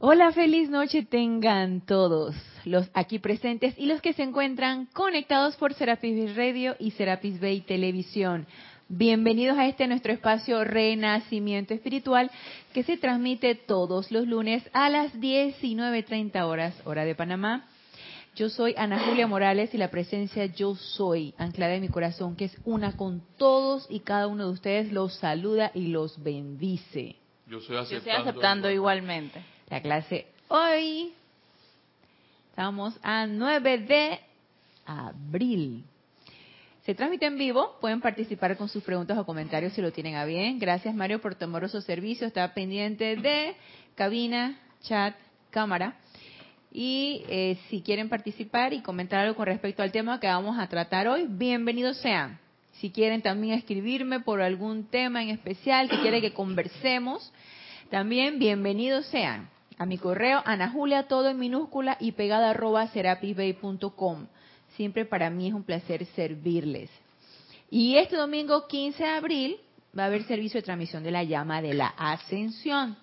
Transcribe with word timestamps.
Hola, 0.00 0.30
feliz 0.30 0.70
noche 0.70 1.02
tengan 1.02 1.80
todos 1.80 2.36
los 2.64 2.88
aquí 2.94 3.18
presentes 3.18 3.74
y 3.76 3.86
los 3.86 4.00
que 4.00 4.12
se 4.12 4.22
encuentran 4.22 4.86
conectados 4.92 5.56
por 5.56 5.74
Serapis 5.74 6.36
Radio 6.36 6.76
y 6.78 6.92
Serapis 6.92 7.40
Bay 7.40 7.62
Televisión. 7.62 8.46
Bienvenidos 8.88 9.58
a 9.58 9.66
este 9.66 9.88
nuestro 9.88 10.12
espacio 10.12 10.62
Renacimiento 10.62 11.74
Espiritual 11.74 12.30
que 12.72 12.84
se 12.84 12.96
transmite 12.96 13.56
todos 13.56 14.12
los 14.12 14.28
lunes 14.28 14.62
a 14.72 14.88
las 14.88 15.12
19.30 15.14 16.44
horas, 16.44 16.80
hora 16.84 17.04
de 17.04 17.16
Panamá. 17.16 17.66
Yo 18.36 18.50
soy 18.50 18.74
Ana 18.76 19.00
Julia 19.00 19.26
Morales 19.26 19.74
y 19.74 19.78
la 19.78 19.90
presencia 19.90 20.46
Yo 20.46 20.76
Soy, 20.76 21.34
anclada 21.38 21.74
en 21.74 21.82
mi 21.82 21.88
corazón, 21.88 22.36
que 22.36 22.44
es 22.44 22.56
una 22.64 22.96
con 22.96 23.20
todos 23.36 23.88
y 23.90 23.98
cada 23.98 24.28
uno 24.28 24.46
de 24.46 24.52
ustedes, 24.52 24.92
los 24.92 25.14
saluda 25.14 25.72
y 25.74 25.88
los 25.88 26.22
bendice. 26.22 27.16
Yo 27.48 27.58
estoy 27.58 27.78
aceptando, 27.78 27.90
Yo 27.90 27.96
estoy 27.96 28.12
aceptando 28.12 28.70
igualmente. 28.70 29.57
La 29.70 29.82
clase 29.82 30.26
hoy, 30.48 31.12
estamos 32.48 32.98
a 33.02 33.26
9 33.26 33.78
de 33.78 34.18
abril. 34.86 35.84
Se 36.86 36.94
transmite 36.94 37.26
en 37.26 37.36
vivo, 37.36 37.76
pueden 37.78 38.00
participar 38.00 38.56
con 38.56 38.70
sus 38.70 38.82
preguntas 38.82 39.18
o 39.18 39.26
comentarios 39.26 39.74
si 39.74 39.82
lo 39.82 39.92
tienen 39.92 40.14
a 40.14 40.24
bien. 40.24 40.58
Gracias 40.58 40.94
Mario 40.94 41.20
por 41.20 41.34
tu 41.34 41.44
amoroso 41.44 41.82
servicio, 41.82 42.26
está 42.26 42.54
pendiente 42.54 43.16
de 43.16 43.56
cabina, 43.94 44.58
chat, 44.84 45.14
cámara. 45.50 45.96
Y 46.72 47.24
eh, 47.28 47.58
si 47.68 47.82
quieren 47.82 48.08
participar 48.08 48.72
y 48.72 48.80
comentar 48.80 49.20
algo 49.20 49.36
con 49.36 49.46
respecto 49.46 49.82
al 49.82 49.92
tema 49.92 50.18
que 50.18 50.28
vamos 50.28 50.58
a 50.58 50.66
tratar 50.66 51.08
hoy, 51.08 51.26
bienvenidos 51.28 51.98
sean. 51.98 52.38
Si 52.80 52.90
quieren 52.90 53.20
también 53.20 53.58
escribirme 53.58 54.20
por 54.20 54.40
algún 54.40 54.84
tema 54.84 55.22
en 55.22 55.28
especial 55.28 55.90
que 55.90 56.00
quieren 56.00 56.22
que 56.22 56.32
conversemos, 56.32 57.34
también 57.90 58.38
bienvenidos 58.38 59.04
sean 59.08 59.57
a 59.78 59.86
mi 59.86 59.96
correo 59.96 60.42
anajulia 60.44 61.04
todo 61.04 61.28
en 61.28 61.38
minúscula 61.38 61.96
y 62.00 62.12
pegada 62.12 62.50
arroba 62.50 62.88
serapisbay.com. 62.88 64.26
Siempre 64.76 65.04
para 65.04 65.30
mí 65.30 65.48
es 65.48 65.54
un 65.54 65.62
placer 65.62 66.04
servirles. 66.06 66.90
Y 67.70 67.96
este 67.96 68.16
domingo 68.16 68.66
15 68.66 69.02
de 69.02 69.08
abril 69.08 69.56
va 69.96 70.04
a 70.04 70.06
haber 70.06 70.24
servicio 70.24 70.58
de 70.58 70.64
transmisión 70.64 71.02
de 71.02 71.10
la 71.10 71.22
llama 71.22 71.62
de 71.62 71.74
la 71.74 71.88
ascensión. 71.88 72.96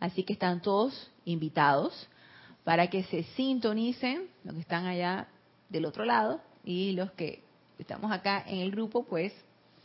Así 0.00 0.22
que 0.22 0.32
están 0.32 0.62
todos 0.62 1.10
invitados 1.24 2.08
para 2.64 2.88
que 2.88 3.02
se 3.04 3.24
sintonicen, 3.36 4.28
los 4.44 4.54
que 4.54 4.60
están 4.60 4.86
allá 4.86 5.28
del 5.68 5.84
otro 5.84 6.04
lado 6.04 6.40
y 6.64 6.92
los 6.92 7.12
que 7.12 7.42
estamos 7.78 8.10
acá 8.10 8.42
en 8.46 8.60
el 8.60 8.70
grupo, 8.70 9.04
pues 9.04 9.32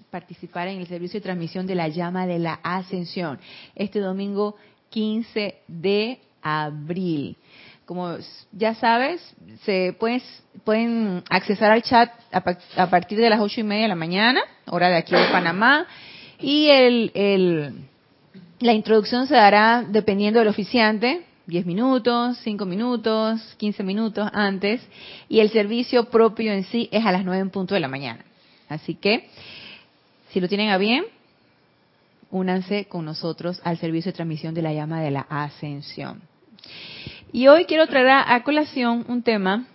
participar 0.10 0.68
en 0.70 0.80
el 0.80 0.88
servicio 0.88 1.20
de 1.20 1.24
transmisión 1.24 1.68
de 1.68 1.76
la 1.76 1.90
llama 1.90 2.26
de 2.26 2.40
la 2.40 2.60
ascensión. 2.64 3.40
Este 3.76 4.00
domingo 4.00 4.56
15 4.90 5.62
de 5.68 6.20
abril. 6.42 7.38
Como 7.86 8.18
ya 8.52 8.76
sabes, 8.76 9.20
se 9.64 9.96
pueden, 10.00 10.22
pueden 10.64 11.24
accesar 11.30 11.72
al 11.72 11.82
chat 11.82 12.12
a, 12.32 12.90
partir 12.90 13.18
de 13.18 13.30
las 13.30 13.40
ocho 13.40 13.62
y 13.62 13.64
media 13.64 13.84
de 13.84 13.90
la 13.90 13.96
mañana, 13.96 14.42
hora 14.68 14.90
de 14.90 14.98
aquí 14.98 15.16
de 15.16 15.26
Panamá, 15.32 15.88
y 16.40 16.68
el, 16.70 17.74
la 18.60 18.74
introducción 18.74 19.28
se 19.28 19.34
dará 19.34 19.84
dependiendo 19.88 20.40
del 20.40 20.50
oficiante, 20.50 21.26
10 21.48 21.66
minutos, 21.66 22.38
5 22.44 22.66
minutos, 22.66 23.42
15 23.58 23.84
minutos 23.84 24.30
antes, 24.34 24.82
y 25.28 25.40
el 25.40 25.50
servicio 25.50 26.12
propio 26.12 26.54
en 26.54 26.66
sí 26.66 26.90
es 26.92 27.04
a 27.06 27.12
las 27.12 27.26
9 27.26 27.42
en 27.42 27.50
punto 27.50 27.74
de 27.74 27.80
la 27.80 27.88
mañana. 27.88 28.24
Así 28.68 28.94
que, 28.94 29.30
si 30.30 30.40
lo 30.40 30.48
tienen 30.48 30.70
a 30.70 30.78
bien, 30.78 31.06
únanse 32.30 32.86
con 32.86 33.06
nosotros 33.06 33.60
al 33.64 33.78
servicio 33.78 34.12
de 34.12 34.16
transmisión 34.16 34.54
de 34.54 34.62
la 34.62 34.74
llama 34.74 35.02
de 35.02 35.12
la 35.12 35.22
ascensión. 35.22 36.22
Y 37.32 37.48
hoy 37.48 37.66
quiero 37.66 37.88
traer 37.88 38.10
a, 38.10 38.44
colación 38.44 39.06
un 39.08 39.22
tema 39.22 39.68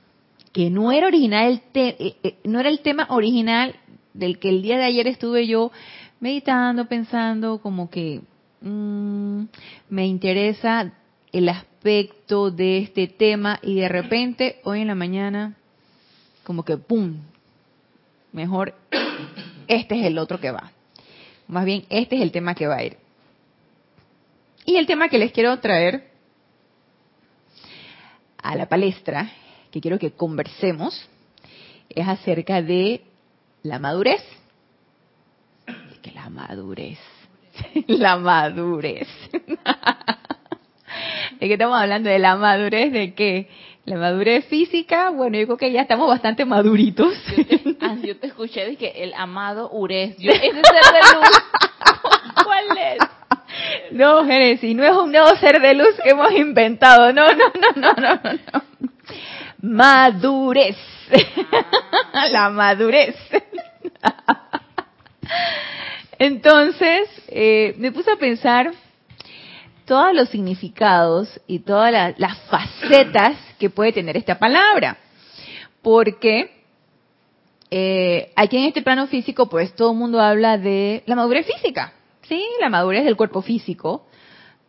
que 0.53 0.71
no 0.71 0.93
era 0.93 1.07
original, 1.07 1.63
eh, 1.75 2.17
eh, 2.23 2.37
no 2.45 2.61
era 2.61 2.69
el 2.69 2.81
tema 2.81 3.07
original 3.11 3.77
del 4.13 4.39
que 4.39 4.49
el 4.49 4.63
día 4.63 4.77
de 4.77 4.85
ayer 4.85 5.07
estuve 5.07 5.47
yo 5.47 5.73
meditando, 6.21 6.87
pensando, 6.87 7.59
como 7.59 7.91
que 7.91 8.23
mmm, 8.61 9.45
me 9.89 10.07
interesa 10.07 10.93
el 11.33 11.49
aspecto 11.49 12.51
de 12.51 12.79
este 12.79 13.09
tema 13.09 13.59
y 13.63 13.77
de 13.77 13.89
repente 13.89 14.61
hoy 14.65 14.81
en 14.81 14.89
la 14.89 14.95
mañana 14.95 15.55
como 16.45 16.65
que 16.65 16.77
¡pum! 16.77 17.17
Mejor 18.33 18.75
este 19.69 20.01
es 20.01 20.07
el 20.07 20.19
otro 20.19 20.41
que 20.41 20.51
va. 20.51 20.73
Más 21.47 21.65
bien, 21.65 21.85
este 21.89 22.17
es 22.17 22.23
el 22.23 22.33
tema 22.33 22.55
que 22.55 22.67
va 22.67 22.77
a 22.77 22.85
ir. 22.85 22.97
Y 24.65 24.77
el 24.77 24.87
tema 24.87 25.09
que 25.09 25.19
les 25.19 25.33
quiero 25.33 25.59
traer 25.61 26.14
a 28.45 28.55
la 28.55 28.67
palestra, 28.67 29.33
que 29.73 29.81
quiero 29.81 29.99
que 29.99 30.13
conversemos, 30.13 31.09
es 31.89 32.07
acerca 32.07 32.61
de 32.63 33.03
la 33.63 33.79
madurez. 33.79 34.23
Es 35.67 35.99
que 36.01 36.13
la 36.13 36.29
madurez, 36.29 36.99
la 37.87 38.17
madurez. 38.19 39.09
¿De 41.41 41.49
qué 41.49 41.55
estamos 41.55 41.81
hablando? 41.81 42.11
¿De 42.11 42.19
la 42.19 42.37
madurez 42.37 42.93
de 42.93 43.15
qué? 43.15 43.49
La 43.87 43.97
madurez 43.97 44.45
física, 44.47 45.09
bueno, 45.11 45.39
yo 45.39 45.47
creo 45.47 45.57
que 45.57 45.73
ya 45.73 45.81
estamos 45.83 46.07
bastante 46.09 46.45
maduritos. 46.45 47.15
Yo 47.37 47.47
te, 47.47 47.77
ah, 47.81 47.97
yo 48.03 48.19
te 48.19 48.27
escuché 48.27 48.67
de 48.67 48.77
que 48.77 48.89
el 48.89 49.15
amado 49.15 49.71
Ures, 49.71 50.17
yo, 50.19 50.31
ese 50.33 50.43
ser 50.43 50.53
de 50.53 50.61
luz, 51.15 51.43
¿cuál 52.45 52.79
es? 52.79 52.99
No, 53.95 54.25
Génesis, 54.25 54.75
no 54.75 54.83
es 54.83 54.91
un 54.91 55.13
nuevo 55.13 55.37
ser 55.37 55.61
de 55.61 55.73
luz 55.73 55.95
que 56.03 56.11
hemos 56.11 56.33
inventado. 56.33 57.13
No, 57.13 57.33
no, 57.33 57.45
no, 57.55 57.73
no, 57.77 57.95
no, 57.95 58.21
no. 58.25 58.63
Madurez. 59.63 60.77
Ah. 62.13 62.27
La 62.33 62.51
madurez. 62.51 63.15
Entonces, 66.19 67.09
eh, 67.29 67.77
me 67.79 67.93
puse 67.93 68.11
a 68.11 68.17
pensar 68.17 68.73
todos 69.85 70.13
los 70.13 70.29
significados 70.29 71.41
y 71.47 71.61
todas 71.61 72.19
las 72.19 72.39
facetas 72.51 73.37
que 73.61 73.71
puede 73.71 73.93
tener 73.93 74.17
esta 74.17 74.41
palabra. 74.41 74.97
Porque 75.83 76.51
eh, 77.71 78.33
aquí 78.35 78.57
en 78.57 78.65
este 78.65 78.83
plano 78.83 79.07
físico, 79.07 79.49
pues 79.49 79.73
todo 79.77 79.93
el 79.93 79.99
mundo 79.99 80.21
habla 80.21 80.59
de 80.59 81.05
la 81.07 81.15
madurez 81.15 81.47
física. 81.47 81.93
Sí, 82.29 82.43
la 82.61 82.69
madurez 82.69 83.05
del 83.05 83.17
cuerpo 83.17 83.43
físico. 83.43 84.07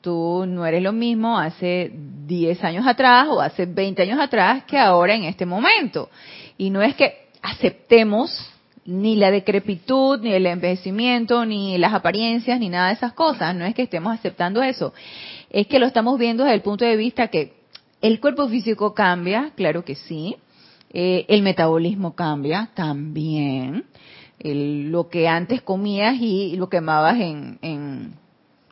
Tú 0.01 0.45
no 0.47 0.65
eres 0.65 0.83
lo 0.83 0.91
mismo 0.91 1.39
hace 1.39 1.91
10 1.93 2.63
años 2.63 2.85
atrás 2.85 3.27
o 3.29 3.41
hace 3.41 3.65
20 3.65 4.01
años 4.01 4.19
atrás 4.19 4.63
que 4.65 4.77
ahora 4.77 5.15
en 5.15 5.23
este 5.23 5.45
momento. 5.45 6.09
Y 6.57 6.69
no 6.69 6.81
es 6.81 6.95
que 6.95 7.29
aceptemos 7.41 8.51
ni 8.85 9.15
la 9.15 9.31
decrepitud, 9.31 10.19
ni 10.21 10.33
el 10.33 10.45
envejecimiento, 10.45 11.45
ni 11.45 11.77
las 11.77 11.93
apariencias, 11.93 12.59
ni 12.59 12.69
nada 12.69 12.89
de 12.89 12.93
esas 12.93 13.13
cosas. 13.13 13.55
No 13.55 13.65
es 13.65 13.73
que 13.73 13.83
estemos 13.83 14.13
aceptando 14.13 14.61
eso. 14.61 14.93
Es 15.49 15.65
que 15.67 15.79
lo 15.79 15.87
estamos 15.87 16.19
viendo 16.19 16.43
desde 16.43 16.55
el 16.55 16.61
punto 16.61 16.85
de 16.85 16.95
vista 16.95 17.29
que 17.29 17.53
el 18.01 18.19
cuerpo 18.19 18.47
físico 18.47 18.93
cambia, 18.93 19.51
claro 19.55 19.83
que 19.83 19.95
sí. 19.95 20.35
Eh, 20.91 21.25
el 21.29 21.41
metabolismo 21.41 22.15
cambia 22.15 22.69
también 22.75 23.85
lo 24.39 25.09
que 25.09 25.27
antes 25.27 25.61
comías 25.61 26.15
y 26.19 26.55
lo 26.57 26.69
quemabas 26.69 27.15
en, 27.19 27.57
en, 27.61 28.13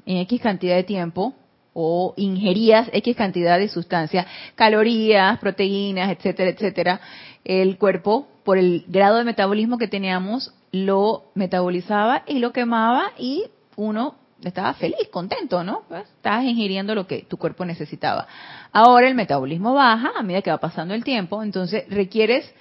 en 0.05 0.17
X 0.17 0.41
cantidad 0.41 0.75
de 0.75 0.83
tiempo 0.83 1.33
o 1.73 2.13
ingerías 2.17 2.89
X 2.93 3.15
cantidad 3.15 3.57
de 3.57 3.67
sustancias, 3.67 4.27
calorías, 4.55 5.39
proteínas, 5.39 6.11
etcétera, 6.11 6.51
etcétera, 6.51 7.01
el 7.43 7.77
cuerpo, 7.77 8.27
por 8.43 8.57
el 8.57 8.85
grado 8.87 9.17
de 9.17 9.23
metabolismo 9.23 9.77
que 9.77 9.87
teníamos, 9.87 10.53
lo 10.71 11.23
metabolizaba 11.33 12.23
y 12.27 12.39
lo 12.39 12.51
quemaba 12.51 13.11
y 13.17 13.45
uno 13.75 14.15
estaba 14.43 14.73
feliz, 14.73 15.07
contento, 15.11 15.63
¿no? 15.63 15.83
Pues, 15.87 16.03
estabas 16.03 16.43
ingiriendo 16.43 16.95
lo 16.95 17.07
que 17.07 17.23
tu 17.23 17.37
cuerpo 17.37 17.65
necesitaba. 17.65 18.27
Ahora 18.71 19.07
el 19.07 19.15
metabolismo 19.15 19.73
baja 19.73 20.11
a 20.15 20.23
medida 20.23 20.41
que 20.41 20.51
va 20.51 20.57
pasando 20.57 20.93
el 20.93 21.03
tiempo, 21.03 21.41
entonces 21.43 21.85
requieres 21.89 22.53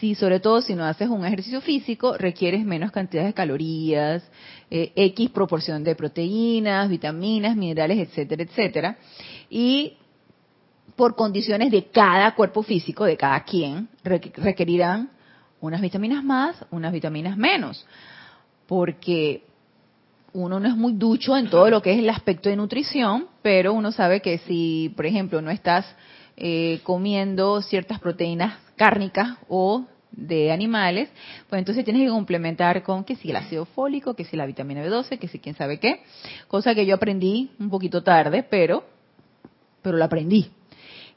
si 0.00 0.14
sobre 0.14 0.40
todo 0.40 0.60
si 0.60 0.74
no 0.74 0.84
haces 0.84 1.08
un 1.08 1.24
ejercicio 1.24 1.60
físico, 1.60 2.16
requieres 2.16 2.64
menos 2.64 2.90
cantidad 2.90 3.24
de 3.24 3.34
calorías, 3.34 4.22
eh, 4.70 4.92
X 4.96 5.30
proporción 5.30 5.84
de 5.84 5.94
proteínas, 5.94 6.88
vitaminas, 6.88 7.56
minerales, 7.56 7.98
etcétera, 7.98 8.42
etcétera. 8.42 8.98
Y 9.50 9.94
por 10.96 11.16
condiciones 11.16 11.70
de 11.70 11.84
cada 11.86 12.34
cuerpo 12.34 12.62
físico, 12.62 13.04
de 13.04 13.16
cada 13.16 13.42
quien, 13.44 13.88
requerirán 14.02 15.10
unas 15.60 15.80
vitaminas 15.80 16.22
más, 16.22 16.64
unas 16.70 16.92
vitaminas 16.92 17.36
menos. 17.36 17.86
Porque 18.66 19.44
uno 20.32 20.60
no 20.60 20.68
es 20.68 20.76
muy 20.76 20.94
ducho 20.94 21.36
en 21.36 21.48
todo 21.48 21.70
lo 21.70 21.82
que 21.82 21.92
es 21.92 21.98
el 21.98 22.10
aspecto 22.10 22.48
de 22.48 22.56
nutrición, 22.56 23.26
pero 23.42 23.72
uno 23.72 23.92
sabe 23.92 24.20
que 24.20 24.38
si, 24.38 24.92
por 24.96 25.06
ejemplo, 25.06 25.40
no 25.40 25.50
estás 25.50 25.86
eh, 26.36 26.80
comiendo 26.82 27.62
ciertas 27.62 28.00
proteínas 28.00 28.63
cárnicas 28.76 29.38
o 29.48 29.86
de 30.10 30.52
animales, 30.52 31.08
pues 31.48 31.58
entonces 31.58 31.84
tienes 31.84 32.04
que 32.04 32.10
complementar 32.10 32.82
con 32.82 33.04
que 33.04 33.16
si 33.16 33.30
el 33.30 33.36
ácido 33.36 33.64
fólico, 33.64 34.14
que 34.14 34.24
si 34.24 34.36
la 34.36 34.46
vitamina 34.46 34.84
B12, 34.84 35.18
que 35.18 35.28
si 35.28 35.40
quién 35.40 35.56
sabe 35.56 35.80
qué, 35.80 36.02
cosa 36.46 36.74
que 36.74 36.86
yo 36.86 36.94
aprendí 36.94 37.50
un 37.58 37.70
poquito 37.70 38.02
tarde, 38.02 38.42
pero 38.42 38.84
pero 39.84 39.98
lo 39.98 40.04
aprendí. 40.04 40.50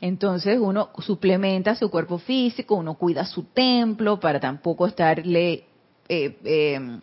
Entonces 0.01 0.59
uno 0.61 0.89
suplementa 0.99 1.73
su 1.73 1.89
cuerpo 1.89 2.19
físico, 2.19 2.75
uno 2.75 2.95
cuida 2.95 3.25
su 3.25 3.43
templo 3.43 4.19
para 4.19 4.39
tampoco 4.39 4.85
estarle, 4.85 5.63
eh, 6.07 6.37
eh, 6.43 6.99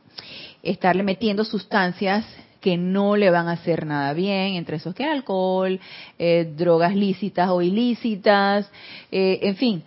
estarle 0.62 1.02
metiendo 1.02 1.42
sustancias 1.44 2.24
que 2.64 2.78
no 2.78 3.14
le 3.14 3.28
van 3.28 3.48
a 3.48 3.52
hacer 3.52 3.84
nada 3.84 4.14
bien, 4.14 4.54
entre 4.54 4.78
esos 4.78 4.94
que 4.94 5.04
alcohol, 5.04 5.78
eh, 6.18 6.50
drogas 6.56 6.96
lícitas 6.96 7.50
o 7.50 7.60
ilícitas, 7.60 8.72
en 9.10 9.56
fin, 9.56 9.84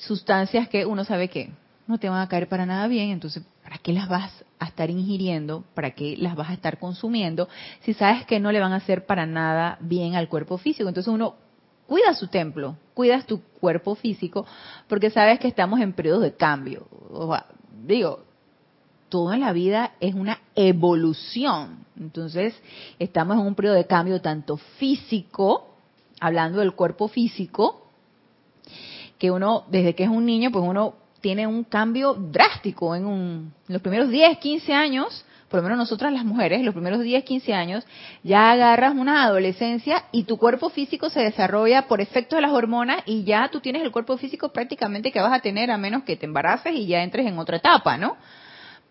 sustancias 0.00 0.68
que 0.68 0.84
uno 0.84 1.04
sabe 1.04 1.28
que 1.28 1.50
no 1.86 1.98
te 1.98 2.08
van 2.08 2.20
a 2.20 2.28
caer 2.28 2.48
para 2.48 2.66
nada 2.66 2.88
bien, 2.88 3.10
entonces, 3.10 3.44
¿para 3.62 3.78
qué 3.78 3.92
las 3.92 4.08
vas 4.08 4.44
a 4.58 4.66
estar 4.66 4.90
ingiriendo? 4.90 5.62
¿Para 5.74 5.92
qué 5.92 6.16
las 6.16 6.34
vas 6.34 6.50
a 6.50 6.54
estar 6.54 6.80
consumiendo? 6.80 7.48
Si 7.82 7.94
sabes 7.94 8.26
que 8.26 8.40
no 8.40 8.50
le 8.50 8.58
van 8.58 8.72
a 8.72 8.76
hacer 8.76 9.06
para 9.06 9.24
nada 9.24 9.78
bien 9.80 10.16
al 10.16 10.28
cuerpo 10.28 10.58
físico. 10.58 10.88
Entonces 10.88 11.12
uno 11.12 11.36
cuida 11.86 12.12
su 12.14 12.26
templo, 12.26 12.76
cuidas 12.94 13.24
tu 13.24 13.40
cuerpo 13.60 13.94
físico, 13.94 14.44
porque 14.88 15.10
sabes 15.10 15.38
que 15.38 15.46
estamos 15.46 15.80
en 15.80 15.92
periodos 15.92 16.22
de 16.22 16.34
cambio. 16.34 16.88
digo, 17.84 18.24
todo 19.08 19.32
en 19.32 19.40
la 19.40 19.52
vida 19.52 19.92
es 20.00 20.14
una 20.14 20.38
evolución. 20.54 21.86
Entonces, 21.98 22.54
estamos 22.98 23.36
en 23.38 23.46
un 23.46 23.54
periodo 23.54 23.76
de 23.76 23.86
cambio 23.86 24.20
tanto 24.20 24.56
físico, 24.56 25.76
hablando 26.20 26.60
del 26.60 26.72
cuerpo 26.72 27.08
físico, 27.08 27.90
que 29.18 29.30
uno, 29.30 29.64
desde 29.70 29.94
que 29.94 30.04
es 30.04 30.10
un 30.10 30.26
niño, 30.26 30.50
pues 30.52 30.64
uno 30.64 30.94
tiene 31.20 31.46
un 31.46 31.64
cambio 31.64 32.14
drástico 32.14 32.94
en, 32.94 33.06
un, 33.06 33.52
en 33.66 33.72
los 33.72 33.82
primeros 33.82 34.08
10, 34.08 34.38
15 34.38 34.72
años 34.72 35.24
por 35.48 35.58
lo 35.58 35.62
menos 35.64 35.78
nosotras 35.78 36.12
las 36.12 36.24
mujeres, 36.24 36.62
los 36.62 36.74
primeros 36.74 37.00
10, 37.00 37.24
15 37.24 37.54
años, 37.54 37.86
ya 38.22 38.50
agarras 38.50 38.94
una 38.94 39.24
adolescencia 39.24 40.04
y 40.12 40.24
tu 40.24 40.36
cuerpo 40.36 40.68
físico 40.68 41.08
se 41.08 41.20
desarrolla 41.20 41.88
por 41.88 42.00
efecto 42.00 42.36
de 42.36 42.42
las 42.42 42.52
hormonas 42.52 43.02
y 43.06 43.24
ya 43.24 43.48
tú 43.48 43.60
tienes 43.60 43.82
el 43.82 43.90
cuerpo 43.90 44.16
físico 44.18 44.50
prácticamente 44.50 45.10
que 45.10 45.20
vas 45.20 45.32
a 45.32 45.40
tener 45.40 45.70
a 45.70 45.78
menos 45.78 46.02
que 46.04 46.16
te 46.16 46.26
embaraces 46.26 46.74
y 46.74 46.86
ya 46.86 47.02
entres 47.02 47.26
en 47.26 47.38
otra 47.38 47.56
etapa, 47.56 47.96
¿no? 47.96 48.16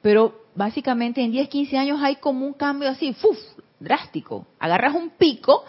Pero 0.02 0.42
básicamente 0.56 1.22
en 1.22 1.32
10, 1.32 1.50
15 1.50 1.78
años 1.78 2.00
hay 2.02 2.18
como 2.18 2.46
un 2.46 2.54
cambio 2.54 2.90
así, 2.90 3.14
¡fuf! 3.14 3.38
drástico. 3.80 4.48
Agarras 4.60 4.96
un 4.96 5.12
pico 5.12 5.64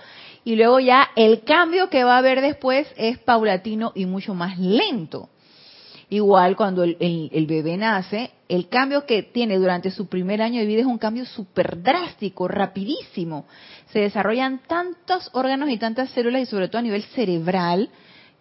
y 0.45 0.57
luego 0.57 0.81
ya 0.81 1.11
el 1.17 1.43
cambio 1.43 1.91
que 1.91 2.05
va 2.05 2.15
a 2.15 2.19
haber 2.19 2.41
después 2.41 2.87
es 2.97 3.19
paulatino 3.19 3.93
y 3.95 4.07
mucho 4.07 4.35
más 4.35 4.59
lento. 4.59 5.29
Igual 6.11 6.57
cuando 6.57 6.85
el, 6.85 7.47
bebé 7.47 7.77
nace, 7.77 8.31
el 8.49 8.69
cambio 8.69 9.05
que 9.05 9.23
tiene 9.23 9.59
durante 9.59 9.91
su 9.91 10.09
primer 10.09 10.41
año 10.41 10.59
de 10.59 10.67
vida 10.67 10.81
es 10.81 10.87
un 10.87 10.97
cambio 10.97 11.27
súper 11.27 11.83
drástico, 11.83 12.49
rapidísimo. 12.49 13.47
Se 13.93 13.99
desarrollan 13.99 14.63
tantos 14.67 15.29
órganos 15.35 15.69
y 15.69 15.77
tantas 15.77 16.09
células 16.11 16.43
y 16.43 16.47
sobre 16.47 16.69
todo 16.69 16.79
a 16.79 16.83
nivel 16.83 17.03
cerebral 17.03 17.91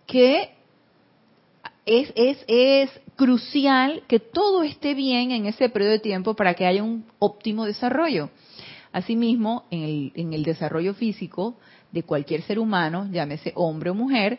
que 0.05 0.51
es, 1.85 2.13
es, 2.15 2.37
es 2.47 2.89
crucial 3.17 4.03
que 4.07 4.19
todo 4.19 4.63
esté 4.63 4.93
bien 4.93 5.31
en 5.31 5.47
ese 5.47 5.67
periodo 5.67 5.93
de 5.93 5.99
tiempo 5.99 6.35
para 6.35 6.53
que 6.53 6.65
haya 6.65 6.83
un 6.83 7.05
óptimo 7.19 7.65
desarrollo. 7.65 8.29
Asimismo, 8.93 9.65
en 9.69 9.83
el, 9.83 10.11
en 10.15 10.33
el 10.33 10.43
desarrollo 10.43 10.93
físico 10.93 11.57
de 11.91 12.03
cualquier 12.03 12.43
ser 12.43 12.59
humano, 12.59 13.07
llámese 13.11 13.51
hombre 13.55 13.89
o 13.89 13.95
mujer, 13.95 14.37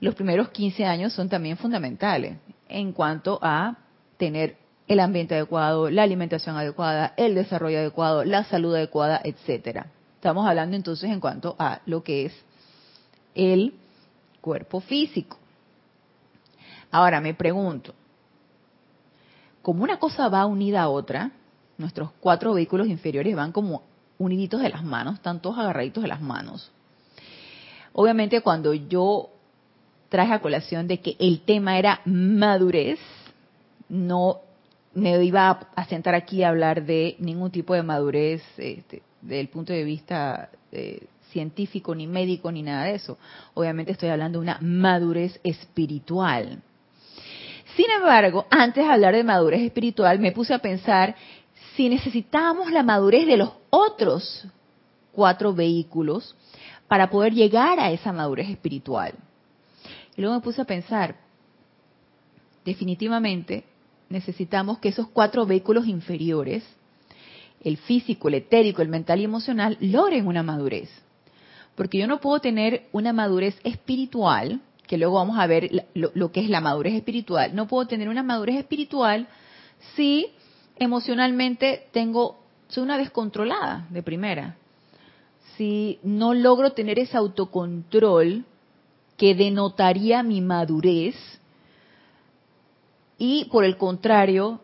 los 0.00 0.14
primeros 0.14 0.48
15 0.50 0.84
años 0.84 1.12
son 1.12 1.28
también 1.28 1.56
fundamentales 1.56 2.38
en 2.68 2.92
cuanto 2.92 3.38
a 3.42 3.76
tener 4.16 4.56
el 4.88 5.00
ambiente 5.00 5.34
adecuado, 5.34 5.90
la 5.90 6.02
alimentación 6.02 6.56
adecuada, 6.56 7.14
el 7.16 7.34
desarrollo 7.34 7.78
adecuado, 7.78 8.24
la 8.24 8.44
salud 8.44 8.74
adecuada, 8.74 9.20
etcétera. 9.22 9.86
Estamos 10.14 10.46
hablando 10.46 10.76
entonces 10.76 11.10
en 11.10 11.20
cuanto 11.20 11.56
a 11.58 11.80
lo 11.86 12.02
que 12.02 12.26
es 12.26 12.44
el 13.34 13.74
cuerpo 14.40 14.80
físico. 14.80 15.38
Ahora 16.90 17.20
me 17.20 17.34
pregunto, 17.34 17.94
como 19.62 19.84
una 19.84 19.98
cosa 19.98 20.28
va 20.28 20.46
unida 20.46 20.82
a 20.82 20.88
otra, 20.88 21.30
nuestros 21.78 22.10
cuatro 22.20 22.54
vehículos 22.54 22.88
inferiores 22.88 23.34
van 23.34 23.52
como 23.52 23.82
uniditos 24.18 24.60
de 24.60 24.68
las 24.68 24.84
manos, 24.84 25.14
están 25.14 25.40
todos 25.40 25.58
agarraditos 25.58 26.02
de 26.02 26.08
las 26.08 26.20
manos. 26.20 26.70
Obviamente 27.92 28.40
cuando 28.40 28.74
yo 28.74 29.30
traje 30.08 30.32
a 30.32 30.40
colación 30.40 30.86
de 30.88 31.00
que 31.00 31.16
el 31.18 31.40
tema 31.40 31.78
era 31.78 32.00
madurez, 32.04 32.98
no 33.88 34.40
me 34.94 35.22
iba 35.24 35.68
a 35.74 35.84
sentar 35.86 36.14
aquí 36.14 36.42
a 36.42 36.50
hablar 36.50 36.84
de 36.84 37.16
ningún 37.18 37.50
tipo 37.50 37.74
de 37.74 37.82
madurez 37.82 38.42
este, 38.58 39.02
desde 39.20 39.40
el 39.40 39.48
punto 39.48 39.72
de 39.72 39.84
vista 39.84 40.50
eh, 40.70 41.06
científico, 41.30 41.94
ni 41.94 42.06
médico, 42.06 42.52
ni 42.52 42.62
nada 42.62 42.84
de 42.84 42.94
eso. 42.94 43.18
Obviamente 43.54 43.92
estoy 43.92 44.10
hablando 44.10 44.38
de 44.38 44.44
una 44.44 44.58
madurez 44.60 45.40
espiritual. 45.42 46.60
Sin 47.76 47.90
embargo, 47.90 48.46
antes 48.50 48.84
de 48.84 48.90
hablar 48.90 49.14
de 49.14 49.24
madurez 49.24 49.62
espiritual, 49.62 50.18
me 50.18 50.32
puse 50.32 50.52
a 50.52 50.58
pensar 50.58 51.14
si 51.74 51.88
necesitábamos 51.88 52.70
la 52.70 52.82
madurez 52.82 53.26
de 53.26 53.38
los 53.38 53.52
otros 53.70 54.46
cuatro 55.12 55.54
vehículos 55.54 56.36
para 56.86 57.08
poder 57.08 57.32
llegar 57.32 57.80
a 57.80 57.90
esa 57.90 58.12
madurez 58.12 58.50
espiritual. 58.50 59.14
Y 60.16 60.20
luego 60.20 60.36
me 60.36 60.42
puse 60.42 60.60
a 60.60 60.66
pensar, 60.66 61.16
definitivamente 62.64 63.64
necesitamos 64.10 64.78
que 64.78 64.90
esos 64.90 65.08
cuatro 65.08 65.46
vehículos 65.46 65.86
inferiores, 65.86 66.62
el 67.64 67.78
físico, 67.78 68.28
el 68.28 68.34
etérico, 68.34 68.82
el 68.82 68.88
mental 68.88 69.20
y 69.20 69.24
emocional, 69.24 69.78
logren 69.80 70.26
una 70.26 70.42
madurez. 70.42 70.90
Porque 71.74 71.98
yo 71.98 72.06
no 72.06 72.20
puedo 72.20 72.40
tener 72.40 72.88
una 72.92 73.14
madurez 73.14 73.58
espiritual, 73.64 74.60
que 74.92 74.98
luego 74.98 75.14
vamos 75.14 75.38
a 75.38 75.46
ver 75.46 75.86
lo, 75.94 76.32
que 76.32 76.40
es 76.40 76.50
la 76.50 76.60
madurez 76.60 76.92
espiritual, 76.92 77.56
no 77.56 77.66
puedo 77.66 77.86
tener 77.86 78.10
una 78.10 78.22
madurez 78.22 78.56
espiritual 78.56 79.26
si 79.96 80.26
emocionalmente 80.76 81.86
tengo, 81.92 82.40
soy 82.68 82.82
una 82.82 82.98
descontrolada 82.98 83.86
de 83.88 84.02
primera. 84.02 84.58
Si 85.56 85.98
no 86.02 86.34
logro 86.34 86.72
tener 86.72 86.98
ese 86.98 87.16
autocontrol 87.16 88.44
que 89.16 89.34
denotaría 89.34 90.22
mi 90.22 90.42
madurez 90.42 91.14
y 93.16 93.46
por 93.46 93.64
el 93.64 93.78
contrario, 93.78 94.60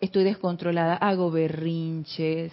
estoy 0.00 0.22
descontrolada, 0.22 0.94
hago 0.94 1.32
berrinches, 1.32 2.52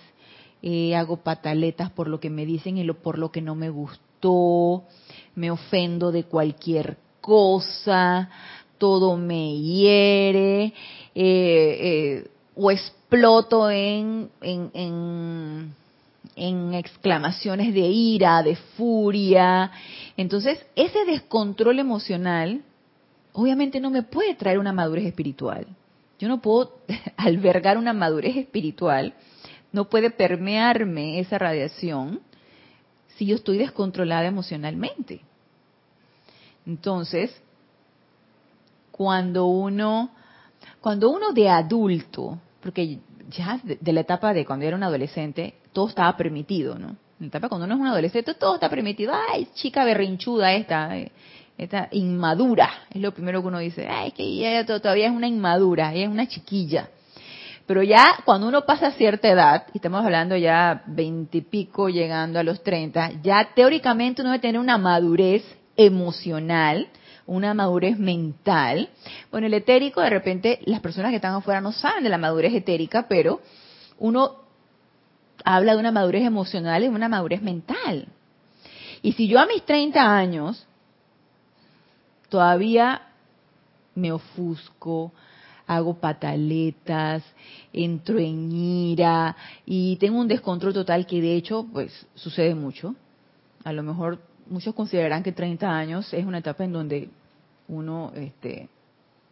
eh, 0.63 0.95
hago 0.95 1.17
pataletas 1.17 1.91
por 1.91 2.07
lo 2.07 2.19
que 2.19 2.31
me 2.31 2.47
dicen 2.47 2.79
y 2.79 2.93
por 2.93 3.19
lo 3.19 3.31
que 3.31 3.43
no 3.43 3.53
me 3.53 3.69
gustó, 3.69 4.85
me 5.35 5.51
ofendo 5.51 6.11
de 6.11 6.23
cualquier 6.23 6.97
cosa, 7.21 8.29
todo 8.77 9.17
me 9.17 9.57
hiere, 9.57 10.65
eh, 10.65 10.73
eh, 11.15 12.27
o 12.55 12.71
exploto 12.71 13.69
en, 13.69 14.29
en 14.41 15.73
en 16.35 16.73
exclamaciones 16.73 17.73
de 17.73 17.81
ira, 17.81 18.41
de 18.43 18.55
furia. 18.55 19.71
Entonces, 20.17 20.65
ese 20.75 21.05
descontrol 21.05 21.79
emocional 21.79 22.63
obviamente 23.33 23.79
no 23.79 23.89
me 23.89 24.03
puede 24.03 24.35
traer 24.35 24.59
una 24.59 24.73
madurez 24.73 25.05
espiritual. 25.05 25.65
Yo 26.19 26.27
no 26.27 26.41
puedo 26.41 26.77
albergar 27.17 27.77
una 27.77 27.93
madurez 27.93 28.37
espiritual, 28.37 29.13
no 29.71 29.89
puede 29.89 30.11
permearme 30.11 31.19
esa 31.19 31.37
radiación 31.37 32.21
si 33.15 33.25
yo 33.25 33.35
estoy 33.35 33.57
descontrolada 33.57 34.25
emocionalmente. 34.25 35.21
Entonces, 36.65 37.35
cuando 38.91 39.47
uno, 39.47 40.11
cuando 40.79 41.09
uno 41.09 41.33
de 41.33 41.49
adulto, 41.49 42.39
porque 42.61 42.99
ya 43.29 43.59
de, 43.63 43.93
la 43.93 44.01
etapa 44.01 44.33
de 44.33 44.45
cuando 44.45 44.65
era 44.65 44.75
un 44.75 44.83
adolescente, 44.83 45.55
todo 45.73 45.89
estaba 45.89 46.15
permitido, 46.15 46.77
¿no? 46.77 46.89
En 46.89 46.97
la 47.19 47.27
etapa 47.27 47.49
cuando 47.49 47.65
uno 47.65 47.75
es 47.75 47.81
un 47.81 47.87
adolescente, 47.87 48.33
todo 48.35 48.55
está 48.55 48.69
permitido. 48.69 49.13
Ay, 49.29 49.47
chica 49.55 49.83
berrinchuda 49.83 50.53
esta, 50.53 50.97
eh, 50.97 51.11
esta 51.57 51.87
inmadura, 51.91 52.69
es 52.91 53.01
lo 53.01 53.13
primero 53.13 53.41
que 53.41 53.47
uno 53.47 53.59
dice. 53.59 53.87
Ay, 53.89 54.11
que 54.11 54.23
ella 54.23 54.65
todavía 54.65 55.07
es 55.07 55.13
una 55.13 55.27
inmadura, 55.27 55.93
ella 55.93 56.03
es 56.03 56.09
una 56.09 56.27
chiquilla. 56.27 56.89
Pero 57.65 57.81
ya 57.81 58.17
cuando 58.25 58.47
uno 58.47 58.65
pasa 58.65 58.87
a 58.87 58.91
cierta 58.91 59.29
edad, 59.29 59.67
y 59.73 59.77
estamos 59.77 60.03
hablando 60.03 60.35
ya 60.35 60.83
veintipico 60.85 61.87
llegando 61.89 62.39
a 62.39 62.43
los 62.43 62.61
treinta, 62.61 63.11
ya 63.21 63.49
teóricamente 63.55 64.21
uno 64.21 64.31
debe 64.31 64.41
tener 64.41 64.59
una 64.59 64.77
madurez 64.77 65.43
emocional, 65.77 66.87
una 67.25 67.53
madurez 67.53 67.97
mental. 67.97 68.89
Bueno, 69.31 69.47
el 69.47 69.53
etérico, 69.53 70.01
de 70.01 70.09
repente, 70.09 70.59
las 70.65 70.81
personas 70.81 71.11
que 71.11 71.17
están 71.17 71.33
afuera 71.33 71.61
no 71.61 71.71
saben 71.71 72.03
de 72.03 72.09
la 72.09 72.17
madurez 72.17 72.53
etérica, 72.53 73.07
pero 73.07 73.41
uno 73.99 74.43
habla 75.43 75.73
de 75.73 75.79
una 75.79 75.91
madurez 75.91 76.23
emocional 76.23 76.83
y 76.83 76.87
una 76.87 77.09
madurez 77.09 77.41
mental. 77.41 78.07
Y 79.01 79.13
si 79.13 79.27
yo 79.27 79.39
a 79.39 79.45
mis 79.45 79.63
30 79.63 80.15
años 80.15 80.65
todavía 82.29 83.09
me 83.95 84.11
ofusco, 84.11 85.11
hago 85.67 85.95
pataletas, 85.95 87.23
entro 87.71 88.19
en 88.19 88.51
ira 88.51 89.35
y 89.65 89.97
tengo 89.97 90.19
un 90.19 90.27
descontrol 90.27 90.73
total 90.73 91.05
que 91.05 91.21
de 91.21 91.35
hecho 91.35 91.65
pues 91.71 92.07
sucede 92.15 92.55
mucho. 92.55 92.95
A 93.63 93.71
lo 93.71 93.83
mejor 93.83 94.19
muchos 94.53 94.75
considerarán 94.75 95.23
que 95.23 95.31
30 95.31 95.67
años 95.67 96.13
es 96.13 96.25
una 96.25 96.37
etapa 96.37 96.63
en 96.63 96.73
donde 96.73 97.09
uno 97.67 98.13
este, 98.15 98.69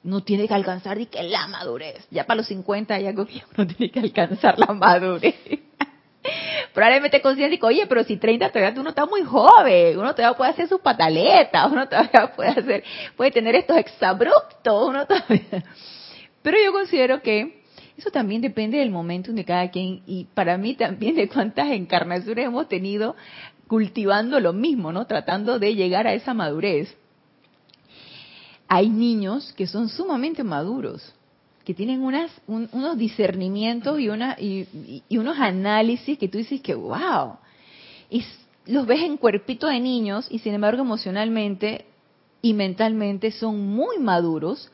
no 0.04 0.24
tiene 0.24 0.48
que 0.48 0.54
alcanzar 0.54 1.00
y 1.00 1.06
que 1.06 1.22
la 1.22 1.48
madurez. 1.48 2.08
Ya 2.10 2.26
para 2.26 2.38
los 2.38 2.48
50 2.48 3.00
ya 3.00 3.12
uno 3.12 3.68
tiene 3.78 3.92
que 3.92 4.00
alcanzar 4.00 4.58
la 4.58 4.74
madurez. 4.74 5.36
Probablemente 6.74 7.22
consciente 7.22 7.60
y 7.62 7.66
oye, 7.66 7.86
pero 7.88 8.04
si 8.04 8.18
30 8.18 8.50
todavía 8.50 8.80
uno 8.80 8.90
está 8.90 9.06
muy 9.06 9.22
joven, 9.22 9.98
uno 9.98 10.16
todavía 10.16 10.38
puede 10.38 10.52
hacer 10.52 10.68
sus 10.68 10.82
pataletas, 10.82 11.72
uno 11.72 11.88
todavía 11.88 12.32
puede 12.36 12.50
hacer, 12.50 12.84
puede 13.16 13.32
tener 13.32 13.56
estos 13.56 13.78
exabruptos, 13.78 14.90
uno 14.90 15.06
todavía. 15.06 15.64
Pero 16.42 16.58
yo 16.64 16.72
considero 16.72 17.22
que 17.22 17.62
eso 18.02 18.10
también 18.10 18.42
depende 18.42 18.80
del 18.80 18.90
momento 18.90 19.32
de 19.32 19.46
cada 19.46 19.70
quien 19.70 20.02
y 20.08 20.26
para 20.34 20.58
mí 20.58 20.74
también 20.74 21.16
de 21.16 21.30
cuántas 21.30 21.70
encarnaciones 21.70 22.46
hemos 22.46 22.68
tenido 22.68 23.16
cultivando 23.72 24.42
lo 24.42 24.52
mismo, 24.52 24.92
¿no? 24.92 25.08
Tratando 25.08 25.58
de 25.58 25.74
llegar 25.76 26.06
a 26.06 26.14
esa 26.14 26.34
madurez. 26.34 26.94
Hay 28.68 28.90
niños 28.90 29.54
que 29.54 29.66
son 29.66 29.88
sumamente 29.88 30.44
maduros, 30.44 31.14
que 31.64 31.74
tienen 31.74 32.02
unas, 32.02 32.30
unos 32.48 32.98
discernimientos 32.98 33.98
y, 33.98 34.10
una, 34.10 34.36
y, 34.38 35.08
unos 35.18 35.40
análisis 35.40 36.18
que 36.18 36.28
tú 36.28 36.38
dices 36.38 36.60
que, 36.60 36.76
wow, 36.76 37.38
y 38.10 38.26
los 38.66 38.86
ves 38.86 39.04
en 39.04 39.16
cuerpito 39.16 39.68
de 39.68 39.80
niños 39.80 40.28
y 40.30 40.40
sin 40.40 40.54
embargo 40.54 40.82
emocionalmente 40.82 41.86
y 42.42 42.54
mentalmente 42.54 43.32
son 43.32 43.66
muy 43.74 44.00
maduros 44.00 44.70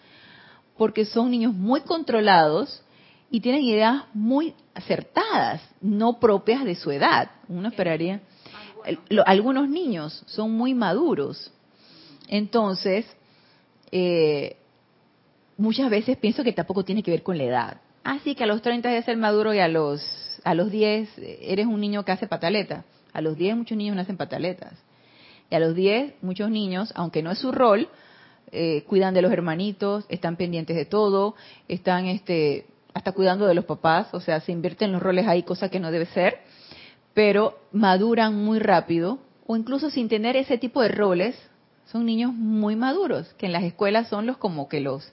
porque 0.75 1.05
son 1.05 1.29
niños 1.29 1.53
muy 1.53 1.81
controlados 1.81 2.81
y 3.29 3.41
tienen 3.41 3.61
ideas 3.61 4.05
muy 4.15 4.55
acertadas, 4.73 5.61
no 5.81 6.19
propias 6.19 6.65
de 6.65 6.73
su 6.73 6.89
edad. 6.89 7.29
Uno 7.47 7.67
esperaría. 7.67 8.21
Algunos 9.25 9.69
niños 9.69 10.23
son 10.27 10.51
muy 10.51 10.73
maduros. 10.73 11.51
Entonces, 12.27 13.05
eh, 13.91 14.57
muchas 15.57 15.89
veces 15.89 16.17
pienso 16.17 16.43
que 16.43 16.53
tampoco 16.53 16.83
tiene 16.83 17.03
que 17.03 17.11
ver 17.11 17.23
con 17.23 17.37
la 17.37 17.43
edad. 17.43 17.81
Así 18.03 18.31
ah, 18.31 18.35
que 18.35 18.43
a 18.43 18.47
los 18.47 18.61
30 18.61 18.87
debe 18.87 19.03
ser 19.03 19.17
maduro 19.17 19.53
y 19.53 19.59
a 19.59 19.67
los, 19.67 20.01
a 20.43 20.53
los 20.53 20.71
10 20.71 21.09
eres 21.41 21.65
un 21.65 21.81
niño 21.81 22.05
que 22.05 22.11
hace 22.11 22.27
pataleta. 22.27 22.85
A 23.13 23.21
los 23.21 23.37
10 23.37 23.57
muchos 23.57 23.77
niños 23.77 23.95
nacen 23.95 24.17
pataletas. 24.17 24.73
Y 25.49 25.55
a 25.55 25.59
los 25.59 25.75
10 25.75 26.15
muchos 26.21 26.49
niños, 26.49 26.91
aunque 26.95 27.23
no 27.23 27.31
es 27.31 27.39
su 27.39 27.51
rol, 27.51 27.89
eh, 28.51 28.83
cuidan 28.87 29.13
de 29.13 29.21
los 29.21 29.31
hermanitos, 29.31 30.05
están 30.09 30.37
pendientes 30.37 30.75
de 30.75 30.85
todo, 30.85 31.35
están 31.67 32.05
este, 32.05 32.65
hasta 32.93 33.11
cuidando 33.11 33.45
de 33.45 33.53
los 33.53 33.65
papás, 33.65 34.07
o 34.13 34.21
sea, 34.21 34.39
se 34.39 34.51
invierten 34.51 34.91
los 34.91 35.01
roles 35.01 35.27
ahí, 35.27 35.43
cosa 35.43 35.69
que 35.69 35.79
no 35.79 35.91
debe 35.91 36.05
ser, 36.05 36.39
pero 37.17 37.57
maduran 37.71 38.35
muy 38.35 38.59
rápido, 38.59 39.17
o 39.47 39.55
incluso 39.55 39.89
sin 39.89 40.07
tener 40.07 40.37
ese 40.37 40.59
tipo 40.59 40.83
de 40.83 40.89
roles, 40.89 41.35
son 41.85 42.05
niños 42.05 42.31
muy 42.31 42.75
maduros, 42.75 43.33
que 43.39 43.47
en 43.47 43.53
las 43.53 43.63
escuelas 43.63 44.07
son 44.07 44.27
los 44.27 44.37
como 44.37 44.69
que 44.69 44.81
los 44.81 45.11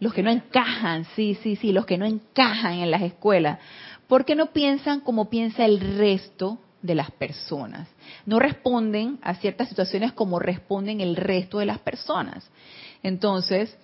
los 0.00 0.12
que 0.12 0.24
no 0.24 0.30
encajan, 0.32 1.04
sí, 1.14 1.38
sí, 1.44 1.54
sí, 1.54 1.70
los 1.70 1.86
que 1.86 1.98
no 1.98 2.04
encajan 2.04 2.80
en 2.80 2.90
las 2.90 3.02
escuelas, 3.02 3.60
porque 4.08 4.34
no 4.34 4.46
piensan 4.46 4.98
como 4.98 5.30
piensa 5.30 5.64
el 5.64 5.78
resto 5.96 6.58
de 6.82 6.96
las 6.96 7.12
personas. 7.12 7.88
No 8.26 8.40
responden 8.40 9.20
a 9.22 9.36
ciertas 9.36 9.68
situaciones 9.68 10.12
como 10.14 10.40
responden 10.40 11.00
el 11.00 11.14
resto 11.14 11.60
de 11.60 11.66
las 11.66 11.78
personas. 11.78 12.50
Entonces, 13.04 13.78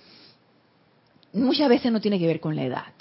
muchas 1.33 1.69
veces 1.69 1.93
no 1.93 2.01
tiene 2.01 2.19
que 2.19 2.27
ver 2.27 2.41
con 2.41 2.57
la 2.57 2.65
edad. 2.65 2.93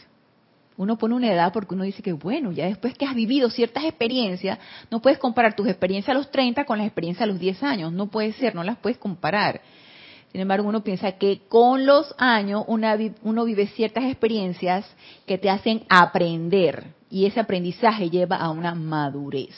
Uno 0.77 0.97
pone 0.97 1.15
una 1.15 1.31
edad 1.31 1.51
porque 1.51 1.75
uno 1.75 1.83
dice 1.83 2.01
que, 2.01 2.13
bueno, 2.13 2.51
ya 2.51 2.65
después 2.65 2.97
que 2.97 3.05
has 3.05 3.13
vivido 3.13 3.49
ciertas 3.49 3.83
experiencias, 3.83 4.57
no 4.89 5.01
puedes 5.01 5.19
comparar 5.19 5.55
tus 5.55 5.67
experiencias 5.67 6.15
a 6.15 6.17
los 6.17 6.31
30 6.31 6.65
con 6.65 6.77
las 6.77 6.87
experiencias 6.87 7.23
a 7.23 7.27
los 7.27 7.39
10 7.39 7.63
años. 7.63 7.93
No 7.93 8.07
puede 8.07 8.33
ser, 8.33 8.55
no 8.55 8.63
las 8.63 8.77
puedes 8.77 8.97
comparar. 8.97 9.61
Sin 10.31 10.39
embargo, 10.39 10.69
uno 10.69 10.81
piensa 10.81 11.11
que 11.13 11.41
con 11.49 11.85
los 11.85 12.15
años 12.17 12.63
uno 12.67 13.45
vive 13.45 13.67
ciertas 13.67 14.05
experiencias 14.05 14.85
que 15.25 15.37
te 15.37 15.49
hacen 15.49 15.83
aprender 15.89 16.85
y 17.09 17.25
ese 17.25 17.41
aprendizaje 17.41 18.09
lleva 18.09 18.37
a 18.37 18.49
una 18.49 18.73
madurez. 18.73 19.53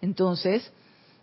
Entonces, 0.00 0.72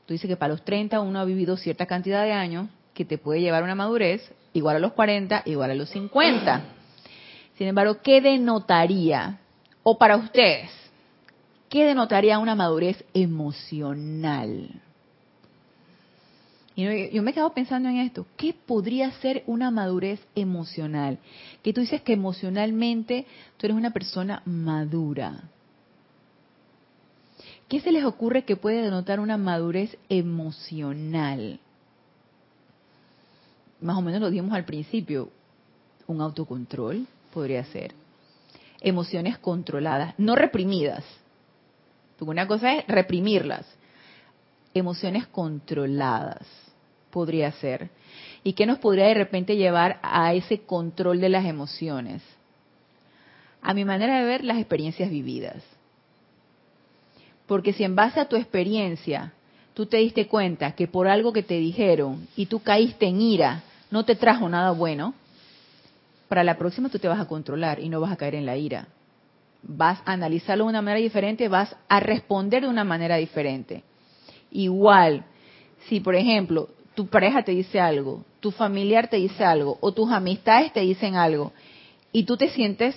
tú 0.06 0.14
dices 0.14 0.28
que 0.28 0.36
para 0.36 0.52
los 0.52 0.66
30 0.66 1.00
uno 1.00 1.20
ha 1.20 1.26
vivido 1.26 1.56
cierta 1.56 1.86
cantidad 1.86 2.24
de 2.24 2.34
años 2.34 2.68
que 2.94 3.06
te 3.06 3.18
puede 3.18 3.40
llevar 3.40 3.62
a 3.62 3.66
una 3.66 3.76
madurez 3.76 4.30
igual 4.52 4.76
a 4.76 4.80
los 4.80 4.92
40, 4.92 5.44
igual 5.46 5.72
a 5.72 5.76
los 5.76 5.90
50. 5.90 6.77
Sin 7.58 7.68
embargo, 7.68 8.02
¿qué 8.04 8.22
denotaría, 8.22 9.40
o 9.84 9.98
para 9.98 10.16
ustedes, 10.16 10.70
qué 11.70 11.86
denotaría 11.86 12.38
una 12.38 12.56
madurez 12.56 13.04
emocional? 13.14 14.70
Y 16.76 17.10
yo 17.12 17.24
me 17.24 17.32
he 17.32 17.34
quedado 17.34 17.54
pensando 17.56 17.90
en 17.90 17.98
esto. 17.98 18.28
¿Qué 18.38 18.54
podría 18.54 19.12
ser 19.14 19.44
una 19.48 19.72
madurez 19.72 20.20
emocional? 20.36 21.18
Que 21.64 21.74
tú 21.74 21.82
dices 21.82 22.04
que 22.04 22.14
emocionalmente 22.14 23.26
tú 23.58 23.66
eres 23.66 23.76
una 23.76 23.90
persona 23.90 24.44
madura. 24.46 25.50
¿Qué 27.68 27.82
se 27.82 27.92
les 27.92 28.06
ocurre 28.06 28.46
que 28.46 28.56
puede 28.56 28.84
denotar 28.84 29.20
una 29.20 29.38
madurez 29.38 29.98
emocional? 30.08 31.60
Más 33.82 33.98
o 33.98 34.02
menos 34.04 34.22
lo 34.22 34.30
dijimos 34.30 34.54
al 34.54 34.66
principio. 34.66 35.32
Un 36.06 36.22
autocontrol 36.22 37.08
podría 37.38 37.64
ser. 37.66 37.94
Emociones 38.82 39.38
controladas, 39.38 40.16
no 40.18 40.34
reprimidas. 40.34 41.04
Una 42.20 42.48
cosa 42.48 42.74
es 42.74 42.88
reprimirlas. 42.88 43.64
Emociones 44.74 45.28
controladas 45.28 46.48
podría 47.12 47.52
ser? 47.52 47.92
¿Y 48.44 48.54
qué 48.54 48.66
nos 48.66 48.80
podría 48.80 49.06
de 49.06 49.14
repente 49.14 49.56
llevar 49.56 50.00
a 50.02 50.34
ese 50.34 50.62
control 50.62 51.22
de 51.22 51.30
las 51.30 51.46
emociones? 51.46 52.24
A 53.62 53.76
mi 53.76 53.86
manera 53.86 54.20
de 54.20 54.26
ver, 54.26 54.44
las 54.44 54.58
experiencias 54.58 55.12
vividas. 55.12 55.64
Porque 57.46 57.72
si 57.72 57.84
en 57.84 57.96
base 57.96 58.20
a 58.20 58.28
tu 58.28 58.36
experiencia 58.36 59.32
tú 59.76 59.86
te 59.86 59.98
diste 59.98 60.26
cuenta 60.26 60.72
que 60.72 60.88
por 60.88 61.08
algo 61.08 61.34
que 61.34 61.44
te 61.44 61.60
dijeron 61.60 62.28
y 62.36 62.48
tú 62.48 62.64
caíste 62.64 63.06
en 63.06 63.22
ira, 63.22 63.62
no 63.92 64.06
te 64.06 64.16
trajo 64.16 64.50
nada 64.50 64.72
bueno, 64.72 65.14
para 66.28 66.44
la 66.44 66.58
próxima 66.58 66.90
tú 66.90 67.00
te 67.00 67.08
vas 67.08 67.20
a 67.20 67.28
controlar 67.28 67.80
y 67.80 67.90
no 67.90 68.02
vas 68.02 68.12
a 68.12 68.18
caer 68.18 68.36
en 68.36 68.46
la 68.46 68.58
ira. 68.58 68.88
Vas 69.64 70.00
a 70.06 70.14
analizarlo 70.14 70.66
de 70.66 70.70
una 70.70 70.82
manera 70.82 71.02
diferente, 71.02 71.48
vas 71.48 71.76
a 71.88 72.00
responder 72.00 72.64
de 72.64 72.70
una 72.70 72.84
manera 72.84 73.18
diferente. 73.18 73.84
Igual, 74.52 75.26
si 75.88 76.00
por 76.00 76.16
ejemplo 76.16 76.70
tu 76.96 77.08
pareja 77.08 77.44
te 77.44 77.52
dice 77.52 77.80
algo, 77.80 78.24
tu 78.40 78.52
familiar 78.52 79.08
te 79.08 79.18
dice 79.18 79.44
algo, 79.44 79.78
o 79.82 79.92
tus 79.92 80.12
amistades 80.12 80.74
te 80.74 80.82
dicen 80.82 81.16
algo, 81.16 81.54
y 82.12 82.24
tú 82.24 82.38
te 82.38 82.50
sientes 82.50 82.96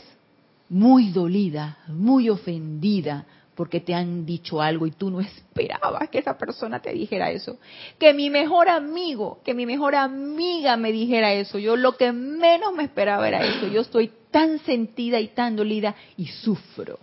muy 0.71 1.11
dolida, 1.11 1.79
muy 1.89 2.31
ofendida, 2.31 3.27
porque 3.61 3.81
te 3.81 3.93
han 3.93 4.25
dicho 4.25 4.63
algo 4.63 4.87
y 4.87 4.91
tú 4.91 5.11
no 5.11 5.21
esperabas 5.21 6.09
que 6.09 6.17
esa 6.17 6.39
persona 6.39 6.81
te 6.81 6.95
dijera 6.95 7.31
eso. 7.31 7.59
Que 7.99 8.15
mi 8.15 8.31
mejor 8.31 8.71
amigo, 8.71 9.43
que 9.45 9.53
mi 9.53 9.67
mejor 9.67 9.97
amiga 9.97 10.79
me 10.79 10.93
dijera 10.93 11.35
eso. 11.35 11.59
Yo 11.59 11.77
lo 11.77 11.95
que 11.99 12.11
menos 12.11 12.73
me 12.73 12.85
esperaba 12.85 13.29
era 13.29 13.45
eso. 13.45 13.69
Yo 13.69 13.83
estoy 13.83 14.13
tan 14.31 14.61
sentida 14.61 15.21
y 15.21 15.29
tan 15.29 15.57
dolida 15.57 15.95
y 16.17 16.29
sufro. 16.29 17.01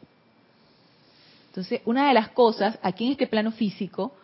Entonces, 1.50 1.82
una 1.86 2.08
de 2.08 2.16
las 2.16 2.30
cosas 2.30 2.80
aquí 2.82 3.06
en 3.06 3.12
este 3.12 3.28
plano 3.28 3.52
físico, 3.52 4.16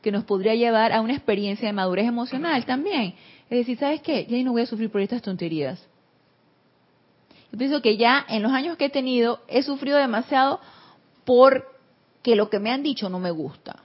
que 0.00 0.10
nos 0.10 0.24
podría 0.24 0.54
llevar 0.54 0.90
a 0.90 1.02
una 1.02 1.12
experiencia 1.12 1.68
de 1.68 1.74
madurez 1.74 2.06
emocional 2.06 2.64
también. 2.64 3.14
Es 3.50 3.58
decir, 3.58 3.76
¿sabes 3.76 4.00
qué? 4.00 4.24
Ya 4.24 4.42
no 4.42 4.52
voy 4.52 4.62
a 4.62 4.66
sufrir 4.66 4.90
por 4.90 5.02
estas 5.02 5.20
tonterías. 5.20 5.86
Yo 7.52 7.58
pienso 7.58 7.82
que 7.82 7.98
ya 7.98 8.24
en 8.26 8.42
los 8.42 8.52
años 8.52 8.78
que 8.78 8.86
he 8.86 8.90
tenido 8.90 9.40
he 9.48 9.62
sufrido 9.62 9.98
demasiado 9.98 10.60
porque 12.24 12.36
lo 12.36 12.48
que 12.48 12.58
me 12.58 12.70
han 12.70 12.82
dicho 12.82 13.10
no 13.10 13.20
me 13.20 13.30
gusta. 13.30 13.76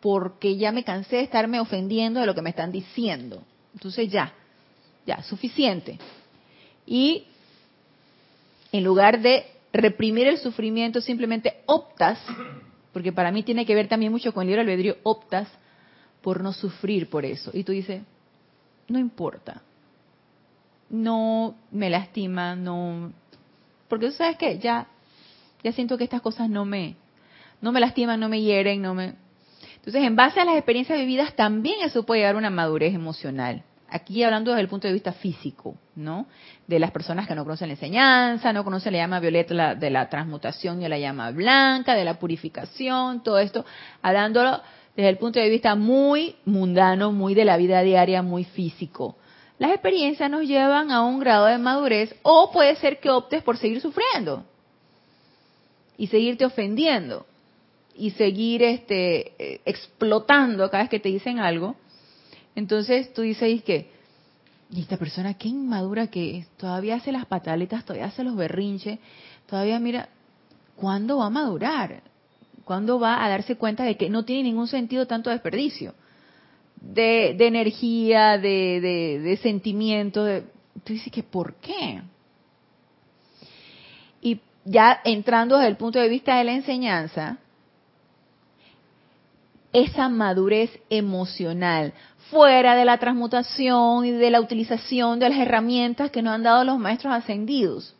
Porque 0.00 0.56
ya 0.56 0.70
me 0.70 0.84
cansé 0.84 1.16
de 1.16 1.22
estarme 1.22 1.58
ofendiendo 1.58 2.20
de 2.20 2.26
lo 2.26 2.36
que 2.36 2.42
me 2.42 2.50
están 2.50 2.70
diciendo. 2.70 3.42
Entonces 3.74 4.08
ya, 4.08 4.32
ya, 5.04 5.20
suficiente. 5.22 5.98
Y 6.86 7.24
en 8.70 8.84
lugar 8.84 9.20
de 9.20 9.44
reprimir 9.72 10.28
el 10.28 10.38
sufrimiento, 10.38 11.00
simplemente 11.00 11.62
optas 11.66 12.18
porque 12.92 13.12
para 13.12 13.30
mí 13.30 13.42
tiene 13.42 13.66
que 13.66 13.74
ver 13.74 13.88
también 13.88 14.12
mucho 14.12 14.32
con 14.32 14.42
el 14.42 14.48
libre 14.48 14.62
albedrío, 14.62 14.96
optas 15.02 15.48
por 16.20 16.42
no 16.42 16.52
sufrir 16.52 17.08
por 17.08 17.24
eso. 17.24 17.50
Y 17.52 17.64
tú 17.64 17.72
dices, 17.72 18.02
no 18.88 18.98
importa, 18.98 19.62
no 20.88 21.54
me 21.70 21.90
lastima, 21.90 22.56
no... 22.56 23.12
Porque 23.88 24.06
tú 24.06 24.12
sabes 24.12 24.36
que 24.36 24.58
ya, 24.58 24.88
ya 25.62 25.72
siento 25.72 25.96
que 25.96 26.04
estas 26.04 26.20
cosas 26.20 26.48
no 26.48 26.64
me, 26.64 26.96
no 27.60 27.72
me 27.72 27.80
lastiman, 27.80 28.20
no 28.20 28.28
me 28.28 28.40
hieren, 28.40 28.82
no 28.82 28.94
me... 28.94 29.14
Entonces, 29.76 30.02
en 30.02 30.16
base 30.16 30.40
a 30.40 30.44
las 30.44 30.56
experiencias 30.56 30.98
vividas, 30.98 31.34
también 31.34 31.80
eso 31.82 32.04
puede 32.04 32.20
llegar 32.20 32.34
a 32.34 32.38
una 32.38 32.50
madurez 32.50 32.94
emocional 32.94 33.64
aquí 33.90 34.22
hablando 34.22 34.52
desde 34.52 34.62
el 34.62 34.68
punto 34.68 34.86
de 34.86 34.94
vista 34.94 35.12
físico, 35.12 35.76
¿no? 35.96 36.26
De 36.66 36.78
las 36.78 36.90
personas 36.90 37.26
que 37.26 37.34
no 37.34 37.44
conocen 37.44 37.68
la 37.68 37.74
enseñanza, 37.74 38.52
no 38.52 38.64
conocen 38.64 38.92
la 38.92 39.00
llama 39.00 39.20
violeta 39.20 39.74
de 39.74 39.90
la 39.90 40.08
transmutación 40.08 40.82
y 40.82 40.88
la 40.88 40.98
llama 40.98 41.30
blanca, 41.32 41.94
de 41.94 42.04
la 42.04 42.18
purificación, 42.18 43.22
todo 43.22 43.38
esto, 43.38 43.64
hablándolo 44.00 44.60
desde 44.96 45.08
el 45.08 45.18
punto 45.18 45.40
de 45.40 45.48
vista 45.48 45.74
muy 45.74 46.36
mundano, 46.44 47.12
muy 47.12 47.34
de 47.34 47.44
la 47.44 47.56
vida 47.56 47.82
diaria, 47.82 48.22
muy 48.22 48.44
físico. 48.44 49.16
Las 49.58 49.72
experiencias 49.72 50.30
nos 50.30 50.46
llevan 50.46 50.90
a 50.90 51.02
un 51.02 51.20
grado 51.20 51.46
de 51.46 51.58
madurez 51.58 52.14
o 52.22 52.50
puede 52.50 52.76
ser 52.76 52.98
que 52.98 53.10
optes 53.10 53.42
por 53.42 53.58
seguir 53.58 53.80
sufriendo 53.80 54.44
y 55.98 56.06
seguirte 56.06 56.46
ofendiendo 56.46 57.26
y 58.00 58.12
seguir 58.12 58.62
este 58.62 59.32
eh, 59.38 59.60
explotando 59.66 60.70
cada 60.70 60.84
vez 60.84 60.90
que 60.90 61.00
te 61.00 61.10
dicen 61.10 61.38
algo. 61.38 61.76
Entonces 62.54 63.12
tú 63.12 63.20
dices 63.20 63.62
que 63.62 63.90
y 64.70 64.80
esta 64.80 64.96
persona 64.96 65.34
qué 65.34 65.48
inmadura 65.48 66.06
que 66.06 66.38
es, 66.38 66.48
todavía 66.56 66.94
hace 66.94 67.12
las 67.12 67.26
pataletas, 67.26 67.84
todavía 67.84 68.06
hace 68.06 68.24
los 68.24 68.36
berrinches, 68.36 68.98
todavía 69.46 69.78
mira, 69.78 70.08
¿cuándo 70.76 71.18
va 71.18 71.26
a 71.26 71.30
madurar? 71.30 72.02
¿Cuándo 72.64 72.98
va 72.98 73.22
a 73.22 73.28
darse 73.28 73.56
cuenta 73.56 73.82
de 73.84 73.96
que 73.96 74.08
no 74.08 74.24
tiene 74.24 74.44
ningún 74.44 74.68
sentido 74.68 75.06
tanto 75.06 75.28
desperdicio? 75.28 75.94
De, 76.80 77.36
energía, 77.38 78.38
de, 78.38 78.80
de, 78.80 79.20
de 79.20 79.36
sentimiento. 79.38 80.24
De, 80.24 80.42
tú 80.84 80.92
dices 80.92 81.12
que 81.12 81.22
¿por 81.22 81.56
qué? 81.56 82.00
Y 84.22 84.40
ya 84.64 85.00
entrando 85.04 85.56
desde 85.56 85.68
el 85.68 85.76
punto 85.76 85.98
de 85.98 86.08
vista 86.08 86.38
de 86.38 86.44
la 86.44 86.52
enseñanza, 86.52 87.38
esa 89.72 90.08
madurez 90.08 90.70
emocional, 90.90 91.92
fuera 92.30 92.76
de 92.76 92.84
la 92.84 92.98
transmutación 92.98 94.04
y 94.04 94.12
de 94.12 94.30
la 94.30 94.40
utilización 94.40 95.18
de 95.18 95.28
las 95.28 95.38
herramientas 95.38 96.10
que 96.10 96.22
nos 96.22 96.34
han 96.34 96.42
dado 96.42 96.64
los 96.64 96.78
maestros 96.78 97.12
ascendidos. 97.14 97.94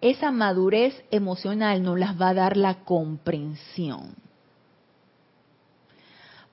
Esa 0.00 0.30
madurez 0.30 1.04
emocional 1.10 1.82
nos 1.82 1.98
las 1.98 2.20
va 2.20 2.30
a 2.30 2.34
dar 2.34 2.56
la 2.56 2.74
comprensión. 2.84 4.14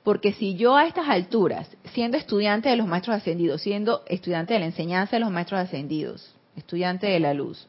Porque 0.03 0.34
si 0.34 0.55
yo 0.55 0.75
a 0.75 0.86
estas 0.86 1.10
alturas, 1.10 1.67
siendo 1.94 2.17
estudiante 2.17 2.70
de 2.70 2.75
los 2.75 2.88
maestros 2.88 3.15
ascendidos, 3.17 3.62
siendo 3.62 4.03
estudiante 4.08 4.53
de 4.53 4.60
la 4.60 4.67
enseñanza 4.67 5.15
de 5.15 5.20
los 5.20 5.32
maestros 5.32 5.60
ascendidos, 5.60 6.36
estudiante 6.55 7.08
de 7.08 7.20
la 7.20 7.34
luz, 7.34 7.67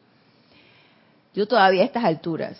yo 1.34 1.46
todavía 1.48 1.82
a 1.82 1.86
estas 1.86 2.04
alturas 2.04 2.58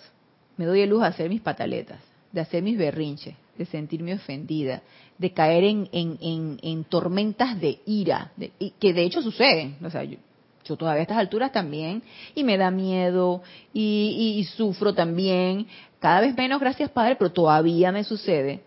me 0.57 0.65
doy 0.65 0.81
el 0.81 0.89
lujo 0.89 1.03
de 1.03 1.09
hacer 1.09 1.29
mis 1.29 1.41
pataletas, 1.41 1.99
de 2.31 2.41
hacer 2.41 2.63
mis 2.63 2.77
berrinches, 2.77 3.35
de 3.57 3.65
sentirme 3.65 4.13
ofendida, 4.13 4.81
de 5.17 5.31
caer 5.33 5.63
en, 5.63 5.89
en, 5.91 6.83
tormentas 6.85 7.59
de 7.59 7.79
ira, 7.85 8.31
que 8.79 8.93
de 8.93 9.03
hecho 9.03 9.21
suceden. 9.21 9.77
O 9.83 9.89
sea, 9.89 10.03
yo, 10.03 10.17
todavía 10.63 10.99
a 10.99 11.03
estas 11.03 11.17
alturas 11.17 11.51
también, 11.51 12.03
y 12.35 12.43
me 12.43 12.57
da 12.57 12.71
miedo, 12.71 13.41
y, 13.73 14.45
sufro 14.55 14.93
también, 14.93 15.67
cada 15.99 16.21
vez 16.21 16.35
menos, 16.35 16.59
gracias 16.59 16.91
Padre, 16.91 17.15
pero 17.15 17.31
todavía 17.31 17.91
me 17.91 18.03
sucede. 18.03 18.61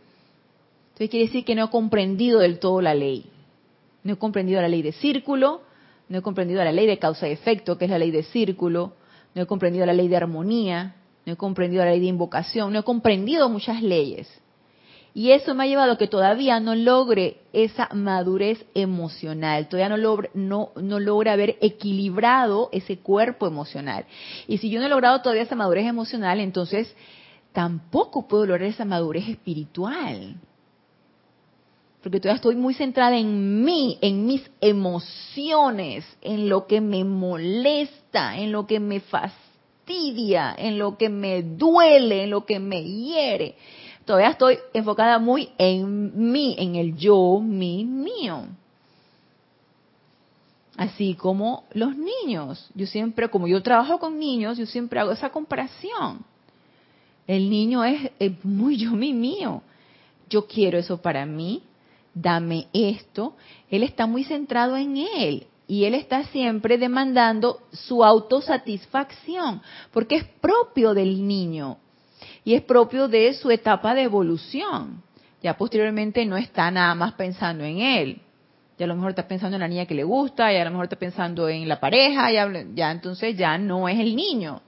Entonces 0.92 1.11
quiere 1.11 1.26
decir 1.26 1.44
que 1.44 1.54
no 1.54 1.66
he 1.66 1.70
comprendido 1.70 2.40
del 2.40 2.59
todo 2.59 2.80
la 2.80 2.94
ley. 2.94 3.26
No 4.02 4.14
he 4.14 4.16
comprendido 4.16 4.61
la 4.61 4.68
ley 4.68 4.82
de 4.82 4.92
círculo, 4.92 5.62
no 6.09 6.18
he 6.18 6.23
comprendido 6.23 6.64
la 6.64 6.73
ley 6.73 6.87
de 6.87 6.99
causa 6.99 7.28
y 7.28 7.32
efecto, 7.32 7.76
que 7.76 7.85
es 7.85 7.90
la 7.90 7.99
ley 7.99 8.11
de 8.11 8.23
círculo, 8.23 8.94
no 9.35 9.42
he 9.42 9.47
comprendido 9.47 9.87
la 9.87 9.92
ley 9.92 10.09
de 10.09 10.16
armonía, 10.16 10.97
no 11.25 11.35
he 11.35 11.37
comprendido 11.37 11.85
la 11.85 11.90
ley 11.90 12.00
de 12.00 12.06
invocación, 12.06 12.73
no 12.73 12.80
he 12.80 12.82
comprendido 12.82 13.49
muchas 13.49 13.82
leyes. 13.82 14.28
Y 15.12 15.33
eso 15.33 15.55
me 15.55 15.64
ha 15.64 15.67
llevado 15.67 15.93
a 15.93 15.99
que 15.99 16.07
todavía 16.07 16.61
no 16.61 16.75
logre 16.75 17.38
esa 17.52 17.88
madurez 17.93 18.64
emocional, 18.75 19.69
todavía 19.69 19.88
no 19.88 19.97
logra, 19.97 20.31
no, 20.35 20.71
no 20.76 21.00
logra 21.00 21.33
haber 21.33 21.57
equilibrado 21.61 22.69
ese 22.73 22.99
cuerpo 22.99 23.49
emocional. 23.49 24.05
Y 24.47 24.59
si 24.59 24.71
yo 24.71 24.79
no 24.79 24.87
he 24.87 24.90
logrado 24.90 25.21
todavía 25.21 25.43
esa 25.43 25.57
madurez 25.57 25.87
emocional, 25.87 26.38
entonces 26.38 26.95
tampoco 27.52 28.29
puedo 28.29 28.47
lograr 28.47 28.69
esa 28.69 28.85
madurez 28.85 29.29
espiritual. 29.29 30.37
Porque 32.05 32.21
todavía 32.21 32.37
estoy 32.37 32.55
muy 32.55 32.75
centrada 32.75 33.19
en 33.19 33.64
mí, 33.64 33.99
en 34.00 34.26
mis 34.26 34.49
emociones, 34.61 36.06
en 36.23 36.49
lo 36.49 36.67
que 36.67 36.80
me 36.80 37.02
molesta, 37.04 38.39
en 38.39 38.52
lo 38.52 38.67
que 38.67 38.78
me 38.78 39.00
fastidia, 39.00 40.54
en 40.56 40.78
lo 40.78 40.97
que 40.97 41.08
me 41.08 41.43
duele, 41.43 42.25
en 42.25 42.30
lo 42.30 42.47
que 42.47 42.61
me 42.61 42.84
hiere 42.84 43.56
todavía 44.04 44.30
estoy 44.30 44.58
enfocada 44.73 45.19
muy 45.19 45.50
en 45.58 46.32
mí, 46.32 46.54
en 46.58 46.76
el 46.76 46.97
yo, 46.97 47.41
mi, 47.41 47.84
mío. 47.84 48.45
Así 50.76 51.15
como 51.15 51.65
los 51.73 51.95
niños. 51.97 52.71
Yo 52.75 52.86
siempre, 52.86 53.28
como 53.28 53.47
yo 53.47 53.63
trabajo 53.63 53.99
con 53.99 54.19
niños, 54.19 54.56
yo 54.56 54.67
siempre 54.67 55.00
hago 55.00 55.13
esa 55.13 55.30
comparación. 55.30 56.25
El 57.26 57.50
niño 57.50 57.84
es, 57.84 58.10
muy 58.43 58.76
yo, 58.78 58.93
mi, 58.93 59.13
mío. 59.13 59.63
Yo 60.28 60.47
quiero 60.47 60.78
eso 60.78 61.00
para 61.02 61.26
mí, 61.26 61.63
dame 62.15 62.69
esto. 62.73 63.36
Él 63.71 63.82
está 63.82 64.06
muy 64.06 64.25
centrado 64.25 64.76
en 64.76 64.97
él 64.97 65.47
y 65.67 65.84
él 65.84 65.95
está 65.95 66.25
siempre 66.25 66.78
demandando 66.78 67.60
su 67.73 68.02
autosatisfacción, 68.04 69.63
porque 69.93 70.17
es 70.17 70.25
propio 70.41 70.95
del 70.95 71.26
niño 71.26 71.78
y 72.45 72.55
es 72.55 72.63
propio 72.63 73.09
de 73.09 73.33
su 73.35 73.50
etapa 73.50 73.95
de 73.95 74.03
evolución. 74.03 75.03
Ya 75.43 75.57
posteriormente 75.57 76.25
no 76.26 76.37
está 76.37 76.71
nada 76.71 76.95
más 76.95 77.13
pensando 77.15 77.65
en 77.65 77.79
él. 77.79 78.21
Ya 78.79 78.85
a 78.85 78.89
lo 78.89 78.95
mejor 78.95 79.11
está 79.11 79.29
pensando 79.29 79.57
en 79.57 79.61
la 79.61 79.69
niña 79.69 79.87
que 79.87 79.95
le 79.95 80.05
gusta, 80.05 80.53
ya 80.53 80.63
a 80.63 80.65
lo 80.65 80.71
mejor 80.71 80.85
está 80.85 80.97
pensando 80.97 81.49
en 81.49 81.69
la 81.69 81.81
pareja, 81.81 82.31
ya, 82.33 82.91
entonces 82.91 83.37
ya 83.37 83.59
no 83.59 83.89
es 83.89 83.99
el 83.99 84.17
niño. 84.17 84.63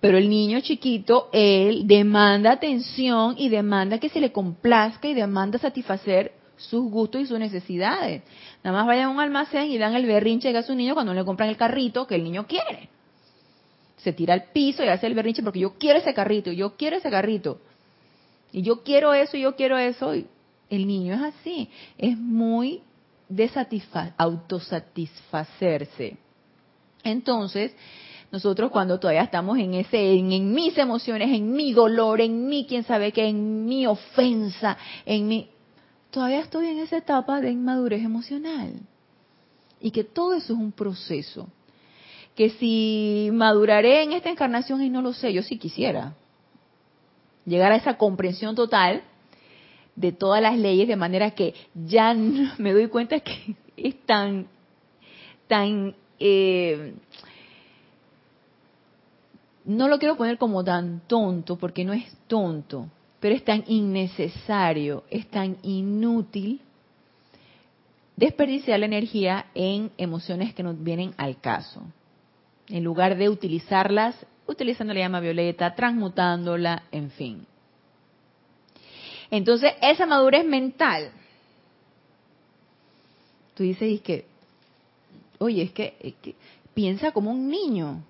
Pero 0.00 0.16
el 0.16 0.30
niño 0.30 0.60
chiquito, 0.60 1.28
él 1.32 1.86
demanda 1.86 2.52
atención 2.52 3.34
y 3.36 3.48
demanda 3.48 3.98
que 3.98 4.08
se 4.08 4.20
le 4.20 4.32
complazca 4.32 5.08
y 5.08 5.14
demanda 5.14 5.58
satisfacer 5.58 6.32
sus 6.56 6.90
gustos 6.90 7.22
y 7.22 7.26
sus 7.26 7.38
necesidades. 7.38 8.22
Nada 8.62 8.78
más 8.78 8.86
vayan 8.86 9.06
a 9.06 9.10
un 9.10 9.20
almacén 9.20 9.70
y 9.70 9.76
dan 9.76 9.94
el 9.94 10.06
berrinche 10.06 10.56
a 10.56 10.62
su 10.62 10.74
niño 10.74 10.94
cuando 10.94 11.12
le 11.12 11.24
compran 11.24 11.48
el 11.48 11.56
carrito 11.56 12.06
que 12.06 12.14
el 12.14 12.24
niño 12.24 12.46
quiere 12.46 12.88
se 13.98 14.12
tira 14.12 14.34
al 14.34 14.44
piso 14.52 14.84
y 14.84 14.88
hace 14.88 15.06
el 15.06 15.14
berrinche 15.14 15.42
porque 15.42 15.60
yo 15.60 15.74
quiero 15.78 15.98
ese 15.98 16.14
carrito, 16.14 16.52
yo 16.52 16.76
quiero 16.76 16.96
ese 16.96 17.10
carrito. 17.10 17.60
Y 18.52 18.62
yo 18.62 18.82
quiero 18.82 19.12
eso, 19.12 19.36
yo 19.36 19.56
quiero 19.56 19.76
eso. 19.76 20.14
Y 20.14 20.26
el 20.70 20.86
niño 20.86 21.14
es 21.14 21.20
así, 21.20 21.68
es 21.98 22.16
muy 22.16 22.82
de 23.28 23.50
autosatisfacerse. 24.16 26.16
Entonces, 27.04 27.74
nosotros 28.30 28.70
cuando 28.70 28.98
todavía 28.98 29.22
estamos 29.22 29.58
en 29.58 29.74
ese, 29.74 30.14
en, 30.14 30.52
mis 30.52 30.76
emociones, 30.78 31.30
en 31.30 31.52
mi 31.52 31.72
dolor, 31.72 32.20
en 32.20 32.48
mi, 32.48 32.66
quién 32.66 32.84
sabe 32.84 33.12
qué, 33.12 33.28
en 33.28 33.66
mi 33.66 33.86
ofensa, 33.86 34.78
en 35.04 35.28
mi, 35.28 35.48
todavía 36.10 36.40
estoy 36.40 36.68
en 36.68 36.78
esa 36.78 36.98
etapa 36.98 37.40
de 37.40 37.50
inmadurez 37.50 38.02
emocional. 38.02 38.72
Y 39.80 39.90
que 39.90 40.04
todo 40.04 40.34
eso 40.34 40.54
es 40.54 40.58
un 40.58 40.72
proceso 40.72 41.48
que 42.38 42.50
si 42.50 43.30
maduraré 43.32 44.04
en 44.04 44.12
esta 44.12 44.30
encarnación 44.30 44.80
y 44.80 44.90
no 44.90 45.02
lo 45.02 45.12
sé, 45.12 45.32
yo 45.32 45.42
sí 45.42 45.58
quisiera 45.58 46.14
llegar 47.44 47.72
a 47.72 47.74
esa 47.74 47.96
comprensión 47.96 48.54
total 48.54 49.02
de 49.96 50.12
todas 50.12 50.40
las 50.40 50.56
leyes 50.56 50.86
de 50.86 50.94
manera 50.94 51.32
que 51.32 51.54
ya 51.74 52.14
me 52.58 52.72
doy 52.72 52.86
cuenta 52.86 53.18
que 53.18 53.56
es 53.76 53.96
tan 54.06 54.46
tan 55.48 55.96
eh, 56.20 56.94
no 59.64 59.88
lo 59.88 59.98
quiero 59.98 60.16
poner 60.16 60.38
como 60.38 60.62
tan 60.62 61.00
tonto 61.08 61.56
porque 61.56 61.84
no 61.84 61.92
es 61.92 62.04
tonto 62.28 62.86
pero 63.18 63.34
es 63.34 63.44
tan 63.44 63.64
innecesario 63.66 65.02
es 65.10 65.26
tan 65.26 65.56
inútil 65.64 66.60
desperdiciar 68.14 68.78
la 68.78 68.86
energía 68.86 69.46
en 69.56 69.90
emociones 69.98 70.54
que 70.54 70.62
nos 70.62 70.80
vienen 70.80 71.14
al 71.16 71.40
caso 71.40 71.82
en 72.68 72.84
lugar 72.84 73.16
de 73.16 73.28
utilizarlas 73.28 74.14
utilizando 74.46 74.94
la 74.94 75.00
llama 75.00 75.20
violeta, 75.20 75.74
transmutándola, 75.74 76.82
en 76.90 77.10
fin. 77.10 77.46
Entonces, 79.30 79.74
esa 79.82 80.06
madurez 80.06 80.44
mental, 80.44 81.10
tú 83.54 83.62
dices, 83.62 83.94
es 83.94 84.00
que, 84.00 84.24
oye, 85.38 85.62
es 85.62 85.72
que, 85.72 86.34
piensa 86.72 87.12
como 87.12 87.30
un 87.30 87.48
niño, 87.48 88.02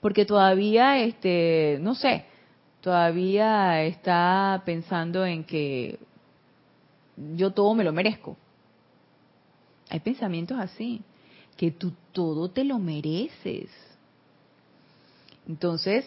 porque 0.00 0.24
todavía, 0.24 0.98
este, 0.98 1.78
no 1.80 1.94
sé, 1.94 2.24
todavía 2.80 3.82
está 3.82 4.62
pensando 4.64 5.26
en 5.26 5.44
que 5.44 5.98
yo 7.36 7.50
todo 7.50 7.74
me 7.74 7.84
lo 7.84 7.92
merezco. 7.92 8.36
Hay 9.90 10.00
pensamientos 10.00 10.58
así 10.58 11.02
que 11.56 11.70
tú 11.70 11.92
todo 12.12 12.50
te 12.50 12.64
lo 12.64 12.78
mereces. 12.78 13.68
Entonces, 15.46 16.04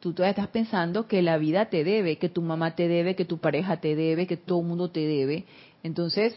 tú 0.00 0.12
todavía 0.12 0.30
estás 0.30 0.48
pensando 0.48 1.06
que 1.06 1.22
la 1.22 1.38
vida 1.38 1.66
te 1.66 1.84
debe, 1.84 2.18
que 2.18 2.28
tu 2.28 2.42
mamá 2.42 2.74
te 2.74 2.88
debe, 2.88 3.14
que 3.14 3.24
tu 3.24 3.38
pareja 3.38 3.80
te 3.80 3.94
debe, 3.94 4.26
que 4.26 4.36
todo 4.36 4.60
el 4.60 4.66
mundo 4.66 4.90
te 4.90 5.06
debe. 5.06 5.44
Entonces, 5.82 6.34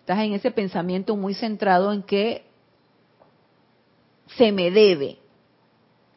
estás 0.00 0.18
en 0.20 0.34
ese 0.34 0.50
pensamiento 0.50 1.16
muy 1.16 1.34
centrado 1.34 1.92
en 1.92 2.02
que 2.02 2.44
se 4.36 4.52
me 4.52 4.70
debe. 4.70 5.18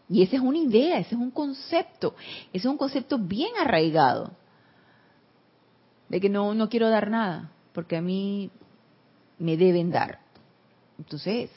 Y 0.10 0.24
esa 0.24 0.38
es 0.38 0.42
una 0.42 0.58
idea, 0.58 1.00
ese 1.00 1.16
es 1.16 1.22
un 1.22 1.32
concepto, 1.32 2.16
ese 2.52 2.68
es 2.68 2.72
un 2.72 2.78
concepto 2.78 3.18
bien 3.18 3.52
arraigado. 3.60 4.32
de 6.10 6.20
que 6.20 6.28
no, 6.28 6.56
no 6.56 6.70
quiero 6.70 6.90
dar 6.90 7.10
nada, 7.12 7.52
porque 7.72 7.96
a 7.96 8.02
mí 8.02 8.50
me 9.38 9.56
deben 9.58 9.92
dar. 9.92 10.20
Entonces, 11.00 11.50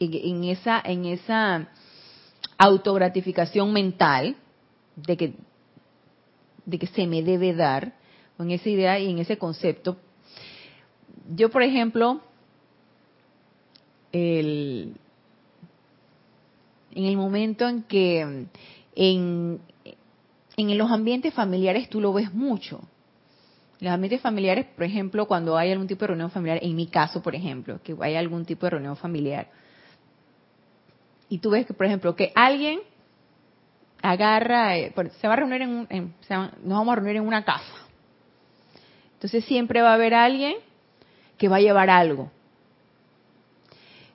en, 0.00 0.44
esa, 0.44 0.82
en 0.84 1.04
esa 1.06 1.68
autogratificación 2.58 3.72
mental 3.72 4.36
de 4.96 5.16
que, 5.16 5.34
de 6.66 6.78
que 6.78 6.86
se 6.88 7.06
me 7.06 7.22
debe 7.22 7.54
dar, 7.54 7.94
en 8.38 8.50
esa 8.50 8.68
idea 8.70 8.98
y 8.98 9.10
en 9.10 9.18
ese 9.18 9.36
concepto, 9.36 9.98
yo, 11.28 11.50
por 11.50 11.62
ejemplo, 11.62 12.20
el, 14.12 14.94
en 16.92 17.04
el 17.04 17.16
momento 17.16 17.68
en 17.68 17.82
que 17.82 18.46
en, 18.96 19.60
en 20.56 20.78
los 20.78 20.90
ambientes 20.90 21.34
familiares 21.34 21.88
tú 21.90 22.00
lo 22.00 22.12
ves 22.14 22.32
mucho. 22.32 22.80
Los 23.80 23.92
ambientes 23.92 24.20
familiares, 24.20 24.66
por 24.76 24.84
ejemplo, 24.84 25.26
cuando 25.26 25.56
hay 25.56 25.72
algún 25.72 25.86
tipo 25.86 26.00
de 26.00 26.08
reunión 26.08 26.30
familiar, 26.30 26.58
en 26.62 26.76
mi 26.76 26.86
caso, 26.86 27.22
por 27.22 27.34
ejemplo, 27.34 27.80
que 27.82 27.96
hay 28.00 28.14
algún 28.14 28.44
tipo 28.44 28.66
de 28.66 28.70
reunión 28.70 28.96
familiar, 28.96 29.48
y 31.30 31.38
tú 31.38 31.50
ves 31.50 31.64
que, 31.66 31.72
por 31.72 31.86
ejemplo, 31.86 32.14
que 32.14 32.32
alguien 32.34 32.80
agarra, 34.02 34.76
eh, 34.76 34.92
se 35.20 35.28
va 35.28 35.34
a 35.34 35.36
reunir 35.36 35.62
en, 35.62 35.86
en 35.88 36.14
nos 36.28 36.78
vamos 36.78 36.92
a 36.92 36.96
reunir 36.96 37.16
en 37.16 37.26
una 37.26 37.44
casa. 37.44 37.86
Entonces 39.14 39.44
siempre 39.44 39.80
va 39.80 39.90
a 39.90 39.94
haber 39.94 40.14
alguien 40.14 40.56
que 41.38 41.48
va 41.48 41.56
a 41.56 41.60
llevar 41.60 41.88
algo. 41.88 42.30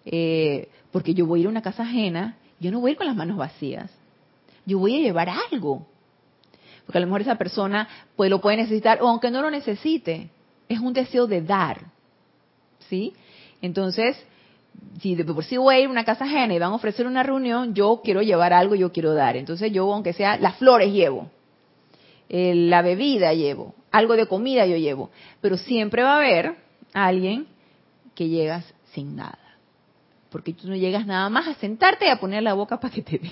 Eh, 0.06 0.68
porque 0.92 1.14
yo 1.14 1.26
voy 1.26 1.40
a 1.40 1.42
ir 1.42 1.48
a 1.48 1.50
una 1.50 1.62
casa 1.62 1.84
ajena, 1.84 2.38
yo 2.60 2.72
no 2.72 2.80
voy 2.80 2.90
a 2.90 2.92
ir 2.94 2.98
con 2.98 3.08
las 3.08 3.16
manos 3.16 3.38
vacías. 3.38 3.92
Yo 4.66 4.80
voy 4.80 4.96
a 4.96 5.00
llevar 5.00 5.30
algo. 5.52 5.88
Porque 6.86 6.98
a 6.98 7.02
lo 7.02 7.08
mejor 7.08 7.22
esa 7.22 7.36
persona 7.36 7.88
pues 8.16 8.30
lo 8.30 8.42
puede 8.42 8.58
necesitar, 8.58 9.02
o 9.02 9.08
aunque 9.08 9.32
no 9.32 9.42
lo 9.42 9.50
necesite, 9.50 10.30
es 10.70 10.80
un 10.80 10.94
deseo 10.94 11.28
de 11.28 11.42
dar. 11.42 11.82
¿Sí? 12.90 13.14
Entonces, 13.62 14.16
si 15.02 15.16
de 15.16 15.26
por 15.26 15.44
sí 15.44 15.58
voy 15.58 15.76
a 15.76 15.80
ir 15.80 15.88
a 15.88 15.92
una 15.92 16.06
casa 16.06 16.26
ajena 16.26 16.54
y 16.54 16.60
van 16.60 16.72
a 16.72 16.76
ofrecer 16.76 17.08
una 17.08 17.24
reunión, 17.24 17.74
yo 17.74 18.02
quiero 18.04 18.22
llevar 18.22 18.54
algo, 18.54 18.76
yo 18.76 18.92
quiero 18.92 19.14
dar. 19.14 19.36
Entonces 19.38 19.72
yo, 19.72 19.92
aunque 19.92 20.14
sea 20.14 20.38
las 20.38 20.56
flores 20.58 20.92
llevo, 20.94 21.30
la 22.30 22.82
bebida 22.82 23.34
llevo, 23.34 23.76
algo 23.92 24.16
de 24.16 24.28
comida 24.28 24.66
yo 24.66 24.78
llevo, 24.78 25.10
pero 25.42 25.58
siempre 25.58 26.04
va 26.04 26.14
a 26.14 26.18
haber 26.18 26.56
alguien 26.94 27.48
que 28.14 28.30
llegas 28.30 28.66
sin 28.94 29.16
nada. 29.16 29.40
Porque 30.30 30.54
tú 30.54 30.68
no 30.68 30.76
llegas 30.76 31.06
nada 31.06 31.30
más 31.30 31.48
a 31.48 31.54
sentarte 31.56 32.06
y 32.06 32.10
a 32.10 32.20
poner 32.20 32.44
la 32.44 32.54
boca 32.54 32.80
para 32.80 32.94
que 32.94 33.02
te 33.02 33.18
den. 33.20 33.32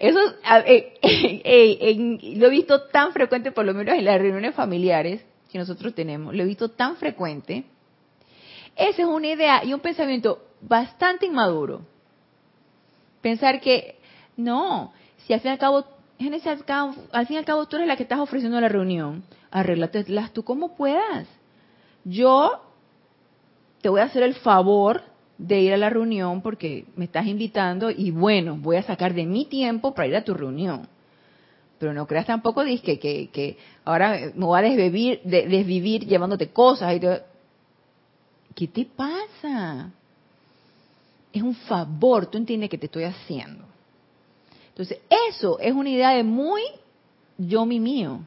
Eso 0.00 0.18
eh, 0.66 0.94
eh, 1.02 2.20
lo 2.36 2.46
he 2.46 2.50
visto 2.50 2.84
tan 2.84 3.12
frecuente, 3.12 3.52
por 3.52 3.66
lo 3.66 3.74
menos 3.74 3.94
en 3.94 4.06
las 4.06 4.18
reuniones 4.18 4.54
familiares 4.54 5.22
que 5.52 5.58
nosotros 5.58 5.94
tenemos, 5.94 6.34
lo 6.34 6.42
he 6.42 6.46
visto 6.46 6.70
tan 6.70 6.96
frecuente. 6.96 7.64
Esa 8.74 9.02
es 9.02 9.08
una 9.08 9.26
idea 9.26 9.62
y 9.62 9.74
un 9.74 9.80
pensamiento 9.80 10.42
bastante 10.62 11.26
inmaduro. 11.26 11.82
Pensar 13.20 13.60
que, 13.60 13.98
no, 14.38 14.94
si 15.18 15.34
al 15.34 15.40
fin 15.40 15.50
y 15.50 15.52
al 15.52 15.58
cabo, 15.58 15.84
al 17.12 17.26
fin 17.26 17.34
y 17.34 17.38
al 17.38 17.44
cabo 17.44 17.66
tú 17.66 17.76
eres 17.76 17.86
la 17.86 17.96
que 17.96 18.04
estás 18.04 18.20
ofreciendo 18.20 18.58
la 18.58 18.70
reunión, 18.70 19.22
arréglatelas 19.50 20.32
tú 20.32 20.44
como 20.44 20.76
puedas. 20.76 21.28
Yo 22.04 22.62
te 23.82 23.90
voy 23.90 24.00
a 24.00 24.04
hacer 24.04 24.22
el 24.22 24.34
favor 24.36 25.02
de 25.40 25.60
ir 25.60 25.72
a 25.72 25.78
la 25.78 25.88
reunión 25.88 26.42
porque 26.42 26.84
me 26.96 27.06
estás 27.06 27.26
invitando 27.26 27.90
y 27.90 28.10
bueno, 28.10 28.56
voy 28.56 28.76
a 28.76 28.82
sacar 28.82 29.14
de 29.14 29.24
mi 29.24 29.46
tiempo 29.46 29.94
para 29.94 30.08
ir 30.08 30.16
a 30.16 30.24
tu 30.24 30.34
reunión. 30.34 30.86
Pero 31.78 31.94
no 31.94 32.06
creas 32.06 32.26
tampoco 32.26 32.62
que, 32.62 32.98
que, 32.98 33.30
que 33.30 33.56
ahora 33.84 34.32
me 34.34 34.44
voy 34.44 34.58
a 34.58 34.62
desvivir, 34.62 35.22
desvivir 35.24 36.06
llevándote 36.06 36.50
cosas. 36.50 36.94
Y 36.94 37.00
¿Qué 38.54 38.68
te 38.68 38.84
pasa? 38.84 39.90
Es 41.32 41.42
un 41.42 41.54
favor, 41.54 42.26
tú 42.26 42.36
entiendes 42.36 42.68
que 42.68 42.76
te 42.76 42.86
estoy 42.86 43.04
haciendo. 43.04 43.64
Entonces, 44.68 44.98
eso 45.30 45.58
es 45.58 45.72
una 45.72 45.88
idea 45.88 46.10
de 46.10 46.22
muy 46.22 46.60
yo 47.38 47.64
mi 47.64 47.80
mío. 47.80 48.20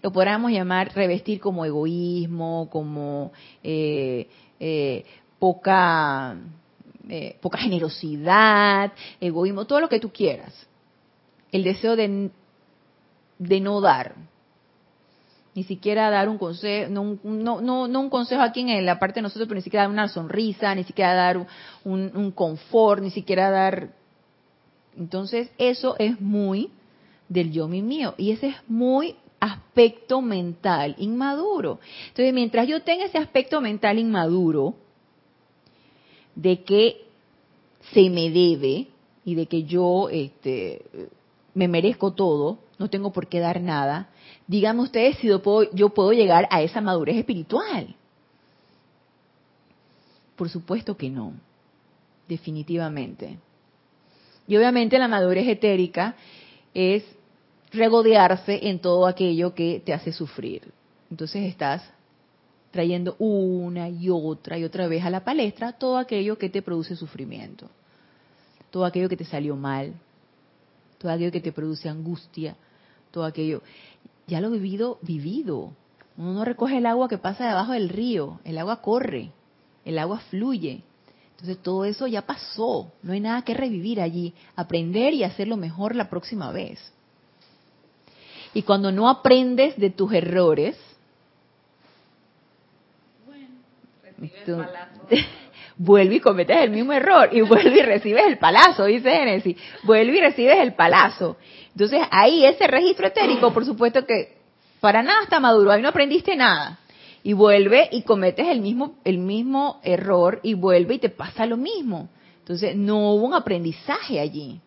Lo 0.00 0.10
podríamos 0.10 0.50
llamar 0.50 0.94
revestir 0.94 1.40
como 1.40 1.66
egoísmo, 1.66 2.68
como 2.70 3.32
eh, 3.62 4.28
eh, 4.60 5.04
poca, 5.38 6.36
eh, 7.08 7.36
poca 7.40 7.58
generosidad, 7.58 8.92
egoísmo, 9.20 9.66
todo 9.66 9.80
lo 9.80 9.88
que 9.88 10.00
tú 10.00 10.10
quieras. 10.10 10.54
El 11.52 11.64
deseo 11.64 11.96
de, 11.96 12.30
de 13.38 13.60
no 13.60 13.80
dar. 13.80 14.14
Ni 15.54 15.64
siquiera 15.64 16.10
dar 16.10 16.28
un 16.28 16.38
consejo, 16.38 16.90
no, 16.90 17.18
no, 17.24 17.88
no, 17.88 18.00
un 18.00 18.10
consejo 18.10 18.42
aquí 18.42 18.60
en 18.60 18.86
la 18.86 18.98
parte 18.98 19.16
de 19.16 19.22
nosotros, 19.22 19.48
pero 19.48 19.56
ni 19.56 19.62
siquiera 19.62 19.84
dar 19.84 19.90
una 19.90 20.08
sonrisa, 20.08 20.74
ni 20.74 20.84
siquiera 20.84 21.14
dar 21.14 21.46
un, 21.84 22.12
un 22.14 22.30
confort, 22.30 23.02
ni 23.02 23.10
siquiera 23.10 23.50
dar... 23.50 23.90
Entonces, 24.96 25.50
eso 25.58 25.96
es 25.98 26.20
muy 26.20 26.70
del 27.28 27.50
yo 27.52 27.68
mi 27.68 27.82
mío. 27.82 28.14
Y 28.18 28.32
ese 28.32 28.48
es 28.48 28.56
muy 28.68 29.16
aspecto 29.40 30.20
mental 30.20 30.94
inmaduro. 30.98 31.80
Entonces, 32.08 32.34
mientras 32.34 32.66
yo 32.66 32.82
tenga 32.82 33.04
ese 33.04 33.18
aspecto 33.18 33.60
mental 33.60 33.98
inmaduro, 33.98 34.74
de 36.38 36.62
que 36.62 37.04
se 37.92 38.08
me 38.10 38.30
debe 38.30 38.86
y 39.24 39.34
de 39.34 39.46
que 39.46 39.64
yo 39.64 40.08
este, 40.08 40.84
me 41.52 41.66
merezco 41.66 42.12
todo, 42.12 42.58
no 42.78 42.88
tengo 42.88 43.12
por 43.12 43.26
qué 43.26 43.40
dar 43.40 43.60
nada, 43.60 44.08
díganme 44.46 44.82
ustedes 44.82 45.18
si 45.18 45.26
yo 45.26 45.42
puedo, 45.42 45.68
yo 45.72 45.88
puedo 45.88 46.12
llegar 46.12 46.46
a 46.50 46.62
esa 46.62 46.80
madurez 46.80 47.16
espiritual. 47.16 47.96
Por 50.36 50.48
supuesto 50.48 50.96
que 50.96 51.10
no, 51.10 51.32
definitivamente. 52.28 53.36
Y 54.46 54.56
obviamente 54.56 54.96
la 54.96 55.08
madurez 55.08 55.48
etérica 55.48 56.14
es 56.72 57.02
regodearse 57.72 58.68
en 58.68 58.78
todo 58.78 59.08
aquello 59.08 59.54
que 59.54 59.82
te 59.84 59.92
hace 59.92 60.12
sufrir. 60.12 60.72
Entonces 61.10 61.42
estás 61.46 61.82
trayendo 62.78 63.16
una 63.18 63.88
y 63.88 64.08
otra 64.08 64.56
y 64.56 64.62
otra 64.62 64.86
vez 64.86 65.04
a 65.04 65.10
la 65.10 65.24
palestra 65.24 65.72
todo 65.72 65.98
aquello 65.98 66.38
que 66.38 66.48
te 66.48 66.62
produce 66.62 66.94
sufrimiento, 66.94 67.68
todo 68.70 68.84
aquello 68.84 69.08
que 69.08 69.16
te 69.16 69.24
salió 69.24 69.56
mal, 69.56 69.94
todo 70.96 71.10
aquello 71.10 71.32
que 71.32 71.40
te 71.40 71.50
produce 71.50 71.88
angustia, 71.88 72.54
todo 73.10 73.24
aquello. 73.24 73.62
Ya 74.28 74.40
lo 74.40 74.48
vivido, 74.52 75.00
vivido. 75.02 75.72
Uno 76.16 76.34
no 76.34 76.44
recoge 76.44 76.78
el 76.78 76.86
agua 76.86 77.08
que 77.08 77.18
pasa 77.18 77.48
debajo 77.48 77.72
del 77.72 77.88
río, 77.88 78.38
el 78.44 78.56
agua 78.58 78.80
corre, 78.80 79.32
el 79.84 79.98
agua 79.98 80.20
fluye. 80.30 80.84
Entonces 81.32 81.58
todo 81.60 81.84
eso 81.84 82.06
ya 82.06 82.22
pasó, 82.22 82.92
no 83.02 83.12
hay 83.12 83.18
nada 83.18 83.42
que 83.42 83.54
revivir 83.54 84.00
allí, 84.00 84.34
aprender 84.54 85.14
y 85.14 85.24
hacerlo 85.24 85.56
mejor 85.56 85.96
la 85.96 86.08
próxima 86.08 86.52
vez. 86.52 86.78
Y 88.54 88.62
cuando 88.62 88.92
no 88.92 89.08
aprendes 89.08 89.76
de 89.78 89.90
tus 89.90 90.12
errores, 90.12 90.76
vuelve 95.76 96.16
y 96.16 96.20
cometes 96.20 96.56
el 96.58 96.70
mismo 96.70 96.92
error 96.92 97.28
y 97.32 97.40
vuelve 97.40 97.78
y 97.78 97.82
recibes 97.82 98.26
el 98.26 98.38
palazo, 98.38 98.84
dice 98.86 99.10
Génesis. 99.10 99.56
Vuelve 99.84 100.18
y 100.18 100.20
recibes 100.20 100.58
el 100.58 100.74
palazo. 100.74 101.36
Entonces 101.70 102.02
ahí 102.10 102.44
ese 102.44 102.66
registro 102.66 103.06
etérico, 103.06 103.52
por 103.52 103.64
supuesto 103.64 104.04
que 104.04 104.38
para 104.80 105.02
nada 105.02 105.22
está 105.22 105.40
maduro, 105.40 105.70
ahí 105.70 105.82
no 105.82 105.88
aprendiste 105.88 106.36
nada. 106.36 106.78
Y 107.22 107.32
vuelve 107.32 107.88
y 107.92 108.02
cometes 108.02 108.48
el 108.48 108.60
mismo, 108.60 108.96
el 109.04 109.18
mismo 109.18 109.80
error 109.82 110.40
y 110.42 110.54
vuelve 110.54 110.94
y 110.94 110.98
te 110.98 111.10
pasa 111.10 111.46
lo 111.46 111.56
mismo. 111.56 112.08
Entonces 112.40 112.76
no 112.76 113.12
hubo 113.12 113.26
un 113.26 113.34
aprendizaje 113.34 114.20
allí. 114.20 114.60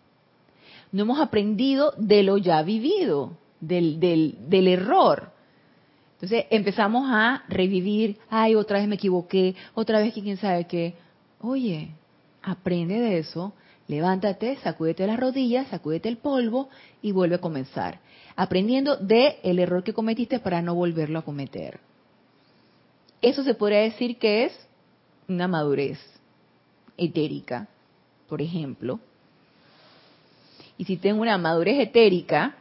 No 0.92 1.04
hemos 1.04 1.20
aprendido 1.20 1.94
de 1.98 2.24
lo 2.24 2.38
ya 2.38 2.62
vivido, 2.62 3.38
del, 3.60 4.00
del, 4.00 4.36
del 4.48 4.68
error. 4.68 5.32
Entonces 6.22 6.46
empezamos 6.52 7.10
a 7.10 7.44
revivir, 7.48 8.20
ay, 8.30 8.54
otra 8.54 8.78
vez 8.78 8.88
me 8.88 8.94
equivoqué, 8.94 9.56
otra 9.74 9.98
vez 10.00 10.14
quién 10.14 10.38
sabe 10.38 10.68
qué. 10.68 10.94
Oye, 11.40 11.90
aprende 12.44 13.00
de 13.00 13.18
eso, 13.18 13.54
levántate, 13.88 14.58
sacúdete 14.58 15.08
las 15.08 15.20
rodillas, 15.20 15.68
sacúdete 15.70 16.10
el 16.10 16.18
polvo 16.18 16.70
y 17.02 17.12
vuelve 17.12 17.38
a 17.38 17.42
comenzar. 17.42 18.02
Aprendiendo 18.36 18.98
de 18.98 19.40
el 19.42 19.58
error 19.58 19.84
que 19.84 19.94
cometiste 19.94 20.40
para 20.40 20.62
no 20.62 20.76
volverlo 20.76 21.18
a 21.18 21.26
cometer. 21.26 21.80
Eso 23.20 23.44
se 23.44 23.56
podría 23.56 23.80
decir 23.80 24.20
que 24.20 24.46
es 24.46 24.68
una 25.28 25.48
madurez 25.48 25.98
etérica, 26.98 27.68
por 28.30 28.44
ejemplo. 28.44 29.00
Y 30.78 30.86
si 30.86 30.98
tengo 30.98 31.24
una 31.24 31.40
madurez 31.40 31.80
etérica, 31.80 32.58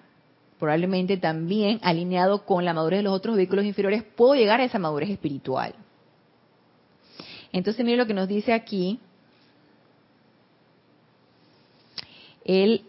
probablemente 0.60 1.16
también 1.16 1.80
alineado 1.82 2.44
con 2.44 2.64
la 2.64 2.74
madurez 2.74 2.98
de 2.98 3.04
los 3.04 3.14
otros 3.14 3.34
vehículos 3.34 3.64
inferiores, 3.64 4.04
puedo 4.04 4.34
llegar 4.34 4.60
a 4.60 4.64
esa 4.64 4.78
madurez 4.78 5.10
espiritual. 5.10 5.74
Entonces, 7.52 7.84
mire 7.84 7.96
lo 7.96 8.06
que 8.06 8.14
nos 8.14 8.28
dice 8.28 8.52
aquí 8.52 9.00
el 12.44 12.84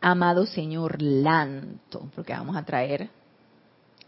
amado 0.00 0.46
señor 0.46 1.02
Lanto, 1.02 2.08
porque 2.14 2.32
vamos 2.32 2.56
a 2.56 2.64
traer 2.64 3.08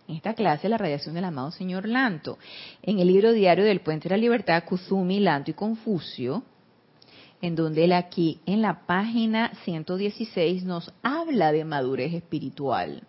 en 0.07 0.17
esta 0.17 0.35
clase 0.35 0.69
la 0.69 0.79
radiación 0.79 1.15
del 1.15 1.25
amado 1.25 1.51
señor 1.51 1.89
Lanto. 1.89 2.39
En 2.83 2.99
el 2.99 3.09
libro 3.09 3.33
diario 3.33 3.65
del 3.65 3.81
Puente 3.81 4.09
de 4.09 4.17
la 4.17 4.21
Libertad, 4.21 4.65
Kuzumi, 4.65 5.21
Lanto 5.21 5.51
y 5.51 5.55
Confucio, 5.55 6.43
en 7.45 7.57
donde 7.57 7.85
él 7.85 7.93
aquí 7.93 8.41
en 8.47 8.63
la 8.63 8.87
página 8.87 9.53
116 9.65 10.65
nos 10.65 10.91
habla 11.03 11.53
de 11.53 11.67
madurez 11.67 12.15
espiritual. 12.15 13.03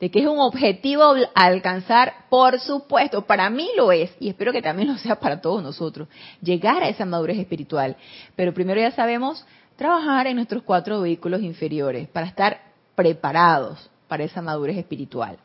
De 0.00 0.10
que 0.10 0.18
es 0.18 0.26
un 0.26 0.40
objetivo 0.40 1.14
alcanzar, 1.36 2.26
por 2.28 2.58
supuesto, 2.58 3.24
para 3.24 3.50
mí 3.50 3.68
lo 3.76 3.92
es, 3.92 4.10
y 4.18 4.28
espero 4.28 4.50
que 4.50 4.62
también 4.62 4.88
lo 4.88 4.98
sea 4.98 5.14
para 5.14 5.40
todos 5.40 5.62
nosotros, 5.62 6.08
llegar 6.42 6.82
a 6.82 6.88
esa 6.88 7.04
madurez 7.04 7.38
espiritual. 7.38 7.96
Pero 8.34 8.52
primero 8.52 8.80
ya 8.80 8.90
sabemos 8.90 9.46
trabajar 9.76 10.26
en 10.26 10.34
nuestros 10.34 10.64
cuatro 10.64 11.00
vehículos 11.00 11.40
inferiores 11.40 12.08
para 12.08 12.26
estar 12.26 12.60
preparados 12.96 13.88
para 14.08 14.24
esa 14.24 14.42
madurez 14.42 14.76
espiritual. 14.76 15.38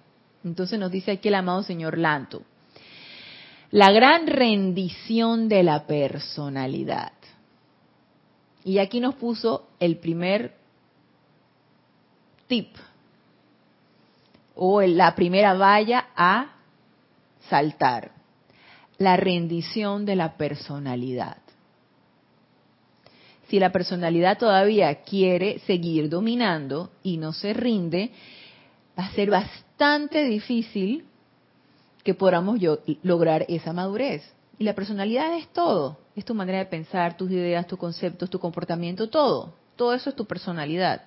Entonces 0.43 0.79
nos 0.79 0.91
dice 0.91 1.11
aquí 1.11 1.27
el 1.27 1.35
amado 1.35 1.61
señor 1.61 1.99
Lanto, 1.99 2.41
la 3.69 3.91
gran 3.91 4.25
rendición 4.25 5.49
de 5.49 5.61
la 5.61 5.85
personalidad. 5.85 7.11
Y 8.63 8.79
aquí 8.79 8.99
nos 8.99 9.15
puso 9.15 9.67
el 9.79 9.97
primer 9.97 10.53
tip 12.47 12.75
o 14.55 14.81
la 14.81 15.15
primera 15.15 15.53
valla 15.53 16.07
a 16.15 16.53
saltar, 17.49 18.11
la 18.97 19.17
rendición 19.17 20.05
de 20.05 20.15
la 20.15 20.37
personalidad. 20.37 21.37
Si 23.47 23.59
la 23.59 23.71
personalidad 23.71 24.37
todavía 24.37 25.03
quiere 25.03 25.59
seguir 25.59 26.09
dominando 26.09 26.91
y 27.03 27.17
no 27.17 27.33
se 27.33 27.53
rinde, 27.53 28.11
va 28.97 29.05
a 29.05 29.11
ser 29.11 29.29
bastante 29.29 30.23
difícil 30.23 31.05
que 32.03 32.13
podamos 32.13 32.59
lograr 33.03 33.45
esa 33.47 33.73
madurez. 33.73 34.23
Y 34.57 34.63
la 34.63 34.73
personalidad 34.73 35.37
es 35.37 35.47
todo, 35.49 35.97
es 36.15 36.25
tu 36.25 36.33
manera 36.33 36.59
de 36.59 36.65
pensar, 36.65 37.17
tus 37.17 37.31
ideas, 37.31 37.67
tus 37.67 37.79
conceptos, 37.79 38.29
tu 38.29 38.39
comportamiento, 38.39 39.09
todo. 39.09 39.53
Todo 39.75 39.93
eso 39.93 40.09
es 40.09 40.15
tu 40.15 40.25
personalidad. 40.25 41.01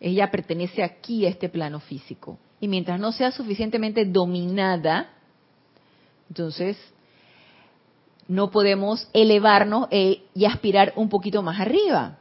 Ella 0.00 0.30
pertenece 0.30 0.82
aquí 0.82 1.26
a 1.26 1.28
este 1.28 1.48
plano 1.48 1.80
físico. 1.80 2.38
Y 2.60 2.68
mientras 2.68 2.98
no 2.98 3.12
sea 3.12 3.30
suficientemente 3.30 4.04
dominada, 4.04 5.10
entonces 6.28 6.78
no 8.28 8.50
podemos 8.50 9.08
elevarnos 9.12 9.88
e, 9.90 10.22
y 10.34 10.46
aspirar 10.46 10.92
un 10.96 11.08
poquito 11.08 11.42
más 11.42 11.60
arriba. 11.60 12.18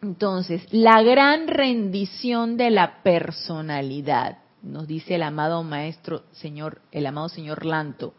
Entonces, 0.00 0.62
la 0.72 1.02
gran 1.02 1.48
rendición 1.48 2.56
de 2.56 2.70
la 2.70 3.02
personalidad, 3.02 4.38
nos 4.62 4.86
dice 4.86 5.16
el 5.16 5.22
amado 5.22 5.62
maestro 5.64 6.22
señor, 6.32 6.80
el 6.92 7.06
amado 7.06 7.28
señor 7.28 7.64
Lanto, 7.64 8.14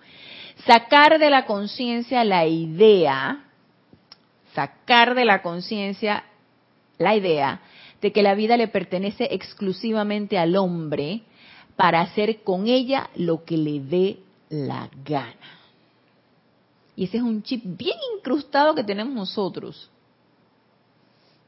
sacar 0.66 1.20
de 1.20 1.30
la 1.30 1.46
conciencia 1.46 2.24
la 2.24 2.46
idea, 2.46 3.46
sacar 4.54 5.16
de 5.16 5.26
la 5.26 5.42
conciencia 5.42 6.24
la 6.98 7.16
idea 7.16 7.62
de 8.02 8.12
que 8.12 8.24
la 8.24 8.36
vida 8.36 8.58
le 8.58 8.68
pertenece 8.68 9.28
exclusivamente 9.32 10.38
al 10.38 10.56
hombre 10.56 11.22
para 11.76 12.02
hacer 12.02 12.44
con 12.44 12.68
ella 12.68 13.10
lo 13.16 13.44
que 13.46 13.58
le 13.58 13.80
dé 13.80 14.20
la 14.50 14.90
gana. 15.06 15.60
Y 16.96 17.06
ese 17.06 17.18
es 17.18 17.24
un 17.24 17.44
chip 17.44 17.64
bien 17.66 17.98
incrustado 18.18 18.76
que 18.76 18.84
tenemos 18.84 19.14
nosotros 19.14 19.90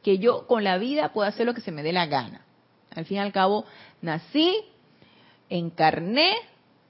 que 0.04 0.17
yo 0.17 0.47
con 0.47 0.63
la 0.63 0.78
vida 0.78 1.13
puedo 1.13 1.28
hacer 1.28 1.45
lo 1.45 1.54
que 1.54 1.62
se 1.62 1.71
me 1.71 1.84
dé 1.84 1.93
la 1.93 2.08
gana. 2.08 2.41
Al 2.95 3.06
fin 3.06 3.17
y 3.17 3.19
al 3.19 3.32
cabo, 3.32 3.65
nací, 4.02 4.56
encarné, 5.50 6.34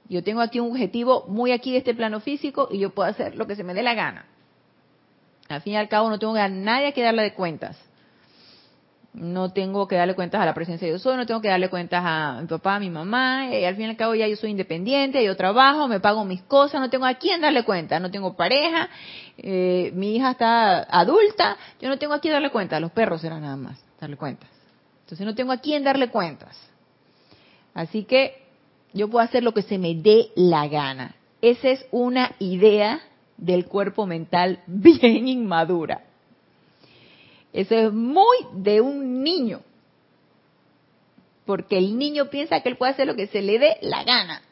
yo 0.08 0.22
tengo 0.22 0.40
aquí 0.40 0.60
un 0.60 0.70
objetivo 0.70 1.24
muy 1.28 1.52
aquí 1.52 1.72
de 1.72 1.78
este 1.78 1.94
plano 1.94 2.20
físico 2.20 2.68
y 2.70 2.78
yo 2.78 2.90
puedo 2.90 3.08
hacer 3.08 3.36
lo 3.36 3.46
que 3.46 3.56
se 3.56 3.64
me 3.64 3.74
dé 3.74 3.82
la 3.82 3.94
gana. 3.94 4.26
Al 5.48 5.60
fin 5.62 5.74
y 5.74 5.76
al 5.76 5.88
cabo, 5.88 6.08
no 6.08 6.18
tengo 6.18 6.34
a 6.34 6.48
nadie 6.48 6.92
que 6.92 7.02
darle 7.02 7.22
de 7.22 7.34
cuentas 7.34 7.78
no 9.14 9.52
tengo 9.52 9.86
que 9.86 9.96
darle 9.96 10.14
cuentas 10.14 10.40
a 10.40 10.46
la 10.46 10.54
presencia 10.54 10.86
de 10.86 10.92
Dios 10.92 11.02
soy, 11.02 11.16
no 11.16 11.26
tengo 11.26 11.40
que 11.42 11.48
darle 11.48 11.68
cuentas 11.68 12.02
a 12.04 12.38
mi 12.40 12.46
papá, 12.46 12.76
a 12.76 12.80
mi 12.80 12.88
mamá, 12.88 13.42
al 13.44 13.76
fin 13.76 13.86
y 13.86 13.88
al 13.90 13.96
cabo 13.96 14.14
ya 14.14 14.26
yo 14.26 14.36
soy 14.36 14.50
independiente, 14.50 15.22
yo 15.22 15.36
trabajo, 15.36 15.86
me 15.86 16.00
pago 16.00 16.24
mis 16.24 16.42
cosas, 16.42 16.80
no 16.80 16.88
tengo 16.88 17.04
a 17.04 17.14
quién 17.14 17.40
darle 17.40 17.64
cuentas, 17.64 18.00
no 18.00 18.10
tengo 18.10 18.34
pareja, 18.34 18.88
eh, 19.36 19.92
mi 19.94 20.16
hija 20.16 20.30
está 20.30 20.82
adulta, 20.84 21.58
yo 21.80 21.88
no 21.88 21.98
tengo 21.98 22.14
a 22.14 22.20
quién 22.20 22.32
darle 22.32 22.50
cuentas, 22.50 22.80
los 22.80 22.92
perros 22.92 23.22
era 23.22 23.38
nada 23.38 23.56
más 23.56 23.84
darle 24.00 24.16
cuentas. 24.16 24.48
Entonces 25.02 25.26
no 25.26 25.34
tengo 25.34 25.52
a 25.52 25.58
quién 25.58 25.84
darle 25.84 26.08
cuentas. 26.08 26.58
Así 27.74 28.04
que 28.04 28.41
yo 28.92 29.08
puedo 29.08 29.24
hacer 29.24 29.42
lo 29.42 29.52
que 29.52 29.62
se 29.62 29.78
me 29.78 29.94
dé 29.94 30.30
la 30.34 30.68
gana. 30.68 31.14
Esa 31.40 31.70
es 31.70 31.86
una 31.90 32.34
idea 32.38 33.00
del 33.36 33.66
cuerpo 33.66 34.06
mental 34.06 34.60
bien 34.66 35.28
inmadura. 35.28 36.02
Eso 37.52 37.74
es 37.74 37.92
muy 37.92 38.36
de 38.54 38.80
un 38.80 39.22
niño. 39.22 39.60
Porque 41.44 41.76
el 41.76 41.98
niño 41.98 42.30
piensa 42.30 42.60
que 42.60 42.68
él 42.68 42.76
puede 42.76 42.92
hacer 42.92 43.06
lo 43.06 43.16
que 43.16 43.26
se 43.26 43.42
le 43.42 43.58
dé 43.58 43.76
la 43.82 44.04
gana. 44.04 44.42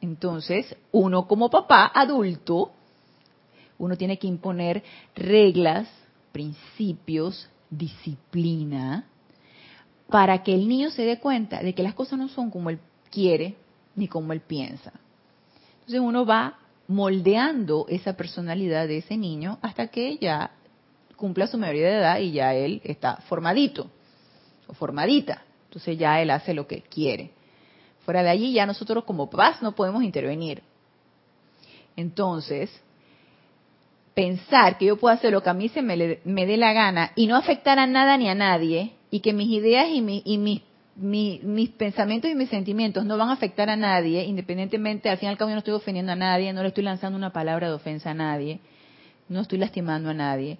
Entonces, 0.00 0.76
uno 0.92 1.26
como 1.26 1.48
papá 1.48 1.90
adulto, 1.94 2.72
uno 3.78 3.96
tiene 3.96 4.18
que 4.18 4.26
imponer 4.26 4.82
reglas, 5.14 5.88
principios, 6.32 7.48
disciplina, 7.70 9.06
para 10.08 10.42
que 10.42 10.54
el 10.54 10.68
niño 10.68 10.90
se 10.90 11.02
dé 11.02 11.18
cuenta 11.18 11.62
de 11.62 11.74
que 11.74 11.82
las 11.82 11.94
cosas 11.94 12.18
no 12.18 12.28
son 12.28 12.50
como 12.50 12.68
él 12.68 12.78
quiere 13.14 13.54
ni 13.94 14.08
como 14.08 14.32
él 14.32 14.40
piensa. 14.40 14.92
Entonces 15.80 16.00
uno 16.00 16.26
va 16.26 16.58
moldeando 16.88 17.86
esa 17.88 18.16
personalidad 18.16 18.88
de 18.88 18.98
ese 18.98 19.16
niño 19.16 19.58
hasta 19.62 19.88
que 19.88 20.18
ya 20.18 20.50
cumpla 21.16 21.46
su 21.46 21.56
mayoría 21.56 21.88
de 21.88 21.98
edad 21.98 22.18
y 22.18 22.32
ya 22.32 22.54
él 22.54 22.80
está 22.84 23.16
formadito 23.28 23.90
o 24.66 24.74
formadita. 24.74 25.42
Entonces 25.68 25.96
ya 25.98 26.20
él 26.20 26.30
hace 26.30 26.54
lo 26.54 26.66
que 26.66 26.82
quiere. 26.82 27.30
Fuera 28.04 28.22
de 28.22 28.30
allí 28.30 28.52
ya 28.52 28.66
nosotros 28.66 29.04
como 29.04 29.30
papás 29.30 29.62
no 29.62 29.74
podemos 29.74 30.02
intervenir. 30.02 30.62
Entonces, 31.96 32.70
pensar 34.14 34.78
que 34.78 34.86
yo 34.86 34.96
puedo 34.96 35.14
hacer 35.14 35.32
lo 35.32 35.42
que 35.42 35.50
a 35.50 35.54
mí 35.54 35.68
se 35.68 35.82
me, 35.82 35.96
dé 35.96 36.56
la 36.56 36.72
gana 36.72 37.12
y 37.14 37.26
no 37.26 37.36
afectar 37.36 37.78
a 37.78 37.86
nada 37.86 38.16
ni 38.16 38.28
a 38.28 38.34
nadie 38.34 38.92
y 39.10 39.20
que 39.20 39.32
mis 39.32 39.48
ideas 39.48 39.88
y, 39.90 40.62
mis 40.96 41.70
pensamientos 41.70 42.30
y 42.30 42.34
mis 42.34 42.48
sentimientos 42.48 43.04
no 43.04 43.16
van 43.16 43.30
a 43.30 43.32
afectar 43.32 43.68
a 43.68 43.76
nadie, 43.76 44.24
independientemente, 44.24 45.10
al 45.10 45.18
fin 45.18 45.28
y 45.28 45.30
al 45.30 45.38
cabo 45.38 45.50
yo 45.50 45.54
no 45.54 45.58
estoy 45.58 45.74
ofendiendo 45.74 46.12
a 46.12 46.16
nadie, 46.16 46.52
no 46.52 46.62
le 46.62 46.68
estoy 46.68 46.84
lanzando 46.84 47.16
una 47.16 47.32
palabra 47.32 47.68
de 47.68 47.74
ofensa 47.74 48.10
a 48.10 48.14
nadie, 48.14 48.60
no 49.28 49.40
estoy 49.40 49.58
lastimando 49.58 50.10
a 50.10 50.14
nadie. 50.14 50.58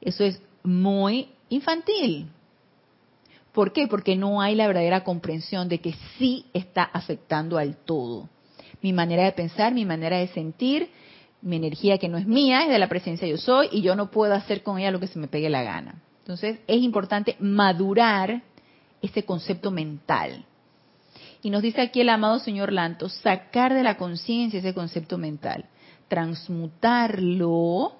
Eso 0.00 0.24
es 0.24 0.42
muy 0.62 1.28
infantil. 1.48 2.28
¿Por 3.52 3.72
qué? 3.72 3.86
Porque 3.86 4.16
no 4.16 4.40
hay 4.40 4.54
la 4.54 4.66
verdadera 4.66 5.04
comprensión 5.04 5.68
de 5.68 5.78
que 5.78 5.94
sí 6.18 6.46
está 6.52 6.82
afectando 6.82 7.58
al 7.58 7.76
todo. 7.76 8.28
Mi 8.80 8.92
manera 8.92 9.24
de 9.24 9.32
pensar, 9.32 9.72
mi 9.72 9.84
manera 9.84 10.18
de 10.18 10.28
sentir, 10.28 10.90
mi 11.40 11.56
energía 11.56 11.98
que 11.98 12.08
no 12.08 12.18
es 12.18 12.26
mía, 12.26 12.64
es 12.64 12.70
de 12.70 12.78
la 12.78 12.88
presencia 12.88 13.28
yo 13.28 13.36
soy 13.36 13.68
y 13.72 13.82
yo 13.82 13.94
no 13.94 14.10
puedo 14.10 14.34
hacer 14.34 14.62
con 14.62 14.78
ella 14.78 14.90
lo 14.90 15.00
que 15.00 15.06
se 15.06 15.18
me 15.18 15.28
pegue 15.28 15.50
la 15.50 15.62
gana. 15.62 16.02
Entonces 16.20 16.60
es 16.66 16.82
importante 16.82 17.36
madurar 17.40 18.42
ese 19.02 19.24
concepto 19.24 19.70
mental. 19.70 20.44
Y 21.42 21.50
nos 21.50 21.62
dice 21.62 21.80
aquí 21.80 22.00
el 22.00 22.08
amado 22.08 22.38
señor 22.38 22.72
Lanto, 22.72 23.08
sacar 23.08 23.74
de 23.74 23.82
la 23.82 23.96
conciencia 23.96 24.60
ese 24.60 24.72
concepto 24.74 25.18
mental, 25.18 25.66
transmutarlo 26.08 27.92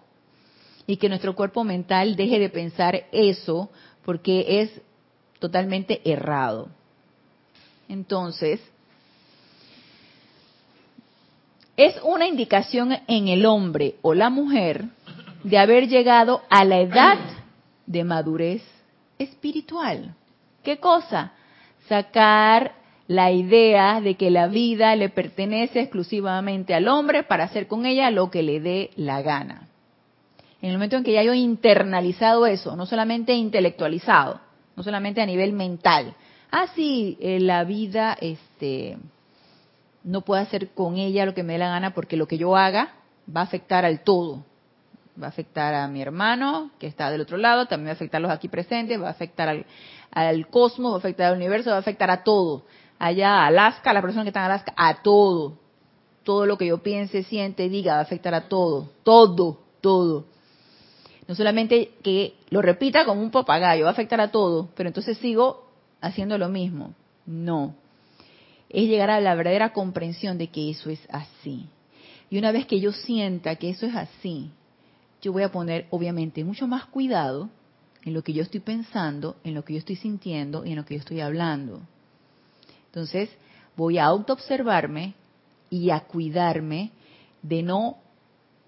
y 0.86 0.96
que 0.96 1.08
nuestro 1.08 1.34
cuerpo 1.34 1.64
mental 1.64 2.14
deje 2.14 2.38
de 2.38 2.48
pensar 2.48 3.06
eso 3.10 3.70
porque 4.04 4.62
es 4.62 4.80
totalmente 5.40 6.00
errado. 6.08 6.68
Entonces, 7.88 8.60
es 11.76 11.96
una 12.04 12.28
indicación 12.28 12.96
en 13.08 13.28
el 13.28 13.44
hombre 13.44 13.96
o 14.02 14.14
la 14.14 14.30
mujer 14.30 14.84
de 15.42 15.58
haber 15.58 15.88
llegado 15.88 16.42
a 16.48 16.64
la 16.64 16.80
edad 16.80 17.18
de 17.86 18.04
madurez 18.04 18.62
espiritual. 19.18 20.14
¿Qué 20.62 20.78
cosa? 20.78 21.32
Sacar 21.88 22.72
la 23.08 23.32
idea 23.32 24.00
de 24.00 24.14
que 24.14 24.30
la 24.30 24.46
vida 24.46 24.94
le 24.96 25.08
pertenece 25.08 25.80
exclusivamente 25.80 26.74
al 26.74 26.88
hombre 26.88 27.24
para 27.24 27.44
hacer 27.44 27.66
con 27.66 27.86
ella 27.86 28.10
lo 28.10 28.30
que 28.30 28.42
le 28.42 28.60
dé 28.60 28.90
la 28.96 29.22
gana 29.22 29.68
en 30.62 30.70
el 30.70 30.76
momento 30.76 30.96
en 30.96 31.02
que 31.02 31.12
ya 31.12 31.24
yo 31.24 31.32
he 31.32 31.38
internalizado 31.38 32.46
eso, 32.46 32.76
no 32.76 32.86
solamente 32.86 33.34
intelectualizado, 33.34 34.40
no 34.76 34.82
solamente 34.84 35.20
a 35.20 35.26
nivel 35.26 35.52
mental. 35.52 36.14
Ah, 36.52 36.66
eh, 36.76 37.38
la 37.40 37.64
vida, 37.64 38.16
este, 38.20 38.96
no 40.04 40.20
puedo 40.20 40.40
hacer 40.40 40.68
con 40.68 40.98
ella 40.98 41.26
lo 41.26 41.34
que 41.34 41.42
me 41.42 41.54
dé 41.54 41.58
la 41.58 41.68
gana 41.68 41.94
porque 41.94 42.16
lo 42.16 42.28
que 42.28 42.38
yo 42.38 42.56
haga 42.56 42.94
va 43.34 43.40
a 43.40 43.44
afectar 43.44 43.84
al 43.84 44.04
todo. 44.04 44.44
Va 45.20 45.26
a 45.26 45.28
afectar 45.30 45.74
a 45.74 45.88
mi 45.88 46.00
hermano 46.00 46.70
que 46.78 46.86
está 46.86 47.10
del 47.10 47.20
otro 47.20 47.36
lado, 47.36 47.66
también 47.66 47.88
va 47.88 47.90
a 47.90 47.94
afectar 47.94 48.18
a 48.18 48.22
los 48.22 48.30
aquí 48.30 48.48
presentes, 48.48 49.00
va 49.00 49.08
a 49.08 49.10
afectar 49.10 49.48
al, 49.48 49.66
al 50.10 50.46
cosmos, 50.48 50.92
va 50.92 50.96
a 50.96 50.98
afectar 50.98 51.26
al 51.30 51.36
universo, 51.36 51.70
va 51.70 51.76
a 51.76 51.80
afectar 51.80 52.10
a 52.10 52.24
todo. 52.24 52.64
allá 52.98 53.40
a 53.40 53.46
Alaska, 53.46 53.90
a 53.90 53.94
la 53.94 54.02
persona 54.02 54.22
que 54.22 54.30
está 54.30 54.40
en 54.40 54.46
Alaska, 54.46 54.74
a 54.76 55.02
todo. 55.02 55.58
Todo 56.24 56.46
lo 56.46 56.56
que 56.56 56.66
yo 56.66 56.78
piense, 56.78 57.24
siente, 57.24 57.68
diga, 57.68 57.94
va 57.94 57.98
a 57.98 58.02
afectar 58.02 58.32
a 58.34 58.48
todo. 58.48 58.90
Todo, 59.02 59.58
todo. 59.80 60.26
No 61.26 61.34
solamente 61.34 61.92
que 62.02 62.34
lo 62.50 62.62
repita 62.62 63.04
como 63.04 63.22
un 63.22 63.30
papagayo, 63.30 63.84
va 63.84 63.90
a 63.90 63.92
afectar 63.92 64.20
a 64.20 64.30
todo, 64.30 64.68
pero 64.74 64.88
entonces 64.88 65.18
sigo 65.18 65.68
haciendo 66.00 66.38
lo 66.38 66.48
mismo. 66.48 66.94
No. 67.26 67.74
Es 68.68 68.88
llegar 68.88 69.10
a 69.10 69.20
la 69.20 69.34
verdadera 69.34 69.72
comprensión 69.72 70.38
de 70.38 70.48
que 70.48 70.70
eso 70.70 70.90
es 70.90 71.00
así. 71.10 71.68
Y 72.30 72.38
una 72.38 72.52
vez 72.52 72.66
que 72.66 72.80
yo 72.80 72.92
sienta 72.92 73.56
que 73.56 73.70
eso 73.70 73.86
es 73.86 73.94
así, 73.94 74.50
yo 75.22 75.32
voy 75.32 75.44
a 75.44 75.52
poner, 75.52 75.86
obviamente, 75.90 76.44
mucho 76.44 76.66
más 76.66 76.84
cuidado 76.86 77.48
en 78.04 78.12
lo 78.14 78.22
que 78.22 78.32
yo 78.32 78.42
estoy 78.42 78.60
pensando, 78.60 79.36
en 79.44 79.54
lo 79.54 79.64
que 79.64 79.74
yo 79.74 79.78
estoy 79.78 79.96
sintiendo 79.96 80.64
y 80.66 80.70
en 80.70 80.76
lo 80.76 80.84
que 80.84 80.94
yo 80.94 81.00
estoy 81.00 81.20
hablando. 81.20 81.80
Entonces, 82.86 83.30
voy 83.76 83.98
a 83.98 84.04
autoobservarme 84.04 85.14
y 85.70 85.90
a 85.90 86.00
cuidarme 86.00 86.90
de 87.42 87.62
no 87.62 87.96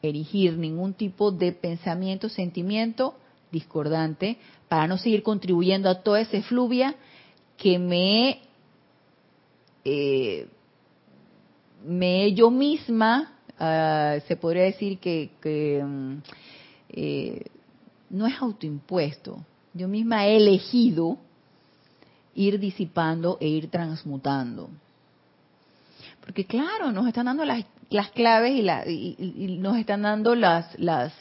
erigir 0.00 0.56
ningún 0.56 0.94
tipo 0.94 1.30
de 1.30 1.52
pensamiento, 1.52 2.28
sentimiento 2.28 3.14
discordante 3.50 4.36
para 4.68 4.86
no 4.86 4.98
seguir 4.98 5.22
contribuyendo 5.22 5.88
a 5.88 6.02
toda 6.02 6.20
esa 6.20 6.42
fluvia 6.42 6.94
que 7.56 7.78
me, 7.78 8.40
eh, 9.84 10.48
me 11.86 12.32
yo 12.32 12.50
misma, 12.50 13.34
ah, 13.58 14.16
se 14.26 14.36
podría 14.36 14.64
decir 14.64 14.98
que, 14.98 15.82
mm, 15.84 16.16
eh, 16.96 17.46
no 18.10 18.26
es 18.26 18.40
autoimpuesto. 18.40 19.44
Yo 19.72 19.88
misma 19.88 20.26
he 20.26 20.36
elegido 20.36 21.18
ir 22.34 22.58
disipando 22.58 23.38
e 23.40 23.48
ir 23.48 23.70
transmutando. 23.70 24.70
Porque 26.24 26.46
claro, 26.46 26.92
nos 26.92 27.06
están 27.06 27.26
dando 27.26 27.44
las, 27.44 27.64
las 27.90 28.10
claves 28.10 28.52
y, 28.54 29.16
y, 29.18 29.58
nos 29.58 29.76
están 29.76 30.02
dando 30.02 30.34
las, 30.34 30.78
las, 30.78 31.12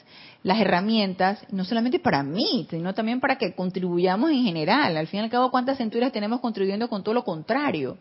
las 0.42 0.60
herramientas, 0.60 1.44
no 1.50 1.64
solamente 1.64 1.98
para 1.98 2.22
mí, 2.22 2.66
sino 2.70 2.94
también 2.94 3.20
para 3.20 3.36
que 3.36 3.54
contribuyamos 3.54 4.30
en 4.30 4.44
general. 4.44 4.96
Al 4.96 5.06
fin 5.08 5.20
y 5.20 5.22
al 5.24 5.30
cabo, 5.30 5.50
¿cuántas 5.50 5.78
centurias 5.78 6.12
tenemos 6.12 6.40
contribuyendo 6.40 6.88
con 6.88 7.02
todo 7.02 7.14
lo 7.14 7.24
contrario? 7.24 7.98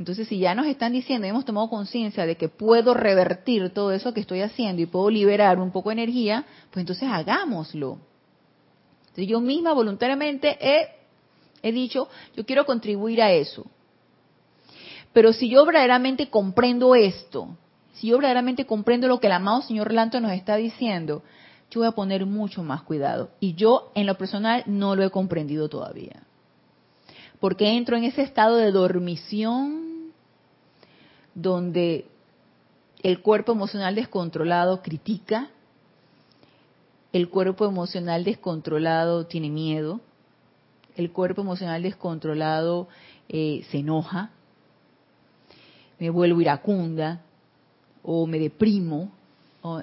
Entonces, 0.00 0.28
si 0.28 0.38
ya 0.38 0.54
nos 0.54 0.64
están 0.64 0.94
diciendo 0.94 1.26
hemos 1.26 1.44
tomado 1.44 1.68
conciencia 1.68 2.24
de 2.24 2.36
que 2.36 2.48
puedo 2.48 2.94
revertir 2.94 3.68
todo 3.68 3.92
eso 3.92 4.14
que 4.14 4.20
estoy 4.20 4.40
haciendo 4.40 4.80
y 4.80 4.86
puedo 4.86 5.10
liberar 5.10 5.58
un 5.58 5.72
poco 5.72 5.90
de 5.90 5.96
energía, 5.96 6.46
pues 6.70 6.84
entonces 6.84 7.06
hagámoslo. 7.06 7.98
Entonces, 9.00 9.28
yo 9.28 9.42
misma 9.42 9.74
voluntariamente 9.74 10.56
he, 10.58 10.88
he 11.62 11.70
dicho, 11.70 12.08
yo 12.34 12.46
quiero 12.46 12.64
contribuir 12.64 13.20
a 13.20 13.30
eso. 13.30 13.66
Pero 15.12 15.34
si 15.34 15.50
yo 15.50 15.66
verdaderamente 15.66 16.30
comprendo 16.30 16.94
esto, 16.94 17.48
si 17.92 18.06
yo 18.06 18.16
verdaderamente 18.16 18.64
comprendo 18.64 19.06
lo 19.06 19.20
que 19.20 19.26
el 19.26 19.34
amado 19.34 19.60
señor 19.60 19.92
Lanto 19.92 20.18
nos 20.18 20.32
está 20.32 20.56
diciendo, 20.56 21.22
yo 21.70 21.80
voy 21.80 21.88
a 21.88 21.92
poner 21.92 22.24
mucho 22.24 22.62
más 22.62 22.80
cuidado. 22.84 23.32
Y 23.38 23.52
yo, 23.52 23.92
en 23.94 24.06
lo 24.06 24.16
personal, 24.16 24.62
no 24.64 24.96
lo 24.96 25.04
he 25.04 25.10
comprendido 25.10 25.68
todavía. 25.68 26.22
Porque 27.38 27.76
entro 27.76 27.98
en 27.98 28.04
ese 28.04 28.22
estado 28.22 28.56
de 28.56 28.72
dormición 28.72 29.89
donde 31.40 32.06
el 33.02 33.20
cuerpo 33.20 33.52
emocional 33.52 33.94
descontrolado 33.94 34.82
critica, 34.82 35.48
el 37.12 37.28
cuerpo 37.28 37.66
emocional 37.66 38.24
descontrolado 38.24 39.26
tiene 39.26 39.48
miedo, 39.48 40.00
el 40.96 41.10
cuerpo 41.10 41.40
emocional 41.40 41.82
descontrolado 41.82 42.88
eh, 43.28 43.64
se 43.70 43.78
enoja, 43.78 44.30
me 45.98 46.10
vuelvo 46.10 46.40
iracunda 46.40 47.22
o 48.02 48.26
me 48.26 48.38
deprimo. 48.38 49.10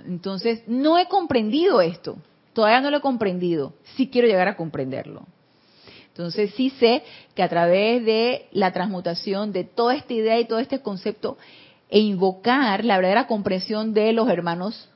entonces, 0.06 0.63
no 0.67 0.98
he 0.98 1.08
comprendido 1.08 1.82
esto, 1.82 2.17
todavía 2.54 2.82
no 2.82 2.91
lo 2.91 2.98
he 2.98 3.02
comprendido, 3.02 3.74
sí 3.96 4.10
quiero 4.10 4.28
llegar 4.28 4.48
a 4.48 4.56
comprenderlo. 4.56 5.24
Entonces, 6.17 6.51
sí 6.56 6.71
sé 6.71 7.03
que 7.36 7.43
a 7.43 7.49
través 7.49 8.03
de 8.03 8.47
la 8.51 8.73
transmutación 8.73 9.51
de 9.51 9.65
toda 9.65 9.95
esta 9.95 10.13
idea 10.13 10.39
y 10.39 10.45
todo 10.45 10.58
este 10.58 10.82
concepto, 10.82 11.38
e 11.89 11.99
invocar 11.99 12.84
la 12.84 12.97
verdadera 12.97 13.27
comprensión 13.27 13.93
de 13.93 14.12
los 14.13 14.27
hermanos 14.27 14.89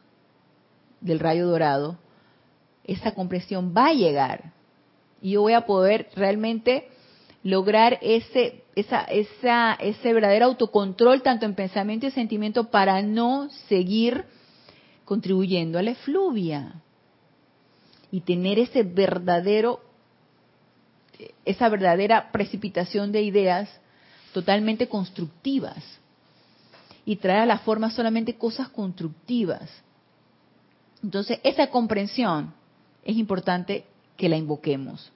del 0.99 1.19
rayo 1.19 1.47
dorado, 1.47 1.97
esa 2.83 3.13
comprensión 3.13 3.73
va 3.75 3.87
a 3.87 3.93
llegar. 3.93 4.51
Y 5.21 5.31
yo 5.31 5.41
voy 5.41 5.53
a 5.53 5.65
poder 5.67 6.09
realmente 6.15 6.87
lograr 7.43 7.99
ese, 8.01 8.63
esa, 8.75 9.03
esa, 9.03 9.73
ese 9.73 10.13
verdadero 10.13 10.45
autocontrol 10.45 11.21
tanto 11.21 11.45
en 11.45 11.53
pensamiento 11.53 12.07
y 12.07 12.11
sentimiento 12.11 12.69
para 12.71 13.01
no 13.03 13.49
seguir 13.69 14.25
contribuyendo 15.05 15.77
a 15.77 15.83
la 15.83 15.91
efluvia 15.91 16.81
y 18.11 18.21
tener 18.21 18.59
ese 18.59 18.83
verdadero, 18.83 19.81
esa 21.45 21.69
verdadera 21.69 22.31
precipitación 22.31 23.11
de 23.11 23.21
ideas 23.21 23.69
totalmente 24.33 24.87
constructivas 24.87 25.77
y 27.05 27.17
traer 27.17 27.41
a 27.41 27.45
la 27.45 27.59
forma 27.59 27.89
solamente 27.89 28.35
cosas 28.35 28.69
constructivas. 28.69 29.69
Entonces, 31.03 31.39
esa 31.43 31.67
comprensión 31.67 32.53
es 33.03 33.17
importante 33.17 33.85
que 34.17 34.29
la 34.29 34.37
invoquemos. 34.37 35.11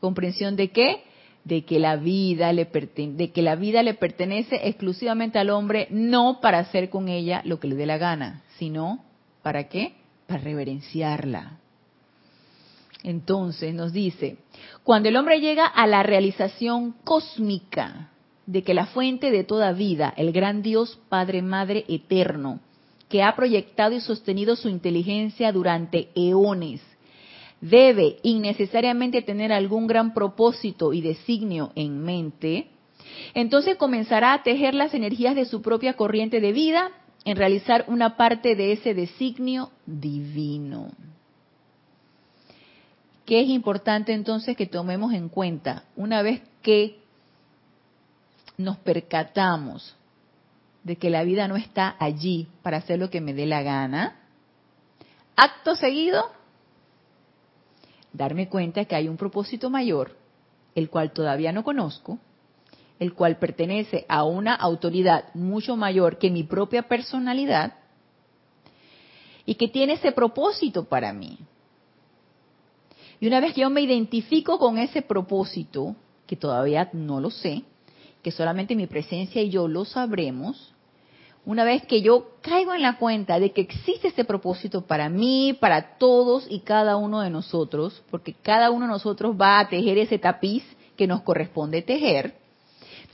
¿Comprensión 0.00 0.56
de 0.56 0.70
qué? 0.70 1.04
de 1.44 1.64
que 1.64 1.78
la 1.78 1.96
vida 1.96 2.52
le 2.52 2.66
de 2.66 3.30
que 3.32 3.42
la 3.42 3.56
vida 3.56 3.82
le 3.82 3.94
pertenece 3.94 4.60
exclusivamente 4.68 5.38
al 5.38 5.50
hombre 5.50 5.88
no 5.90 6.40
para 6.40 6.60
hacer 6.60 6.88
con 6.88 7.08
ella 7.08 7.42
lo 7.44 7.58
que 7.58 7.68
le 7.68 7.74
dé 7.74 7.86
la 7.86 7.98
gana, 7.98 8.42
sino 8.58 9.04
para 9.42 9.68
qué? 9.68 9.94
Para 10.26 10.40
reverenciarla. 10.40 11.58
Entonces 13.02 13.74
nos 13.74 13.92
dice, 13.92 14.38
cuando 14.84 15.08
el 15.08 15.16
hombre 15.16 15.40
llega 15.40 15.66
a 15.66 15.86
la 15.86 16.02
realización 16.02 16.94
cósmica 17.04 18.10
de 18.46 18.62
que 18.62 18.74
la 18.74 18.86
fuente 18.86 19.30
de 19.30 19.44
toda 19.44 19.72
vida, 19.72 20.12
el 20.16 20.32
gran 20.32 20.62
Dios 20.62 21.00
Padre 21.08 21.42
Madre 21.42 21.84
eterno, 21.88 22.60
que 23.08 23.22
ha 23.22 23.34
proyectado 23.34 23.94
y 23.94 24.00
sostenido 24.00 24.56
su 24.56 24.68
inteligencia 24.68 25.52
durante 25.52 26.08
eones, 26.14 26.80
debe 27.60 28.16
innecesariamente 28.22 29.22
tener 29.22 29.52
algún 29.52 29.86
gran 29.86 30.14
propósito 30.14 30.92
y 30.92 31.00
designio 31.00 31.72
en 31.74 32.00
mente, 32.02 32.68
entonces 33.34 33.76
comenzará 33.76 34.32
a 34.32 34.42
tejer 34.42 34.74
las 34.74 34.94
energías 34.94 35.34
de 35.34 35.44
su 35.44 35.62
propia 35.62 35.94
corriente 35.94 36.40
de 36.40 36.52
vida 36.52 36.90
en 37.24 37.36
realizar 37.36 37.84
una 37.88 38.16
parte 38.16 38.56
de 38.56 38.72
ese 38.72 38.94
designio 38.94 39.70
divino. 39.86 40.90
¿Qué 43.32 43.40
es 43.40 43.48
importante 43.48 44.12
entonces 44.12 44.58
que 44.58 44.66
tomemos 44.66 45.14
en 45.14 45.30
cuenta? 45.30 45.84
Una 45.96 46.20
vez 46.20 46.42
que 46.60 46.98
nos 48.58 48.76
percatamos 48.76 49.96
de 50.84 50.96
que 50.96 51.08
la 51.08 51.24
vida 51.24 51.48
no 51.48 51.56
está 51.56 51.96
allí 51.98 52.46
para 52.62 52.76
hacer 52.76 52.98
lo 52.98 53.08
que 53.08 53.22
me 53.22 53.32
dé 53.32 53.46
la 53.46 53.62
gana, 53.62 54.20
acto 55.34 55.76
seguido, 55.76 56.30
darme 58.12 58.50
cuenta 58.50 58.84
que 58.84 58.96
hay 58.96 59.08
un 59.08 59.16
propósito 59.16 59.70
mayor, 59.70 60.14
el 60.74 60.90
cual 60.90 61.12
todavía 61.12 61.52
no 61.52 61.64
conozco, 61.64 62.18
el 62.98 63.14
cual 63.14 63.38
pertenece 63.38 64.04
a 64.10 64.24
una 64.24 64.54
autoridad 64.54 65.32
mucho 65.32 65.74
mayor 65.74 66.18
que 66.18 66.30
mi 66.30 66.42
propia 66.42 66.82
personalidad 66.82 67.78
y 69.46 69.54
que 69.54 69.68
tiene 69.68 69.94
ese 69.94 70.12
propósito 70.12 70.84
para 70.84 71.14
mí. 71.14 71.38
Y 73.22 73.28
una 73.28 73.38
vez 73.38 73.54
que 73.54 73.60
yo 73.60 73.70
me 73.70 73.82
identifico 73.82 74.58
con 74.58 74.78
ese 74.78 75.00
propósito, 75.00 75.94
que 76.26 76.34
todavía 76.34 76.90
no 76.92 77.20
lo 77.20 77.30
sé, 77.30 77.62
que 78.20 78.32
solamente 78.32 78.74
mi 78.74 78.88
presencia 78.88 79.40
y 79.40 79.48
yo 79.48 79.68
lo 79.68 79.84
sabremos, 79.84 80.74
una 81.44 81.62
vez 81.62 81.86
que 81.86 82.02
yo 82.02 82.32
caigo 82.40 82.74
en 82.74 82.82
la 82.82 82.98
cuenta 82.98 83.38
de 83.38 83.52
que 83.52 83.60
existe 83.60 84.08
este 84.08 84.24
propósito 84.24 84.88
para 84.88 85.08
mí, 85.08 85.56
para 85.60 85.98
todos 85.98 86.48
y 86.50 86.62
cada 86.62 86.96
uno 86.96 87.20
de 87.20 87.30
nosotros, 87.30 88.02
porque 88.10 88.34
cada 88.34 88.72
uno 88.72 88.86
de 88.86 88.92
nosotros 88.92 89.36
va 89.40 89.60
a 89.60 89.68
tejer 89.68 89.98
ese 89.98 90.18
tapiz 90.18 90.64
que 90.96 91.06
nos 91.06 91.22
corresponde 91.22 91.80
tejer, 91.80 92.34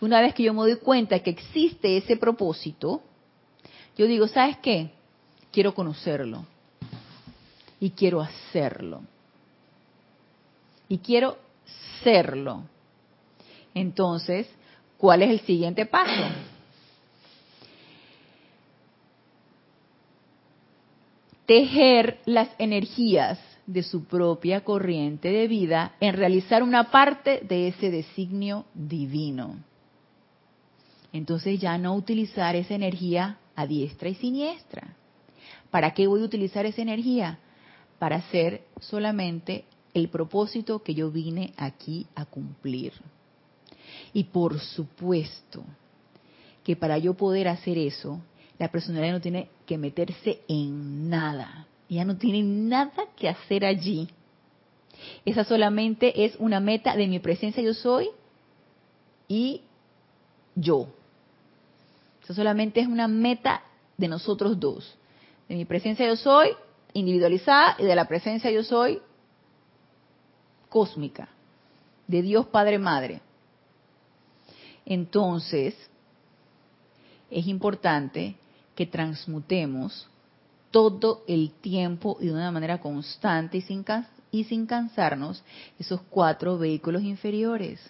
una 0.01 0.23
vez 0.23 0.33
que 0.33 0.45
yo 0.45 0.55
me 0.55 0.61
doy 0.61 0.77
cuenta 0.77 1.19
que 1.19 1.29
existe 1.29 1.99
ese 1.99 2.17
propósito, 2.17 3.03
yo 3.99 4.07
digo, 4.07 4.27
¿sabes 4.27 4.57
qué? 4.63 4.91
Quiero 5.53 5.75
conocerlo 5.75 6.47
y 7.79 7.91
quiero 7.91 8.23
hacerlo. 8.23 9.03
Y 10.89 10.99
quiero 10.99 11.39
serlo. 12.03 12.65
Entonces, 13.75 14.49
¿cuál 14.97 15.23
es 15.23 15.31
el 15.31 15.41
siguiente 15.41 15.87
paso? 15.87 16.35
tejer 21.49 22.19
las 22.27 22.51
energías 22.59 23.41
de 23.67 23.83
su 23.83 24.05
propia 24.05 24.65
corriente 24.65 25.31
de 25.31 25.49
vida 25.49 25.95
en 25.99 26.13
realizar 26.13 26.63
una 26.63 26.91
parte 26.91 27.41
de 27.41 27.69
ese 27.69 27.91
designio 27.91 28.67
divino. 28.75 29.57
entonces 31.11 31.59
ya 31.59 31.79
no 31.79 31.95
utilizar 31.95 32.55
esa 32.55 32.75
energía 32.75 33.39
a 33.57 33.67
diestra 33.67 34.11
y 34.11 34.15
siniestra. 34.17 34.95
¿Para 35.71 35.95
qué 35.95 36.07
voy 36.07 36.21
a 36.21 36.25
utilizar 36.25 36.67
esa 36.67 36.83
energía? 36.83 37.39
Para 37.99 38.17
hacer 38.17 38.65
solamente 38.81 39.65
el 39.99 40.09
propósito 40.09 40.83
que 40.83 40.95
yo 40.95 41.11
vine 41.11 41.53
aquí 41.57 42.07
a 42.15 42.25
cumplir. 42.25 42.93
Y 44.13 44.25
por 44.25 44.59
supuesto 44.61 45.65
que 46.65 46.77
para 46.77 46.99
yo 46.99 47.15
poder 47.15 47.49
hacer 47.49 47.79
eso, 47.79 48.21
la 48.59 48.71
personalidad 48.71 49.13
no 49.13 49.21
tiene 49.21 49.49
que 49.67 49.79
meterse 49.79 50.41
en 50.49 51.09
nada. 51.09 51.67
Ya 51.89 52.05
no 52.05 52.17
tiene 52.17 52.43
nada 52.43 53.05
que 53.17 53.29
hacer 53.29 53.65
allí. 53.65 54.09
Esa 55.25 55.45
solamente 55.45 56.25
es 56.25 56.37
una 56.39 56.61
meta 56.61 56.97
de 56.97 57.07
mi 57.07 57.19
presencia 57.19 57.63
yo 57.63 57.75
soy 57.75 58.09
y 59.29 59.63
yo. 60.55 60.89
Esa 62.23 62.35
solamente 62.35 62.81
es 62.81 62.87
una 62.87 63.09
meta 63.09 63.63
de 63.97 64.09
nosotros 64.09 64.59
dos. 64.59 64.97
De 65.49 65.55
mi 65.55 65.65
presencia 65.65 66.07
yo 66.07 66.17
soy 66.17 66.51
individualizada 66.93 67.77
y 67.79 67.85
de 67.85 67.95
la 67.95 68.07
presencia 68.07 68.51
yo 68.51 68.63
soy 68.63 69.01
cósmica. 70.69 71.29
De 72.07 72.23
Dios 72.23 72.47
Padre 72.47 72.79
Madre. 72.79 73.21
Entonces, 74.87 75.75
es 77.31 77.47
importante 77.47 78.37
que 78.75 78.87
transmutemos 78.87 80.09
todo 80.71 81.23
el 81.27 81.51
tiempo 81.51 82.17
y 82.21 82.27
de 82.27 82.33
una 82.33 82.51
manera 82.51 82.81
constante 82.81 83.59
y 83.59 83.61
sin, 83.63 83.85
y 84.31 84.45
sin 84.45 84.67
cansarnos 84.67 85.43
esos 85.79 86.01
cuatro 86.09 86.59
vehículos 86.59 87.03
inferiores, 87.03 87.81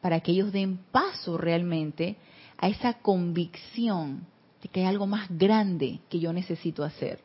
para 0.00 0.20
que 0.20 0.32
ellos 0.32 0.52
den 0.52 0.78
paso 0.90 1.38
realmente 1.38 2.16
a 2.58 2.68
esa 2.68 2.94
convicción 2.94 4.26
de 4.62 4.68
que 4.68 4.80
hay 4.80 4.86
algo 4.86 5.06
más 5.06 5.28
grande 5.30 6.00
que 6.08 6.18
yo 6.18 6.32
necesito 6.32 6.84
hacer, 6.84 7.20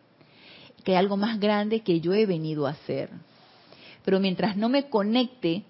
que 0.84 0.94
hay 0.94 0.98
algo 0.98 1.18
más 1.18 1.40
grande 1.40 1.82
que 1.82 2.00
yo 2.02 2.14
he 2.14 2.26
venido 2.26 2.68
a 2.68 2.72
hacer. 2.72 3.10
Pero 4.04 4.20
mientras 4.20 4.58
no 4.58 4.70
me 4.70 4.90
conecte 4.90 5.64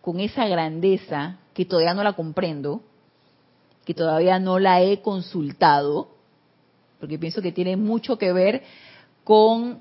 con 0.00 0.20
esa 0.20 0.46
grandeza 0.46 1.38
que 1.54 1.64
todavía 1.64 1.94
no 1.94 2.02
la 2.02 2.14
comprendo, 2.14 2.82
que 3.84 3.94
todavía 3.94 4.38
no 4.38 4.58
la 4.58 4.82
he 4.82 5.00
consultado, 5.02 6.08
porque 6.98 7.18
pienso 7.18 7.42
que 7.42 7.52
tiene 7.52 7.76
mucho 7.76 8.18
que 8.18 8.32
ver 8.32 8.62
con 9.24 9.80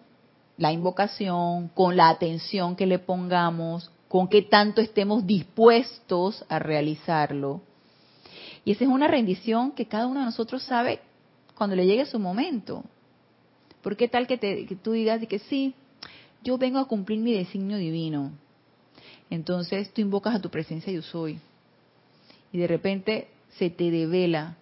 la 0.58 0.72
invocación, 0.72 1.70
con 1.70 1.96
la 1.96 2.10
atención 2.10 2.76
que 2.76 2.86
le 2.86 3.00
pongamos, 3.00 3.92
con 4.08 4.28
qué 4.28 4.42
tanto 4.42 4.82
estemos 4.82 5.26
dispuestos 5.26 6.46
a 6.50 6.60
realizarlo. 6.60 7.62
Y 8.66 8.72
esa 8.72 8.84
es 8.84 8.90
una 8.90 9.08
rendición 9.08 9.72
que 9.72 9.88
cada 9.88 10.08
uno 10.08 10.20
de 10.20 10.26
nosotros 10.26 10.64
sabe 10.64 11.00
cuando 11.56 11.76
le 11.76 11.86
llegue 11.86 12.06
su 12.06 12.20
momento. 12.20 12.84
¿Por 13.82 13.96
qué 13.96 14.08
tal 14.08 14.28
que, 14.28 14.38
te, 14.38 14.66
que 14.66 14.76
tú 14.76 14.92
digas 14.92 15.26
que 15.28 15.40
sí, 15.40 15.74
yo 16.44 16.58
vengo 16.58 16.80
a 16.80 16.88
cumplir 16.88 17.20
mi 17.20 17.34
designio 17.34 17.78
divino? 17.78 18.32
Entonces 19.30 19.94
tú 19.94 20.02
invocas 20.02 20.36
a 20.36 20.42
tu 20.42 20.50
presencia 20.50 20.92
yo 20.92 21.02
soy. 21.02 21.40
Y 22.52 22.58
de 22.58 22.68
repente 22.68 23.28
se 23.58 23.70
te 23.70 23.92
devela 23.92 24.56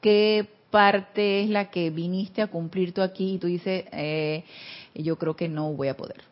qué 0.00 0.46
parte 0.70 1.42
es 1.42 1.50
la 1.50 1.70
que 1.70 1.90
viniste 1.90 2.42
a 2.42 2.48
cumplir 2.48 2.92
tú 2.92 3.00
aquí 3.00 3.34
y 3.34 3.38
tú 3.38 3.46
dices, 3.46 3.84
eh, 3.92 4.44
yo 4.94 5.16
creo 5.16 5.36
que 5.36 5.48
no 5.48 5.72
voy 5.72 5.88
a 5.88 5.96
poder. 5.96 6.22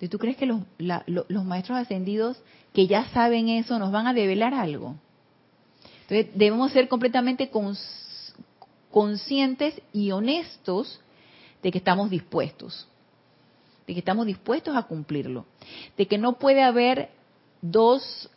¿Y 0.00 0.08
tú 0.08 0.18
crees 0.18 0.36
que 0.36 0.46
los, 0.46 0.62
los 0.78 1.44
maestros 1.44 1.78
ascendidos 1.78 2.40
que 2.72 2.86
ya 2.86 3.04
saben 3.10 3.48
eso 3.48 3.78
nos 3.78 3.92
van 3.92 4.06
a 4.06 4.14
develar 4.14 4.54
algo? 4.54 4.96
Entonces 6.08 6.28
debemos 6.34 6.72
ser 6.72 6.88
completamente 6.88 7.50
conscientes 8.90 9.80
y 9.92 10.10
honestos 10.10 11.00
de 11.62 11.70
que 11.70 11.78
estamos 11.78 12.10
dispuestos, 12.10 12.88
de 13.86 13.94
que 13.94 14.00
estamos 14.00 14.26
dispuestos 14.26 14.76
a 14.76 14.84
cumplirlo, 14.84 15.46
de 15.96 16.06
que 16.06 16.18
no 16.18 16.38
puede 16.38 16.62
haber 16.62 17.10
dos, 17.62 18.30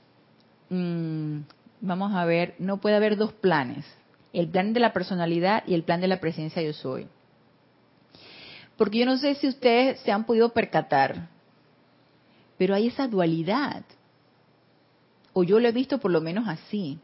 mm, 0.69 1.39
vamos 1.81 2.13
a 2.13 2.25
ver, 2.25 2.55
no 2.59 2.77
puede 2.77 2.95
haber 2.95 3.17
dos 3.17 3.33
planes 3.33 3.85
el 4.33 4.47
plan 4.47 4.73
de 4.73 4.79
la 4.79 4.93
personalidad 4.93 5.63
y 5.67 5.73
el 5.73 5.83
plan 5.83 6.01
de 6.01 6.07
la 6.07 6.19
presencia 6.19 6.61
yo 6.61 6.73
soy. 6.73 7.07
Porque 8.77 8.99
yo 8.99 9.05
no 9.05 9.17
sé 9.17 9.35
si 9.35 9.47
ustedes 9.47 9.99
se 10.01 10.11
han 10.11 10.25
podido 10.25 10.49
percatar, 10.53 11.29
pero 12.57 12.73
hay 12.73 12.87
esa 12.87 13.07
dualidad, 13.07 13.83
o 15.33 15.43
yo 15.43 15.59
lo 15.59 15.67
he 15.67 15.71
visto 15.71 15.99
por 15.99 16.11
lo 16.11 16.21
menos 16.21 16.47
así. 16.47 16.99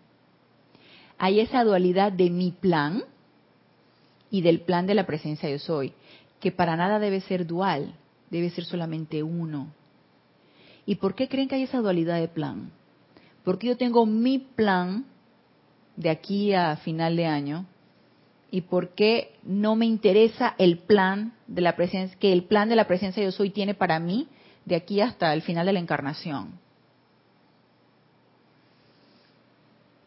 Hay 1.17 1.39
esa 1.39 1.63
dualidad 1.63 2.11
de 2.11 2.29
mi 2.29 2.51
plan 2.51 3.03
y 4.29 4.41
del 4.41 4.61
plan 4.61 4.85
de 4.87 4.95
la 4.95 5.05
presencia 5.05 5.49
yo 5.49 5.59
soy, 5.59 5.93
que 6.39 6.51
para 6.51 6.75
nada 6.75 6.99
debe 6.99 7.21
ser 7.21 7.45
dual, 7.45 7.95
debe 8.29 8.49
ser 8.49 8.65
solamente 8.65 9.23
uno. 9.23 9.67
¿Y 10.85 10.95
por 10.95 11.15
qué 11.15 11.27
creen 11.27 11.47
que 11.47 11.55
hay 11.55 11.63
esa 11.63 11.79
dualidad 11.79 12.19
de 12.19 12.27
plan? 12.27 12.71
Porque 13.43 13.67
yo 13.67 13.77
tengo 13.77 14.05
mi 14.05 14.39
plan 14.39 15.05
de 15.95 16.09
aquí 16.09 16.53
a 16.53 16.75
final 16.77 17.15
de 17.15 17.25
año 17.25 17.65
y 18.51 18.61
por 18.61 18.89
qué 18.89 19.35
no 19.43 19.75
me 19.75 19.85
interesa 19.85 20.55
el 20.57 20.77
plan 20.77 21.33
de 21.47 21.61
la 21.61 21.75
presencia 21.75 22.17
que 22.19 22.31
el 22.31 22.43
plan 22.43 22.69
de 22.69 22.75
la 22.75 22.87
presencia 22.87 23.23
yo 23.23 23.31
soy 23.31 23.49
tiene 23.49 23.73
para 23.73 23.99
mí 23.99 24.27
de 24.65 24.75
aquí 24.75 25.01
hasta 25.01 25.33
el 25.33 25.41
final 25.41 25.65
de 25.65 25.73
la 25.73 25.79
encarnación. 25.79 26.59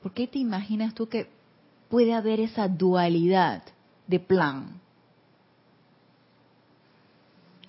¿Por 0.02 0.12
qué 0.12 0.26
te 0.26 0.38
imaginas 0.38 0.94
tú 0.94 1.08
que 1.08 1.28
puede 1.88 2.14
haber 2.14 2.40
esa 2.40 2.68
dualidad 2.68 3.62
de 4.06 4.20
plan? 4.20 4.79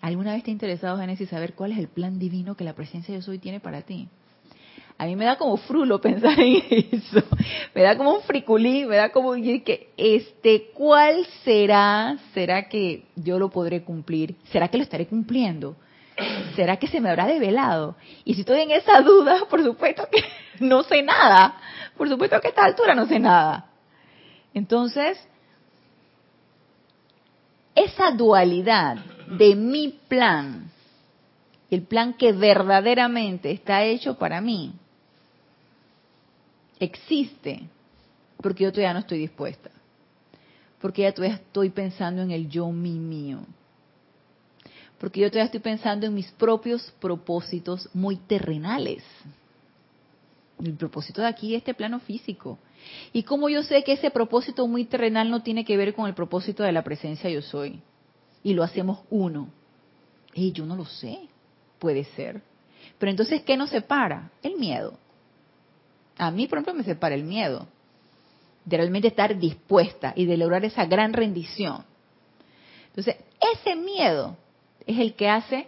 ¿Alguna 0.02 0.34
vez 0.34 0.44
te 0.44 0.52
ha 0.52 0.54
interesado, 0.54 0.98
Génesis, 0.98 1.30
saber 1.30 1.54
cuál 1.54 1.72
es 1.72 1.78
el 1.78 1.88
plan 1.88 2.20
divino 2.20 2.56
que 2.56 2.64
la 2.64 2.74
presencia 2.74 3.14
yo 3.14 3.22
soy 3.22 3.38
tiene 3.40 3.60
para 3.60 3.84
ti? 3.84 4.08
a 5.02 5.06
mí 5.06 5.16
me 5.16 5.26
da 5.26 5.36
como 5.36 5.58
frulo 5.58 6.00
pensar 6.00 6.40
en 6.40 6.62
eso. 6.92 7.24
Me 7.74 7.82
da 7.82 7.98
como 7.98 8.14
un 8.14 8.22
friculí, 8.22 8.86
me 8.86 8.98
da 8.98 9.12
como 9.12 9.34
que 9.34 9.90
este, 9.98 10.70
¿cuál 10.76 11.26
será? 11.44 12.20
¿Será 12.36 12.70
que 12.70 13.06
yo 13.16 13.40
lo 13.40 13.50
podré 13.50 13.84
cumplir? 13.84 14.36
¿Será 14.52 14.68
que 14.68 14.78
lo 14.78 14.84
estaré 14.84 15.08
cumpliendo? 15.08 15.76
¿Será 16.56 16.78
que 16.78 16.86
se 16.86 17.02
me 17.02 17.10
habrá 17.10 17.26
develado? 17.26 17.96
Y 18.26 18.36
si 18.36 18.42
estoy 18.42 18.62
en 18.62 18.70
esa 18.70 19.02
duda, 19.02 19.46
por 19.50 19.64
supuesto 19.64 20.08
que 20.12 20.24
no 20.64 20.84
sé 20.84 21.02
nada. 21.02 21.56
Por 21.98 22.08
supuesto 22.08 22.40
que 22.40 22.50
a 22.50 22.52
esta 22.52 22.66
altura 22.66 22.94
no 22.94 23.08
sé 23.08 23.18
nada. 23.18 23.72
Entonces, 24.54 25.18
esa 27.74 28.12
dualidad 28.12 28.98
de 29.38 29.56
mi 29.56 29.90
plan, 30.08 30.70
el 31.70 31.84
plan 31.84 32.14
que 32.14 32.34
verdaderamente 32.34 33.52
está 33.52 33.84
hecho 33.84 34.18
para 34.18 34.42
mí, 34.42 34.74
existe 36.80 37.64
porque 38.42 38.64
yo 38.64 38.72
todavía 38.72 38.94
no 38.94 39.00
estoy 39.00 39.20
dispuesta. 39.20 39.70
Porque 40.82 41.04
ya 41.04 41.14
todavía 41.14 41.38
estoy 41.38 41.70
pensando 41.70 42.22
en 42.24 42.32
el 42.32 42.50
yo 42.50 42.72
mi 42.72 42.94
mío. 42.94 43.40
Porque 44.98 45.20
yo 45.20 45.30
todavía 45.30 45.46
estoy 45.46 45.60
pensando 45.60 46.06
en 46.06 46.14
mis 46.14 46.32
propios 46.32 46.92
propósitos 47.00 47.88
muy 47.94 48.18
terrenales. 48.18 49.04
El 50.64 50.74
propósito 50.74 51.22
de 51.22 51.28
aquí 51.28 51.54
es 51.54 51.60
este 51.60 51.74
plano 51.74 52.00
físico. 52.00 52.58
Y 53.14 53.24
como 53.24 53.48
yo 53.50 53.64
sé 53.64 53.84
que 53.84 53.94
ese 53.94 54.10
propósito 54.10 54.68
muy 54.68 54.86
terrenal 54.86 55.30
no 55.30 55.44
tiene 55.44 55.66
que 55.66 55.78
ver 55.78 55.94
con 55.94 56.08
el 56.08 56.16
propósito 56.16 56.64
de 56.64 56.72
la 56.72 56.84
presencia 56.84 57.30
yo 57.30 57.42
soy. 57.42 57.80
Y 58.44 58.54
lo 58.54 58.64
hacemos 58.64 59.00
uno. 59.10 59.50
Y 60.34 60.52
yo 60.52 60.66
no 60.66 60.76
lo 60.76 60.86
sé. 60.86 61.20
Puede 61.80 62.04
ser. 62.04 62.42
Pero 62.98 63.10
entonces, 63.10 63.42
¿qué 63.44 63.58
nos 63.58 63.70
separa? 63.70 64.32
El 64.42 64.58
miedo. 64.58 64.98
A 66.18 66.32
mí, 66.32 66.48
por 66.48 66.58
ejemplo, 66.58 66.74
me 66.74 66.84
separa 66.84 67.16
el 67.16 67.24
miedo 67.24 67.68
de 68.66 68.78
realmente 68.78 69.08
estar 69.08 69.38
dispuesta 69.38 70.14
y 70.16 70.26
de 70.26 70.38
lograr 70.38 70.64
esa 70.66 70.86
gran 70.86 71.14
rendición. 71.14 71.84
Entonces, 72.88 73.16
ese 73.54 73.76
miedo 73.76 74.38
es 74.86 75.00
el 75.00 75.16
que 75.16 75.30
hace 75.30 75.68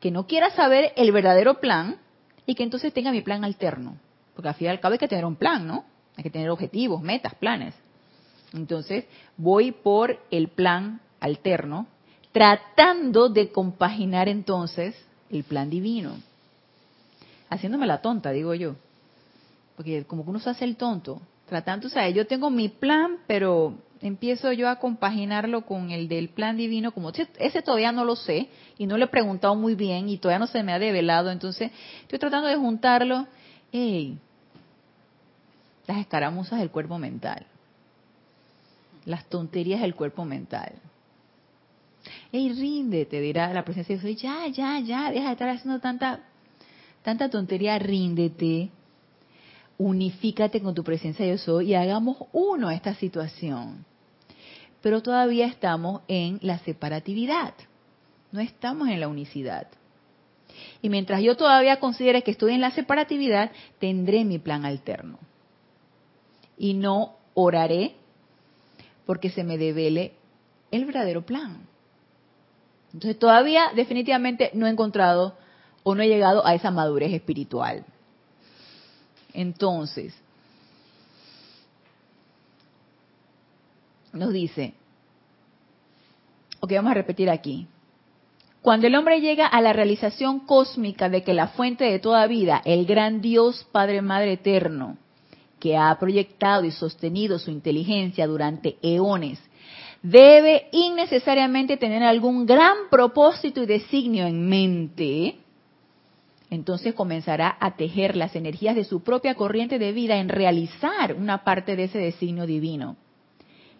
que 0.00 0.10
no 0.10 0.26
quiera 0.26 0.50
saber 0.50 0.92
el 0.96 1.12
verdadero 1.12 1.60
plan 1.60 1.98
y 2.46 2.54
que 2.54 2.62
entonces 2.62 2.92
tenga 2.92 3.12
mi 3.12 3.20
plan 3.20 3.44
alterno. 3.44 3.98
Porque 4.34 4.48
al 4.48 4.54
fin 4.54 4.66
y 4.66 4.70
al 4.70 4.80
cabo 4.80 4.92
hay 4.92 4.98
que 4.98 5.08
tener 5.08 5.24
un 5.24 5.36
plan, 5.36 5.66
¿no? 5.66 5.84
Hay 6.16 6.22
que 6.22 6.30
tener 6.30 6.50
objetivos, 6.50 7.02
metas, 7.02 7.34
planes. 7.34 7.74
Entonces, 8.52 9.04
voy 9.36 9.72
por 9.72 10.18
el 10.30 10.48
plan 10.48 11.00
alterno, 11.20 11.86
tratando 12.32 13.28
de 13.28 13.50
compaginar 13.50 14.28
entonces 14.28 14.94
el 15.30 15.44
plan 15.44 15.70
divino. 15.70 16.16
Haciéndome 17.50 17.86
la 17.86 18.02
tonta, 18.02 18.30
digo 18.30 18.54
yo 18.54 18.74
porque 19.78 20.04
como 20.06 20.24
que 20.24 20.30
uno 20.30 20.40
se 20.40 20.50
hace 20.50 20.64
el 20.64 20.74
tonto, 20.74 21.22
tratando, 21.46 21.86
o 21.86 21.90
sea, 21.90 22.10
yo 22.10 22.26
tengo 22.26 22.50
mi 22.50 22.68
plan, 22.68 23.18
pero 23.28 23.74
empiezo 24.00 24.50
yo 24.50 24.68
a 24.68 24.80
compaginarlo 24.80 25.64
con 25.66 25.92
el 25.92 26.08
del 26.08 26.30
plan 26.30 26.56
divino, 26.56 26.90
como 26.90 27.10
ese 27.10 27.62
todavía 27.62 27.92
no 27.92 28.04
lo 28.04 28.16
sé 28.16 28.48
y 28.76 28.86
no 28.86 28.98
lo 28.98 29.04
he 29.04 29.08
preguntado 29.08 29.54
muy 29.54 29.76
bien 29.76 30.08
y 30.08 30.18
todavía 30.18 30.40
no 30.40 30.48
se 30.48 30.64
me 30.64 30.72
ha 30.72 30.80
develado, 30.80 31.30
entonces 31.30 31.70
estoy 32.02 32.18
tratando 32.18 32.48
de 32.48 32.56
juntarlo 32.56 33.28
hey, 33.70 34.18
las 35.86 35.98
escaramuzas 35.98 36.58
del 36.58 36.72
cuerpo 36.72 36.98
mental, 36.98 37.46
las 39.04 39.26
tonterías 39.26 39.80
del 39.80 39.94
cuerpo 39.94 40.24
mental. 40.24 40.72
Hey, 42.32 42.52
ríndete, 42.52 43.20
dirá 43.20 43.52
la 43.52 43.64
presencia 43.64 43.96
de 43.96 44.02
Dios. 44.02 44.22
Ya, 44.22 44.46
ya, 44.48 44.80
ya, 44.80 45.10
deja 45.10 45.26
de 45.26 45.32
estar 45.32 45.48
haciendo 45.48 45.80
tanta, 45.80 46.20
tanta 47.02 47.28
tontería, 47.30 47.78
ríndete. 47.78 48.70
Unifícate 49.78 50.60
con 50.60 50.74
tu 50.74 50.82
presencia 50.82 51.26
yo 51.26 51.38
soy 51.38 51.70
y 51.70 51.74
hagamos 51.74 52.16
uno 52.32 52.68
a 52.68 52.74
esta 52.74 52.94
situación. 52.94 53.84
Pero 54.82 55.02
todavía 55.02 55.46
estamos 55.46 56.02
en 56.08 56.38
la 56.42 56.58
separatividad, 56.58 57.54
no 58.32 58.40
estamos 58.40 58.88
en 58.88 59.00
la 59.00 59.08
unicidad. 59.08 59.68
Y 60.82 60.88
mientras 60.88 61.22
yo 61.22 61.36
todavía 61.36 61.78
considere 61.78 62.22
que 62.22 62.30
estoy 62.30 62.54
en 62.54 62.60
la 62.60 62.70
separatividad, 62.72 63.52
tendré 63.78 64.24
mi 64.24 64.38
plan 64.38 64.64
alterno. 64.64 65.18
Y 66.56 66.74
no 66.74 67.16
oraré 67.34 67.94
porque 69.06 69.30
se 69.30 69.44
me 69.44 69.58
devele 69.58 70.14
el 70.70 70.84
verdadero 70.84 71.24
plan. 71.24 71.67
Entonces 72.92 73.18
todavía 73.18 73.70
definitivamente 73.74 74.50
no 74.54 74.66
he 74.66 74.70
encontrado 74.70 75.36
o 75.82 75.94
no 75.94 76.02
he 76.02 76.08
llegado 76.08 76.46
a 76.46 76.54
esa 76.54 76.70
madurez 76.70 77.12
espiritual. 77.12 77.84
Entonces, 79.32 80.14
nos 84.12 84.32
dice, 84.32 84.74
ok, 86.60 86.72
vamos 86.72 86.90
a 86.90 86.94
repetir 86.94 87.30
aquí. 87.30 87.66
Cuando 88.62 88.86
el 88.86 88.96
hombre 88.96 89.20
llega 89.20 89.46
a 89.46 89.60
la 89.60 89.72
realización 89.72 90.40
cósmica 90.40 91.08
de 91.08 91.22
que 91.22 91.32
la 91.32 91.48
fuente 91.48 91.84
de 91.84 91.98
toda 92.00 92.26
vida, 92.26 92.60
el 92.64 92.86
gran 92.86 93.20
Dios 93.20 93.66
Padre 93.70 94.02
Madre 94.02 94.32
Eterno, 94.32 94.98
que 95.60 95.76
ha 95.76 95.96
proyectado 95.98 96.64
y 96.64 96.70
sostenido 96.70 97.38
su 97.38 97.50
inteligencia 97.50 98.26
durante 98.26 98.76
eones, 98.82 99.40
debe 100.02 100.68
innecesariamente 100.72 101.76
tener 101.76 102.02
algún 102.02 102.46
gran 102.46 102.88
propósito 102.90 103.62
y 103.62 103.66
designio 103.66 104.26
en 104.26 104.48
mente, 104.48 105.36
entonces 106.50 106.94
comenzará 106.94 107.56
a 107.60 107.76
tejer 107.76 108.16
las 108.16 108.34
energías 108.34 108.74
de 108.74 108.84
su 108.84 109.02
propia 109.02 109.34
corriente 109.34 109.78
de 109.78 109.92
vida 109.92 110.16
en 110.16 110.28
realizar 110.28 111.14
una 111.14 111.44
parte 111.44 111.76
de 111.76 111.84
ese 111.84 111.98
designio 111.98 112.46
divino. 112.46 112.96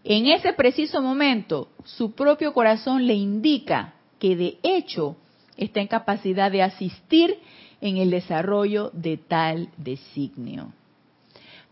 En 0.05 0.27
ese 0.27 0.53
preciso 0.53 1.01
momento, 1.01 1.69
su 1.85 2.13
propio 2.13 2.53
corazón 2.53 3.07
le 3.07 3.15
indica 3.15 3.95
que 4.19 4.37
de 4.37 4.59
hecho 4.63 5.17
está 5.57 5.81
en 5.81 5.89
capacidad 5.89 6.51
de 6.51 6.63
asistir 6.63 7.39
en 7.81 7.97
el 7.97 8.11
desarrollo 8.11 8.91
de 8.93 9.17
tal 9.17 9.71
designio. 9.77 10.73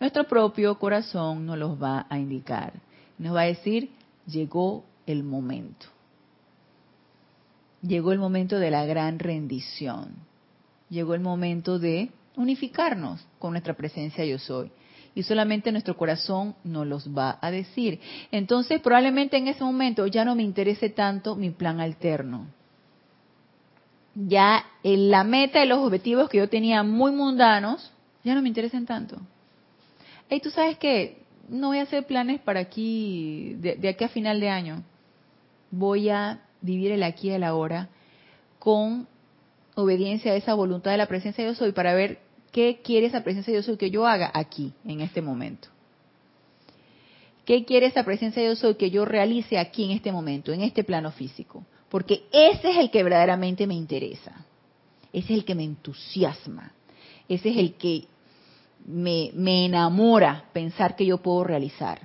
Nuestro 0.00 0.24
propio 0.24 0.78
corazón 0.78 1.46
nos 1.46 1.58
los 1.58 1.82
va 1.82 2.06
a 2.08 2.18
indicar. 2.18 2.74
Nos 3.18 3.34
va 3.34 3.42
a 3.42 3.46
decir, 3.46 3.90
llegó 4.26 4.84
el 5.06 5.22
momento. 5.22 5.86
Llegó 7.82 8.12
el 8.12 8.18
momento 8.18 8.58
de 8.58 8.70
la 8.70 8.84
gran 8.84 9.18
rendición. 9.18 10.14
Llegó 10.88 11.14
el 11.14 11.20
momento 11.20 11.78
de 11.78 12.10
unificarnos 12.36 13.26
con 13.38 13.52
nuestra 13.52 13.74
presencia 13.74 14.24
yo 14.24 14.38
soy. 14.38 14.70
Y 15.14 15.22
solamente 15.22 15.72
nuestro 15.72 15.96
corazón 15.96 16.54
nos 16.62 16.86
los 16.86 17.08
va 17.08 17.38
a 17.40 17.50
decir. 17.50 18.00
Entonces 18.30 18.80
probablemente 18.80 19.36
en 19.36 19.48
ese 19.48 19.64
momento 19.64 20.06
ya 20.06 20.24
no 20.24 20.34
me 20.34 20.42
interese 20.42 20.90
tanto 20.90 21.36
mi 21.36 21.50
plan 21.50 21.80
alterno. 21.80 22.46
Ya 24.14 24.64
en 24.82 25.10
la 25.10 25.24
meta 25.24 25.64
y 25.64 25.68
los 25.68 25.78
objetivos 25.78 26.28
que 26.28 26.38
yo 26.38 26.48
tenía 26.48 26.82
muy 26.82 27.12
mundanos, 27.12 27.92
ya 28.24 28.34
no 28.34 28.42
me 28.42 28.48
interesen 28.48 28.86
tanto. 28.86 29.18
Y 30.28 30.40
tú 30.40 30.50
sabes 30.50 30.78
que 30.78 31.25
no 31.48 31.68
voy 31.68 31.78
a 31.78 31.82
hacer 31.82 32.06
planes 32.06 32.40
para 32.40 32.60
aquí, 32.60 33.54
de, 33.58 33.88
aquí 33.88 34.04
a 34.04 34.08
final 34.08 34.40
de 34.40 34.48
año. 34.48 34.82
Voy 35.70 36.08
a 36.08 36.40
vivir 36.60 36.92
el 36.92 37.02
aquí 37.02 37.28
y 37.28 37.32
el 37.32 37.44
ahora 37.44 37.88
con 38.58 39.06
obediencia 39.74 40.32
a 40.32 40.36
esa 40.36 40.54
voluntad 40.54 40.90
de 40.90 40.96
la 40.96 41.06
presencia 41.06 41.44
de 41.44 41.50
Dios 41.50 41.58
soy 41.58 41.72
para 41.72 41.94
ver 41.94 42.18
qué 42.50 42.80
quiere 42.82 43.06
esa 43.06 43.22
presencia 43.22 43.52
de 43.52 43.58
Dios 43.58 43.66
soy 43.66 43.76
que 43.76 43.90
yo 43.90 44.06
haga 44.06 44.30
aquí, 44.34 44.72
en 44.84 45.00
este 45.00 45.22
momento. 45.22 45.68
¿Qué 47.44 47.64
quiere 47.64 47.86
esa 47.86 48.04
presencia 48.04 48.42
de 48.42 48.48
Dios 48.48 48.58
soy 48.58 48.74
que 48.74 48.90
yo 48.90 49.04
realice 49.04 49.58
aquí 49.58 49.84
en 49.84 49.92
este 49.92 50.10
momento, 50.10 50.52
en 50.52 50.62
este 50.62 50.82
plano 50.82 51.12
físico? 51.12 51.64
Porque 51.88 52.24
ese 52.32 52.70
es 52.70 52.78
el 52.78 52.90
que 52.90 53.04
verdaderamente 53.04 53.66
me 53.66 53.74
interesa. 53.74 54.44
Ese 55.12 55.32
es 55.32 55.38
el 55.38 55.44
que 55.44 55.54
me 55.54 55.62
entusiasma. 55.62 56.72
Ese 57.28 57.50
es 57.50 57.56
el 57.56 57.74
que 57.74 58.06
me, 58.86 59.64
enamora 59.64 60.44
pensar 60.52 60.96
que 60.96 61.06
yo 61.06 61.18
puedo 61.18 61.44
realizar. 61.44 62.00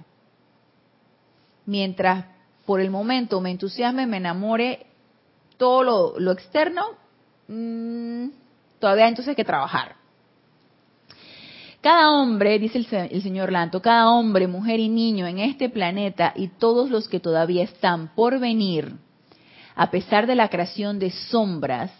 Mientras 1.65 2.25
por 2.65 2.81
el 2.81 2.89
momento 2.89 3.39
me 3.39 3.51
entusiasme, 3.51 4.07
me 4.07 4.17
enamore 4.17 4.87
todo 5.57 6.17
lo, 6.19 6.31
externo, 6.31 6.83
mm, 7.47 8.29
todavía 8.79 9.07
entonces 9.07 9.29
hay 9.29 9.35
que 9.35 9.45
trabajar. 9.45 9.95
Cada 11.81 12.11
hombre, 12.11 12.59
dice 12.59 12.77
el, 13.11 13.21
señor 13.23 13.51
Lanto, 13.51 13.81
cada 13.81 14.09
hombre, 14.09 14.47
mujer 14.47 14.79
y 14.79 14.89
niño 14.89 15.25
en 15.25 15.39
este 15.39 15.69
planeta 15.69 16.33
y 16.35 16.47
todos 16.47 16.89
los 16.89 17.07
que 17.07 17.19
todavía 17.19 17.63
están 17.63 18.13
por 18.13 18.39
venir, 18.39 18.93
a 19.75 19.89
pesar 19.89 20.27
de 20.27 20.35
la 20.35 20.49
creación 20.49 20.99
de 20.99 21.09
sombras, 21.09 21.91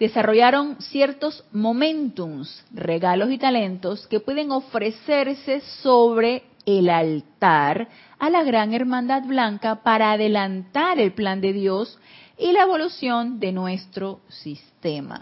desarrollaron 0.00 0.80
ciertos 0.80 1.44
momentums, 1.52 2.64
regalos 2.72 3.30
y 3.30 3.36
talentos 3.36 4.06
que 4.06 4.18
pueden 4.18 4.50
ofrecerse 4.50 5.60
sobre 5.82 6.44
el 6.64 6.88
altar 6.88 7.86
a 8.18 8.30
la 8.30 8.42
gran 8.42 8.72
hermandad 8.72 9.24
blanca 9.24 9.82
para 9.82 10.12
adelantar 10.12 10.98
el 10.98 11.12
plan 11.12 11.42
de 11.42 11.52
Dios 11.52 11.98
y 12.38 12.50
la 12.52 12.62
evolución 12.62 13.38
de 13.40 13.52
nuestro 13.52 14.20
sistema. 14.28 15.20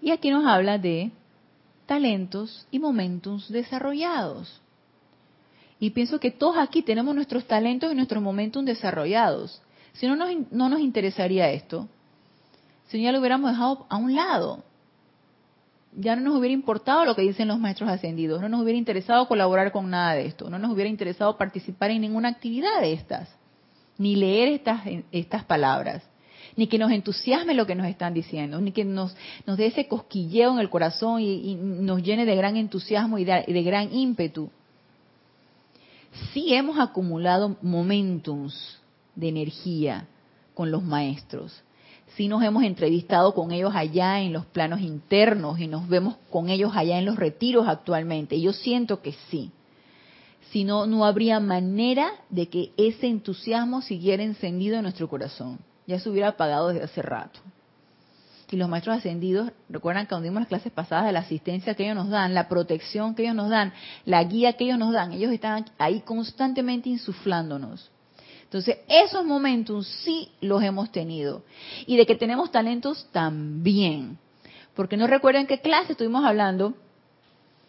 Y 0.00 0.10
aquí 0.10 0.30
nos 0.30 0.46
habla 0.46 0.78
de 0.78 1.10
talentos 1.84 2.66
y 2.70 2.78
momentums 2.78 3.50
desarrollados. 3.50 4.62
Y 5.78 5.90
pienso 5.90 6.18
que 6.18 6.30
todos 6.30 6.56
aquí 6.56 6.80
tenemos 6.80 7.14
nuestros 7.14 7.46
talentos 7.46 7.92
y 7.92 7.94
nuestros 7.94 8.22
momentums 8.22 8.64
desarrollados. 8.64 9.60
Si 9.92 10.06
no 10.06 10.16
nos, 10.16 10.30
no 10.50 10.70
nos 10.70 10.80
interesaría 10.80 11.50
esto, 11.50 11.88
si 12.86 13.02
ya 13.02 13.12
lo 13.12 13.18
hubiéramos 13.18 13.50
dejado 13.50 13.86
a 13.88 13.96
un 13.96 14.14
lado. 14.14 14.62
Ya 15.98 16.14
no 16.14 16.22
nos 16.22 16.38
hubiera 16.38 16.52
importado 16.52 17.04
lo 17.04 17.14
que 17.14 17.22
dicen 17.22 17.48
los 17.48 17.58
maestros 17.58 17.88
ascendidos, 17.88 18.42
no 18.42 18.48
nos 18.48 18.60
hubiera 18.60 18.78
interesado 18.78 19.26
colaborar 19.28 19.72
con 19.72 19.88
nada 19.88 20.12
de 20.12 20.26
esto, 20.26 20.50
no 20.50 20.58
nos 20.58 20.70
hubiera 20.70 20.90
interesado 20.90 21.38
participar 21.38 21.90
en 21.90 22.02
ninguna 22.02 22.28
actividad 22.28 22.82
de 22.82 22.92
estas, 22.92 23.30
ni 23.96 24.14
leer 24.14 24.48
estas, 24.48 24.82
estas 25.10 25.44
palabras, 25.44 26.02
ni 26.54 26.66
que 26.66 26.78
nos 26.78 26.92
entusiasme 26.92 27.54
lo 27.54 27.66
que 27.66 27.74
nos 27.74 27.86
están 27.86 28.12
diciendo, 28.12 28.60
ni 28.60 28.72
que 28.72 28.84
nos, 28.84 29.16
nos 29.46 29.56
dé 29.56 29.66
ese 29.66 29.88
cosquilleo 29.88 30.52
en 30.52 30.58
el 30.58 30.68
corazón 30.68 31.20
y, 31.22 31.54
nos 31.54 32.02
llene 32.02 32.26
de 32.26 32.36
gran 32.36 32.56
entusiasmo 32.56 33.18
y 33.18 33.24
de, 33.24 33.62
gran 33.62 33.92
ímpetu. 33.94 34.50
Sí 36.32 36.54
hemos 36.54 36.78
acumulado 36.78 37.56
momentums 37.62 38.80
de 39.14 39.28
energía 39.28 40.06
con 40.54 40.70
los 40.70 40.82
maestros, 40.82 41.62
si 42.16 42.28
nos 42.28 42.42
hemos 42.42 42.64
entrevistado 42.64 43.34
con 43.34 43.52
ellos 43.52 43.72
allá 43.74 44.20
en 44.20 44.32
los 44.32 44.46
planos 44.46 44.80
internos 44.80 45.60
y 45.60 45.66
nos 45.66 45.86
vemos 45.86 46.16
con 46.30 46.48
ellos 46.48 46.72
allá 46.74 46.98
en 46.98 47.04
los 47.04 47.16
retiros 47.16 47.68
actualmente. 47.68 48.40
Yo 48.40 48.54
siento 48.54 49.02
que 49.02 49.12
sí. 49.28 49.50
Si 50.50 50.64
no, 50.64 50.86
no 50.86 51.04
habría 51.04 51.40
manera 51.40 52.10
de 52.30 52.48
que 52.48 52.72
ese 52.78 53.08
entusiasmo 53.08 53.82
siguiera 53.82 54.22
encendido 54.22 54.76
en 54.76 54.84
nuestro 54.84 55.08
corazón. 55.08 55.58
Ya 55.86 56.00
se 56.00 56.08
hubiera 56.08 56.28
apagado 56.28 56.68
desde 56.68 56.84
hace 56.84 57.02
rato. 57.02 57.38
Y 58.50 58.56
los 58.56 58.68
maestros 58.68 58.96
ascendidos, 58.96 59.50
recuerdan 59.68 60.04
que 60.04 60.10
cuando 60.10 60.24
dimos 60.24 60.40
las 60.40 60.48
clases 60.48 60.72
pasadas 60.72 61.06
de 61.06 61.12
la 61.12 61.18
asistencia 61.18 61.74
que 61.74 61.84
ellos 61.84 61.96
nos 61.96 62.08
dan, 62.08 62.32
la 62.32 62.48
protección 62.48 63.14
que 63.14 63.24
ellos 63.24 63.34
nos 63.34 63.50
dan, 63.50 63.74
la 64.06 64.24
guía 64.24 64.54
que 64.54 64.64
ellos 64.64 64.78
nos 64.78 64.94
dan, 64.94 65.12
ellos 65.12 65.32
están 65.32 65.66
ahí 65.78 66.00
constantemente 66.00 66.88
insuflándonos 66.88 67.90
entonces, 68.56 68.78
esos 68.88 69.22
momentos 69.26 69.86
sí 70.02 70.30
los 70.40 70.62
hemos 70.62 70.90
tenido. 70.90 71.42
Y 71.84 71.98
de 71.98 72.06
que 72.06 72.14
tenemos 72.14 72.50
talentos 72.50 73.06
también. 73.12 74.16
Porque 74.74 74.96
no 74.96 75.06
recuerdo 75.06 75.46
qué 75.46 75.60
clase 75.60 75.92
estuvimos 75.92 76.24
hablando 76.24 76.72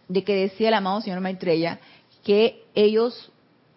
de 0.08 0.24
que 0.24 0.34
decía 0.34 0.70
el 0.70 0.76
amado 0.76 1.02
señor 1.02 1.20
Maitreya 1.20 1.80
que 2.24 2.64
ellos 2.74 3.34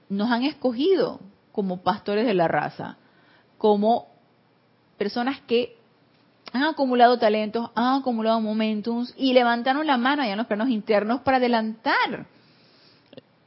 nos 0.09 0.31
han 0.31 0.45
escogido 0.45 1.19
como 1.51 1.83
pastores 1.83 2.27
de 2.27 2.35
la 2.35 2.47
raza, 2.47 2.97
como 3.59 4.07
personas 4.97 5.41
que 5.41 5.77
han 6.53 6.63
acumulado 6.63 7.19
talentos, 7.19 7.71
han 7.75 8.01
acumulado 8.01 8.41
momentos 8.41 9.15
y 9.17 9.33
levantaron 9.33 9.85
la 9.85 9.97
mano 9.97 10.23
allá 10.23 10.33
en 10.33 10.39
los 10.39 10.47
planos 10.47 10.69
internos 10.69 11.23
para 11.23 11.39
adelantar 11.39 12.27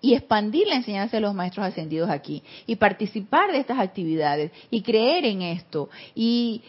y 0.04 0.16
expandir 0.16 0.68
la 0.68 0.76
enseñanza 0.76 1.16
de 1.16 1.22
los 1.22 1.34
maestros 1.34 1.66
ascendidos 1.66 2.10
aquí 2.10 2.44
y 2.68 2.76
participar 2.76 3.54
de 3.54 3.60
estas 3.60 3.80
actividades 3.80 4.52
y 4.70 4.82
creer 4.82 5.24
en 5.24 5.42
esto 5.42 5.90
y 6.14 6.62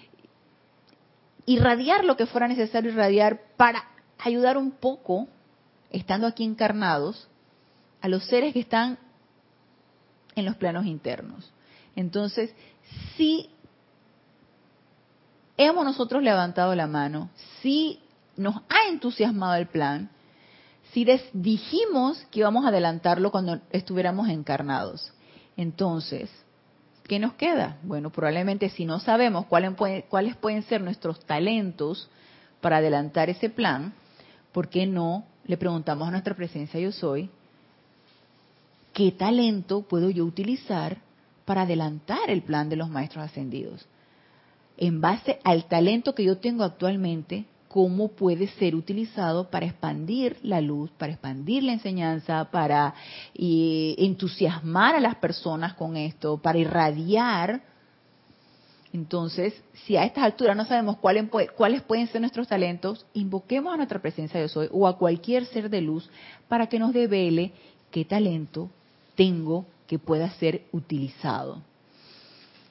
irradiar 1.45 2.05
lo 2.05 2.17
que 2.17 2.27
fuera 2.27 2.47
necesario 2.47 2.93
irradiar 2.93 3.41
para 3.57 3.89
ayudar 4.21 4.57
un 4.57 4.71
poco, 4.71 5.27
estando 5.91 6.29
aquí 6.29 6.45
encarnados, 6.45 7.29
a 8.01 8.07
los 8.07 8.25
seres 8.25 8.53
que 8.53 8.61
están 8.61 9.01
en 10.37 10.45
los 10.45 10.55
planos 10.55 10.87
internos. 10.87 11.53
Entonces, 11.97 12.55
si 13.17 13.51
hemos 15.57 15.85
nosotros 15.85 16.23
levantado 16.23 16.73
la 16.77 16.87
mano, 16.87 17.31
si 17.61 17.99
nos 18.37 18.55
ha 18.69 18.89
entusiasmado 18.91 19.57
el 19.57 19.67
plan, 19.67 20.09
si 20.95 21.05
dijimos 21.33 22.25
que 22.31 22.39
íbamos 22.39 22.65
a 22.65 22.69
adelantarlo 22.69 23.33
cuando 23.33 23.61
estuviéramos 23.73 24.29
encarnados. 24.29 25.13
Entonces, 25.57 26.31
¿qué 27.03 27.19
nos 27.19 27.35
queda? 27.35 27.79
Bueno, 27.83 28.11
probablemente 28.11 28.69
si 28.69 28.85
no 28.85 29.01
sabemos 29.01 29.47
cuáles, 29.47 30.37
pueden 30.37 30.63
ser 30.63 30.81
nuestros 30.83 31.19
talentos 31.27 32.09
para 32.61 32.77
adelantar 32.77 33.29
ese 33.29 33.51
plan, 33.51 33.93
¿por 34.53 34.69
qué 34.69 34.87
no 34.87 35.25
le 35.47 35.57
preguntamos 35.57 36.07
a 36.07 36.13
nuestra 36.13 36.37
presencia 36.37 36.79
yo 36.79 36.93
soy, 36.93 37.29
¿qué 38.93 39.11
talento 39.11 39.83
puedo 39.83 40.11
yo 40.11 40.25
utilizar 40.25 40.99
para 41.45 41.63
adelantar 41.63 42.31
el 42.31 42.43
plan 42.43 42.69
de 42.69 42.77
los 42.77 42.89
maestros 42.89 43.25
ascendidos? 43.25 43.85
En 44.77 45.01
base 45.01 45.41
al 45.43 45.65
talento 45.65 46.15
que 46.15 46.25
yo 46.25 46.39
tengo 46.39 46.63
actualmente, 46.63 47.47
cómo 47.75 48.07
puede 48.07 48.47
ser 48.47 48.77
utilizado 48.77 49.51
para 49.51 49.67
expandir 49.67 50.37
la 50.45 50.61
luz, 50.61 50.93
para 50.93 51.11
expandir 51.11 51.65
la 51.65 51.73
enseñanza, 51.73 52.49
para 52.53 52.95
entusiasmar 53.35 54.95
a 54.95 55.01
las 55.01 55.17
personas 55.17 55.75
con 55.75 55.97
esto, 55.97 56.37
para 56.37 56.57
irradiar. 56.59 57.63
Entonces, 58.93 59.61
si 59.73 59.97
a 59.97 60.05
estas 60.05 60.23
alturas 60.23 60.57
no 60.57 60.65
sabemos 60.67 60.99
cuáles, 60.99 61.29
cuáles 61.57 61.83
pueden 61.83 62.07
ser 62.07 62.21
nuestros 62.21 62.47
talentos, 62.47 63.07
invoquemos 63.13 63.75
a 63.75 63.77
nuestra 63.77 64.01
presencia 64.01 64.39
de 64.39 64.49
hoy 64.55 64.69
o 64.71 64.87
a 64.87 64.97
cualquier 64.97 65.45
ser 65.47 65.69
de 65.69 65.81
luz 65.81 66.09
para 66.47 66.69
que 66.69 66.79
nos 66.79 66.93
devele 66.93 67.51
qué 67.91 68.05
talento 68.05 68.71
tengo 69.17 69.67
que 69.89 69.99
pueda 69.99 70.31
ser 70.31 70.63
utilizado. 70.71 71.61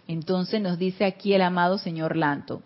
Entonces 0.07 0.61
nos 0.61 0.77
dice 0.79 1.03
aquí 1.03 1.33
el 1.33 1.41
amado 1.41 1.77
señor 1.77 2.15
Lanto, 2.15 2.61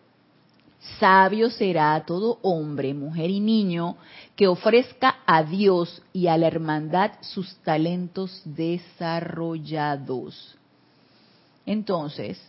Sabio 1.00 1.50
será 1.50 2.04
todo 2.06 2.40
hombre, 2.42 2.94
mujer 2.94 3.30
y 3.30 3.40
niño 3.40 3.98
que 4.36 4.48
ofrezca 4.48 5.18
a 5.26 5.44
Dios 5.44 6.02
y 6.14 6.28
a 6.28 6.38
la 6.38 6.48
hermandad 6.48 7.12
sus 7.22 7.56
talentos 7.58 8.42
desarrollados. 8.46 10.56
Entonces, 11.66 12.40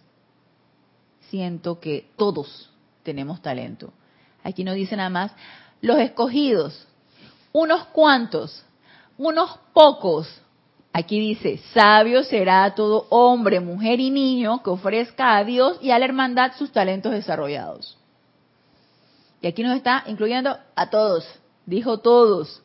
siento 1.31 1.81
que 1.81 2.11
todos 2.16 2.70
tenemos 3.03 3.43
talento. 3.43 3.93
Aquí 4.45 4.64
no 4.64 4.72
dice 4.72 4.97
nada 4.97 5.11
más 5.11 5.33
los 5.81 5.99
escogidos, 5.99 6.87
unos 7.53 7.85
cuantos, 7.87 8.64
unos 9.16 9.59
pocos. 9.72 10.29
Aquí 10.93 11.20
dice, 11.20 11.59
sabio 11.72 12.24
será 12.24 12.74
todo 12.74 13.07
hombre, 13.11 13.61
mujer 13.61 14.01
y 14.01 14.11
niño 14.11 14.62
que 14.62 14.70
ofrezca 14.70 15.37
a 15.37 15.45
Dios 15.45 15.79
y 15.81 15.91
a 15.91 15.99
la 15.99 16.05
hermandad 16.05 16.53
sus 16.57 16.72
talentos 16.72 17.12
desarrollados. 17.12 17.99
Y 19.41 19.47
aquí 19.47 19.62
nos 19.62 19.76
está 19.76 20.05
incluyendo 20.07 20.57
a 20.74 20.91
todos, 20.91 21.26
dijo 21.66 21.99
todos. 21.99 22.62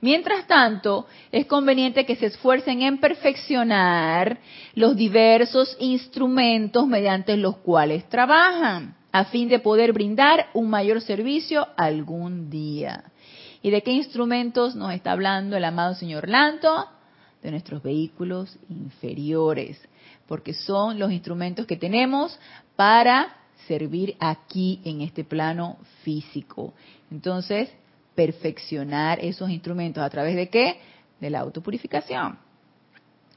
Mientras 0.00 0.46
tanto, 0.46 1.06
es 1.32 1.46
conveniente 1.46 2.04
que 2.04 2.16
se 2.16 2.26
esfuercen 2.26 2.82
en 2.82 2.98
perfeccionar 2.98 4.38
los 4.74 4.96
diversos 4.96 5.76
instrumentos 5.80 6.86
mediante 6.86 7.36
los 7.36 7.56
cuales 7.56 8.08
trabajan, 8.08 8.96
a 9.12 9.24
fin 9.24 9.48
de 9.48 9.60
poder 9.60 9.92
brindar 9.92 10.48
un 10.52 10.68
mayor 10.68 11.00
servicio 11.00 11.66
algún 11.76 12.50
día. 12.50 13.04
¿Y 13.62 13.70
de 13.70 13.82
qué 13.82 13.92
instrumentos 13.92 14.74
nos 14.74 14.92
está 14.92 15.12
hablando 15.12 15.56
el 15.56 15.64
amado 15.64 15.94
señor 15.94 16.28
Lanto? 16.28 16.86
De 17.42 17.50
nuestros 17.50 17.82
vehículos 17.82 18.58
inferiores, 18.68 19.80
porque 20.26 20.52
son 20.52 20.98
los 20.98 21.12
instrumentos 21.12 21.66
que 21.66 21.76
tenemos 21.76 22.38
para 22.76 23.38
servir 23.66 24.16
aquí 24.20 24.80
en 24.84 25.00
este 25.00 25.24
plano 25.24 25.78
físico. 26.02 26.74
Entonces, 27.10 27.70
perfeccionar 28.14 29.18
esos 29.20 29.50
instrumentos 29.50 30.02
a 30.02 30.10
través 30.10 30.36
de 30.36 30.48
qué? 30.48 30.80
De 31.20 31.30
la 31.30 31.40
autopurificación. 31.40 32.38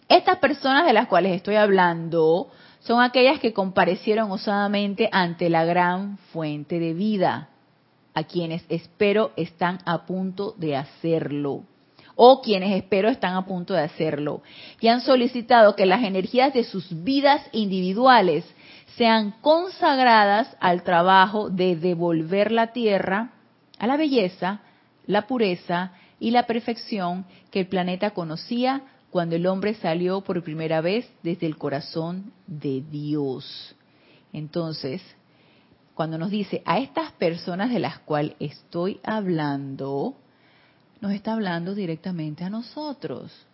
Estas 0.08 0.38
personas 0.38 0.86
de 0.86 0.94
las 0.94 1.08
cuales 1.08 1.34
estoy 1.34 1.56
hablando 1.56 2.50
son 2.80 3.02
aquellas 3.02 3.40
que 3.40 3.54
comparecieron 3.54 4.32
osadamente 4.32 5.10
ante 5.12 5.50
la 5.50 5.66
gran 5.66 6.18
fuente 6.32 6.80
de 6.80 6.94
vida, 6.94 7.50
a 8.14 8.24
quienes 8.24 8.64
espero 8.70 9.32
están 9.36 9.80
a 9.86 10.06
punto 10.06 10.56
de 10.58 10.76
hacerlo, 10.76 11.64
o 12.16 12.42
quienes 12.42 12.76
espero 12.76 13.10
están 13.10 13.36
a 13.36 13.46
punto 13.46 13.74
de 13.74 13.82
hacerlo, 13.82 14.42
y 14.80 14.88
han 14.88 15.02
solicitado 15.02 15.76
que 15.76 15.86
las 15.86 16.04
energías 16.04 16.54
de 16.54 16.64
sus 16.64 17.04
vidas 17.04 17.42
individuales 17.52 18.46
sean 18.98 19.32
consagradas 19.42 20.56
al 20.60 20.84
trabajo 20.84 21.50
de 21.50 21.76
devolver 21.76 22.52
la 22.52 22.74
tierra 22.74 23.32
a 23.78 23.88
la 23.88 23.96
belleza, 23.96 24.62
la 25.06 25.28
pureza 25.28 25.92
y 26.20 26.32
la 26.32 26.48
perfección 26.48 27.26
que 27.52 27.62
el 27.62 27.68
planeta 27.68 28.12
conocía 28.12 28.82
cuando 29.12 29.36
el 29.36 29.46
hombre 29.46 29.76
salió 29.76 30.22
por 30.22 30.44
primera 30.44 30.82
vez 30.82 31.10
desde 31.22 31.46
el 31.46 31.58
corazón 31.58 32.34
de 32.48 32.82
Dios. 32.82 33.76
Entonces, 34.34 35.02
cuando 35.94 36.18
nos 36.18 36.32
dice 36.32 36.62
a 36.66 36.80
estas 36.80 37.12
personas 37.14 37.70
de 37.70 37.80
las 37.80 38.00
cuales 38.00 38.36
estoy 38.40 39.00
hablando, 39.04 40.16
nos 41.02 41.12
está 41.12 41.34
hablando 41.34 41.76
directamente 41.76 42.44
a 42.44 42.50
nosotros. 42.50 43.47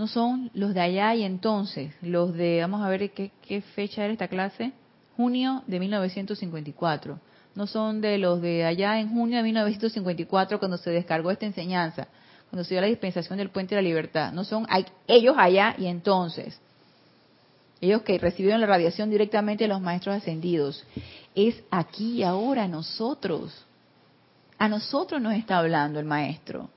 No 0.00 0.06
son 0.06 0.50
los 0.54 0.72
de 0.72 0.80
allá 0.80 1.14
y 1.14 1.24
entonces, 1.24 1.92
los 2.00 2.32
de, 2.32 2.62
vamos 2.62 2.80
a 2.80 2.88
ver 2.88 3.10
qué, 3.10 3.60
fecha 3.74 4.02
era 4.02 4.14
esta 4.14 4.28
clase, 4.28 4.72
junio 5.14 5.62
de 5.66 5.78
1954. 5.78 7.20
No 7.54 7.66
son 7.66 8.00
de 8.00 8.16
los 8.16 8.40
de 8.40 8.64
allá 8.64 8.98
en 8.98 9.10
junio 9.10 9.36
de 9.36 9.42
1954 9.42 10.58
cuando 10.58 10.78
se 10.78 10.88
descargó 10.88 11.30
esta 11.30 11.44
enseñanza, 11.44 12.08
cuando 12.48 12.64
se 12.64 12.72
dio 12.72 12.80
la 12.80 12.86
dispensación 12.86 13.36
del 13.36 13.50
puente 13.50 13.74
de 13.74 13.82
la 13.82 13.88
libertad. 13.88 14.32
No 14.32 14.44
son 14.44 14.66
ellos 15.06 15.34
allá 15.36 15.74
y 15.76 15.84
entonces. 15.84 16.58
Ellos 17.82 18.00
que 18.00 18.16
recibieron 18.16 18.62
la 18.62 18.68
radiación 18.68 19.10
directamente 19.10 19.64
de 19.64 19.68
los 19.68 19.82
maestros 19.82 20.16
ascendidos. 20.16 20.82
Es 21.34 21.62
aquí 21.70 22.20
y 22.20 22.22
ahora 22.22 22.66
nosotros. 22.68 23.66
A 24.56 24.66
nosotros 24.66 25.20
nos 25.20 25.34
está 25.34 25.58
hablando 25.58 26.00
el 26.00 26.06
maestro. 26.06 26.70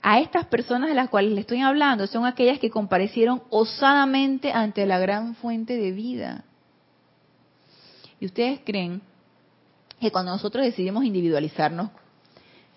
A 0.00 0.20
estas 0.20 0.46
personas 0.46 0.88
de 0.88 0.94
las 0.94 1.08
cuales 1.08 1.32
le 1.32 1.40
estoy 1.40 1.60
hablando 1.60 2.06
son 2.06 2.24
aquellas 2.24 2.58
que 2.58 2.70
comparecieron 2.70 3.42
osadamente 3.50 4.52
ante 4.52 4.86
la 4.86 4.98
gran 4.98 5.34
fuente 5.34 5.76
de 5.76 5.92
vida. 5.92 6.44
¿Y 8.20 8.26
ustedes 8.26 8.60
creen 8.64 9.02
que 10.00 10.10
cuando 10.10 10.32
nosotros 10.32 10.64
decidimos 10.64 11.04
individualizarnos 11.04 11.90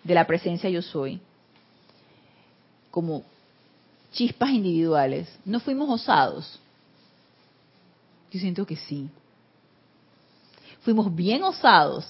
de 0.03 0.15
la 0.15 0.25
presencia 0.25 0.69
yo 0.69 0.81
soy, 0.81 1.21
como 2.89 3.23
chispas 4.11 4.49
individuales, 4.49 5.27
no 5.45 5.59
fuimos 5.59 5.89
osados? 5.89 6.59
Yo 8.31 8.39
siento 8.39 8.65
que 8.65 8.75
sí. 8.75 9.09
Fuimos 10.81 11.13
bien 11.13 11.43
osados, 11.43 12.05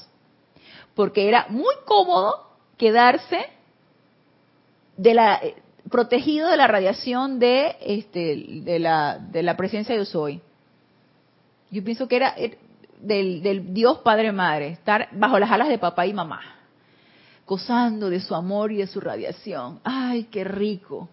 porque 0.95 1.27
era 1.27 1.47
muy 1.49 1.75
cómodo 1.85 2.47
quedarse 2.77 3.49
de 5.01 5.15
la, 5.15 5.35
eh, 5.37 5.55
protegido 5.89 6.49
de 6.49 6.57
la 6.57 6.67
radiación 6.67 7.39
de, 7.39 7.75
este, 7.81 8.61
de, 8.63 8.77
la, 8.77 9.17
de 9.17 9.41
la 9.41 9.57
presencia 9.57 9.95
yo 9.95 10.05
soy. 10.05 10.41
Yo 11.71 11.83
pienso 11.83 12.07
que 12.07 12.17
era, 12.17 12.35
del, 12.99 13.73
Dios 13.73 13.99
Padre 13.99 14.31
Madre, 14.31 14.67
estar 14.67 15.09
bajo 15.13 15.39
las 15.39 15.49
alas 15.49 15.69
de 15.69 15.79
papá 15.79 16.05
y 16.05 16.13
mamá, 16.13 16.41
gozando 17.47 18.11
de 18.11 18.19
su 18.19 18.35
amor 18.35 18.71
y 18.71 18.77
de 18.77 18.87
su 18.87 18.99
radiación. 18.99 19.79
¡Ay, 19.83 20.25
qué 20.25 20.43
rico! 20.43 21.09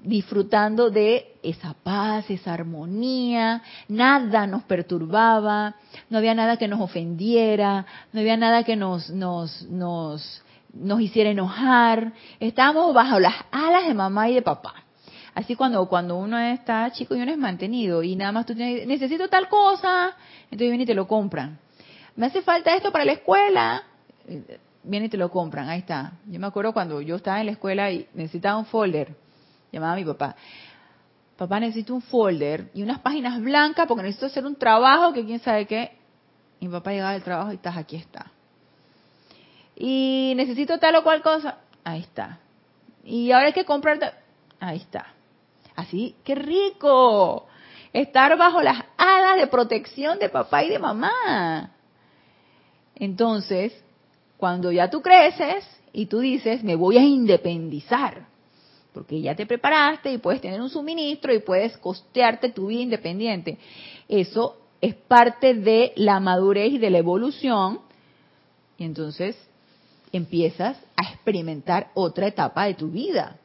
Disfrutando 0.00 0.90
de 0.90 1.38
esa 1.42 1.74
paz, 1.74 2.30
esa 2.30 2.54
armonía, 2.54 3.62
nada 3.88 4.46
nos 4.46 4.62
perturbaba, 4.62 5.74
no 6.08 6.18
había 6.18 6.36
nada 6.36 6.56
que 6.56 6.68
nos 6.68 6.80
ofendiera, 6.80 7.84
no 8.12 8.20
había 8.20 8.36
nada 8.36 8.62
que 8.62 8.76
nos, 8.76 9.10
nos, 9.10 9.62
nos, 9.62 10.44
nos 10.72 11.00
hiciera 11.00 11.30
enojar. 11.30 12.12
Estábamos 12.40 12.94
bajo 12.94 13.18
las 13.18 13.34
alas 13.50 13.86
de 13.86 13.94
mamá 13.94 14.28
y 14.28 14.34
de 14.34 14.42
papá. 14.42 14.74
Así 15.34 15.54
cuando, 15.54 15.88
cuando 15.88 16.16
uno 16.16 16.38
está 16.38 16.90
chico 16.90 17.14
y 17.14 17.20
uno 17.20 17.30
es 17.30 17.38
mantenido 17.38 18.02
y 18.02 18.16
nada 18.16 18.32
más 18.32 18.46
tú 18.46 18.54
tienes, 18.54 18.86
necesito 18.86 19.28
tal 19.28 19.48
cosa, 19.48 20.16
entonces 20.44 20.58
vienen 20.58 20.80
y 20.80 20.86
te 20.86 20.94
lo 20.94 21.06
compran. 21.06 21.58
Me 22.16 22.26
hace 22.26 22.42
falta 22.42 22.74
esto 22.74 22.90
para 22.90 23.04
la 23.04 23.12
escuela, 23.12 23.84
vienen 24.82 25.06
y 25.06 25.08
te 25.10 25.16
lo 25.16 25.30
compran, 25.30 25.68
ahí 25.68 25.78
está. 25.78 26.14
Yo 26.26 26.40
me 26.40 26.48
acuerdo 26.48 26.72
cuando 26.72 27.00
yo 27.00 27.16
estaba 27.16 27.38
en 27.38 27.46
la 27.46 27.52
escuela 27.52 27.90
y 27.92 28.08
necesitaba 28.14 28.56
un 28.56 28.66
folder, 28.66 29.14
llamaba 29.70 29.92
a 29.92 29.96
mi 29.96 30.04
papá. 30.04 30.34
Papá, 31.36 31.60
necesito 31.60 31.94
un 31.94 32.02
folder 32.02 32.72
y 32.74 32.82
unas 32.82 32.98
páginas 32.98 33.40
blancas 33.40 33.86
porque 33.86 34.02
necesito 34.02 34.26
hacer 34.26 34.44
un 34.44 34.56
trabajo 34.56 35.12
que 35.12 35.24
quién 35.24 35.38
sabe 35.38 35.66
qué. 35.66 35.96
Y 36.58 36.66
mi 36.66 36.72
papá 36.72 36.90
llegaba 36.90 37.12
del 37.12 37.22
trabajo 37.22 37.52
y 37.52 37.54
estás 37.54 37.76
aquí 37.76 37.94
está. 37.94 38.32
Y 39.80 40.32
necesito 40.34 40.78
tal 40.78 40.96
o 40.96 41.04
cual 41.04 41.22
cosa. 41.22 41.58
Ahí 41.84 42.00
está. 42.00 42.40
Y 43.04 43.30
ahora 43.30 43.46
hay 43.46 43.52
que 43.52 43.64
comprar. 43.64 44.18
Ahí 44.58 44.78
está. 44.78 45.14
Así, 45.76 46.16
qué 46.24 46.34
rico. 46.34 47.46
Estar 47.92 48.36
bajo 48.36 48.60
las 48.60 48.82
alas 48.96 49.36
de 49.36 49.46
protección 49.46 50.18
de 50.18 50.28
papá 50.28 50.64
y 50.64 50.70
de 50.70 50.80
mamá. 50.80 51.70
Entonces, 52.96 53.72
cuando 54.36 54.72
ya 54.72 54.90
tú 54.90 55.00
creces 55.00 55.64
y 55.92 56.06
tú 56.06 56.18
dices, 56.18 56.64
me 56.64 56.74
voy 56.74 56.98
a 56.98 57.02
independizar, 57.02 58.26
porque 58.92 59.20
ya 59.20 59.36
te 59.36 59.46
preparaste 59.46 60.10
y 60.12 60.18
puedes 60.18 60.40
tener 60.40 60.60
un 60.60 60.70
suministro 60.70 61.32
y 61.32 61.38
puedes 61.38 61.78
costearte 61.78 62.50
tu 62.50 62.66
vida 62.66 62.80
independiente. 62.80 63.58
Eso 64.08 64.56
es 64.80 64.96
parte 64.96 65.54
de 65.54 65.92
la 65.94 66.18
madurez 66.18 66.72
y 66.72 66.78
de 66.78 66.90
la 66.90 66.98
evolución. 66.98 67.80
Y 68.76 68.84
entonces 68.84 69.36
empiezas 70.12 70.76
a 70.96 71.10
experimentar 71.12 71.90
otra 71.94 72.26
etapa 72.26 72.64
de 72.64 72.74
tu 72.74 72.90
vida. 72.90 73.36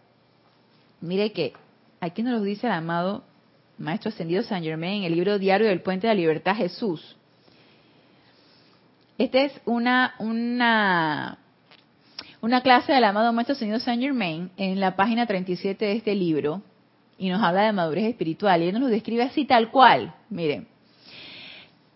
Mire 1.01 1.31
que 1.31 1.53
aquí 1.99 2.23
nos 2.23 2.33
lo 2.33 2.41
dice 2.41 2.67
el 2.67 2.73
amado 2.73 3.23
Maestro 3.77 4.09
Ascendido 4.09 4.43
San 4.43 4.63
Germain 4.63 5.03
en 5.03 5.03
el 5.03 5.15
libro 5.15 5.39
Diario 5.39 5.67
del 5.67 5.81
Puente 5.81 6.07
de 6.07 6.13
la 6.13 6.19
Libertad 6.19 6.55
Jesús. 6.55 7.15
Esta 9.17 9.41
es 9.41 9.53
una, 9.65 10.15
una, 10.19 11.37
una 12.41 12.61
clase 12.61 12.93
del 12.93 13.03
amado 13.03 13.33
Maestro 13.33 13.53
Ascendido 13.53 13.79
San 13.79 13.99
Germain 13.99 14.49
en 14.57 14.79
la 14.79 14.95
página 14.95 15.25
37 15.25 15.85
de 15.85 15.93
este 15.93 16.15
libro 16.15 16.61
y 17.17 17.29
nos 17.29 17.41
habla 17.41 17.63
de 17.63 17.73
madurez 17.73 18.05
espiritual 18.05 18.61
y 18.61 18.67
él 18.67 18.73
nos 18.73 18.83
lo 18.83 18.87
describe 18.87 19.23
así 19.23 19.45
tal 19.45 19.71
cual. 19.71 20.13
Miren, 20.29 20.67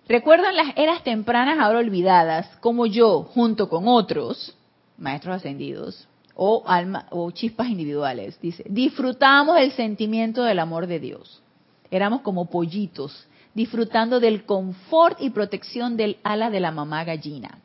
recuerdan 0.08 0.56
las 0.56 0.78
eras 0.78 1.04
tempranas 1.04 1.60
ahora 1.60 1.80
olvidadas, 1.80 2.48
como 2.58 2.86
yo, 2.86 3.24
junto 3.24 3.70
con 3.70 3.88
otros, 3.88 4.56
maestros 4.98 5.38
ascendidos, 5.38 6.08
o, 6.36 6.64
alma, 6.68 7.08
o 7.10 7.32
chispas 7.32 7.70
individuales, 7.70 8.40
dice, 8.42 8.64
disfrutamos 8.70 9.58
el 9.58 9.72
sentimiento 9.72 10.44
del 10.44 10.60
amor 10.60 10.88
de 10.88 11.00
Dios. 11.00 11.42
Éramos 11.90 12.22
como 12.22 12.50
pollitos, 12.50 13.28
disfrutando 13.54 14.20
del 14.20 14.46
confort 14.46 15.20
y 15.20 15.32
protección 15.32 15.98
del 15.98 16.18
ala 16.24 16.50
de 16.52 16.60
la 16.60 16.72
mamá 16.72 17.04
gallina. 17.04 17.60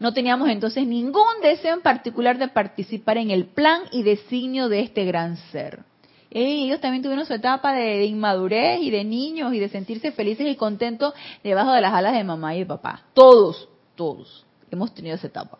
No 0.00 0.12
teníamos 0.12 0.48
entonces 0.48 0.84
ningún 0.84 1.40
deseo 1.40 1.74
en 1.74 1.82
particular 1.82 2.36
de 2.36 2.48
participar 2.48 3.18
en 3.18 3.30
el 3.30 3.46
plan 3.46 3.82
y 3.92 4.02
designio 4.02 4.68
de 4.68 4.80
este 4.80 5.04
gran 5.04 5.36
ser. 5.52 5.84
Ellos 6.34 6.80
también 6.80 7.02
tuvieron 7.02 7.26
su 7.26 7.34
etapa 7.34 7.72
de, 7.74 8.04
inmadurez 8.04 8.80
y 8.80 8.90
de 8.90 9.04
niños 9.04 9.52
y 9.52 9.58
de 9.58 9.68
sentirse 9.68 10.12
felices 10.12 10.46
y 10.46 10.56
contentos 10.56 11.14
debajo 11.44 11.72
de 11.72 11.80
las 11.80 11.92
alas 11.92 12.14
de 12.14 12.24
mamá 12.24 12.54
y 12.54 12.60
de 12.60 12.66
papá. 12.66 13.02
Todos, 13.12 13.68
todos 13.94 14.46
hemos 14.70 14.94
tenido 14.94 15.16
esa 15.16 15.26
etapa. 15.26 15.58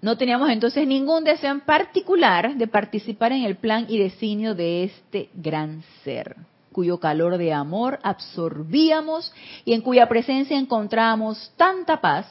No 0.00 0.16
teníamos 0.16 0.50
entonces 0.50 0.86
ningún 0.86 1.24
deseo 1.24 1.52
en 1.52 1.60
particular 1.60 2.56
de 2.56 2.66
participar 2.66 3.32
en 3.32 3.44
el 3.44 3.56
plan 3.56 3.86
y 3.88 3.98
designio 3.98 4.54
de 4.54 4.84
este 4.84 5.30
gran 5.34 5.82
ser, 6.02 6.36
cuyo 6.72 6.98
calor 6.98 7.38
de 7.38 7.52
amor 7.52 8.00
absorbíamos 8.02 9.32
y 9.64 9.74
en 9.74 9.80
cuya 9.80 10.08
presencia 10.08 10.58
encontrábamos 10.58 11.52
tanta 11.56 12.00
paz, 12.00 12.26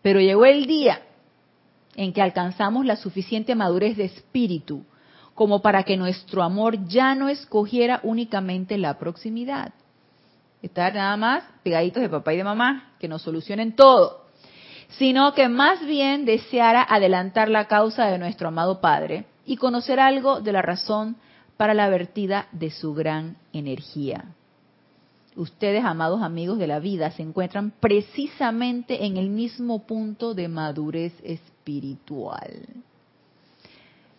pero 0.00 0.20
llegó 0.20 0.46
el 0.46 0.66
día 0.66 1.02
en 1.96 2.12
que 2.12 2.22
alcanzamos 2.22 2.86
la 2.86 2.96
suficiente 2.96 3.54
madurez 3.54 3.96
de 3.96 4.04
espíritu 4.04 4.84
como 5.34 5.60
para 5.60 5.82
que 5.82 5.96
nuestro 5.96 6.42
amor 6.42 6.86
ya 6.86 7.14
no 7.14 7.28
escogiera 7.28 8.00
únicamente 8.04 8.78
la 8.78 8.98
proximidad. 8.98 9.74
Estar 10.62 10.94
nada 10.94 11.16
más 11.16 11.44
pegaditos 11.62 12.02
de 12.02 12.08
papá 12.08 12.32
y 12.32 12.38
de 12.38 12.44
mamá, 12.44 12.94
que 12.98 13.08
nos 13.08 13.22
solucionen 13.22 13.74
todo 13.74 14.26
sino 14.88 15.34
que 15.34 15.48
más 15.48 15.84
bien 15.84 16.24
deseara 16.24 16.82
adelantar 16.82 17.48
la 17.48 17.66
causa 17.66 18.06
de 18.06 18.18
nuestro 18.18 18.48
amado 18.48 18.80
Padre 18.80 19.26
y 19.44 19.56
conocer 19.56 20.00
algo 20.00 20.40
de 20.40 20.52
la 20.52 20.62
razón 20.62 21.16
para 21.56 21.74
la 21.74 21.88
vertida 21.88 22.48
de 22.52 22.70
su 22.70 22.94
gran 22.94 23.36
energía. 23.52 24.24
Ustedes, 25.34 25.84
amados 25.84 26.22
amigos 26.22 26.58
de 26.58 26.66
la 26.66 26.78
vida, 26.78 27.10
se 27.10 27.22
encuentran 27.22 27.72
precisamente 27.78 29.04
en 29.04 29.16
el 29.16 29.28
mismo 29.28 29.86
punto 29.86 30.34
de 30.34 30.48
madurez 30.48 31.12
espiritual. 31.22 31.55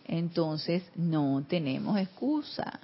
Entonces, 0.06 0.82
no 0.94 1.44
tenemos 1.48 1.98
excusa. 1.98 2.80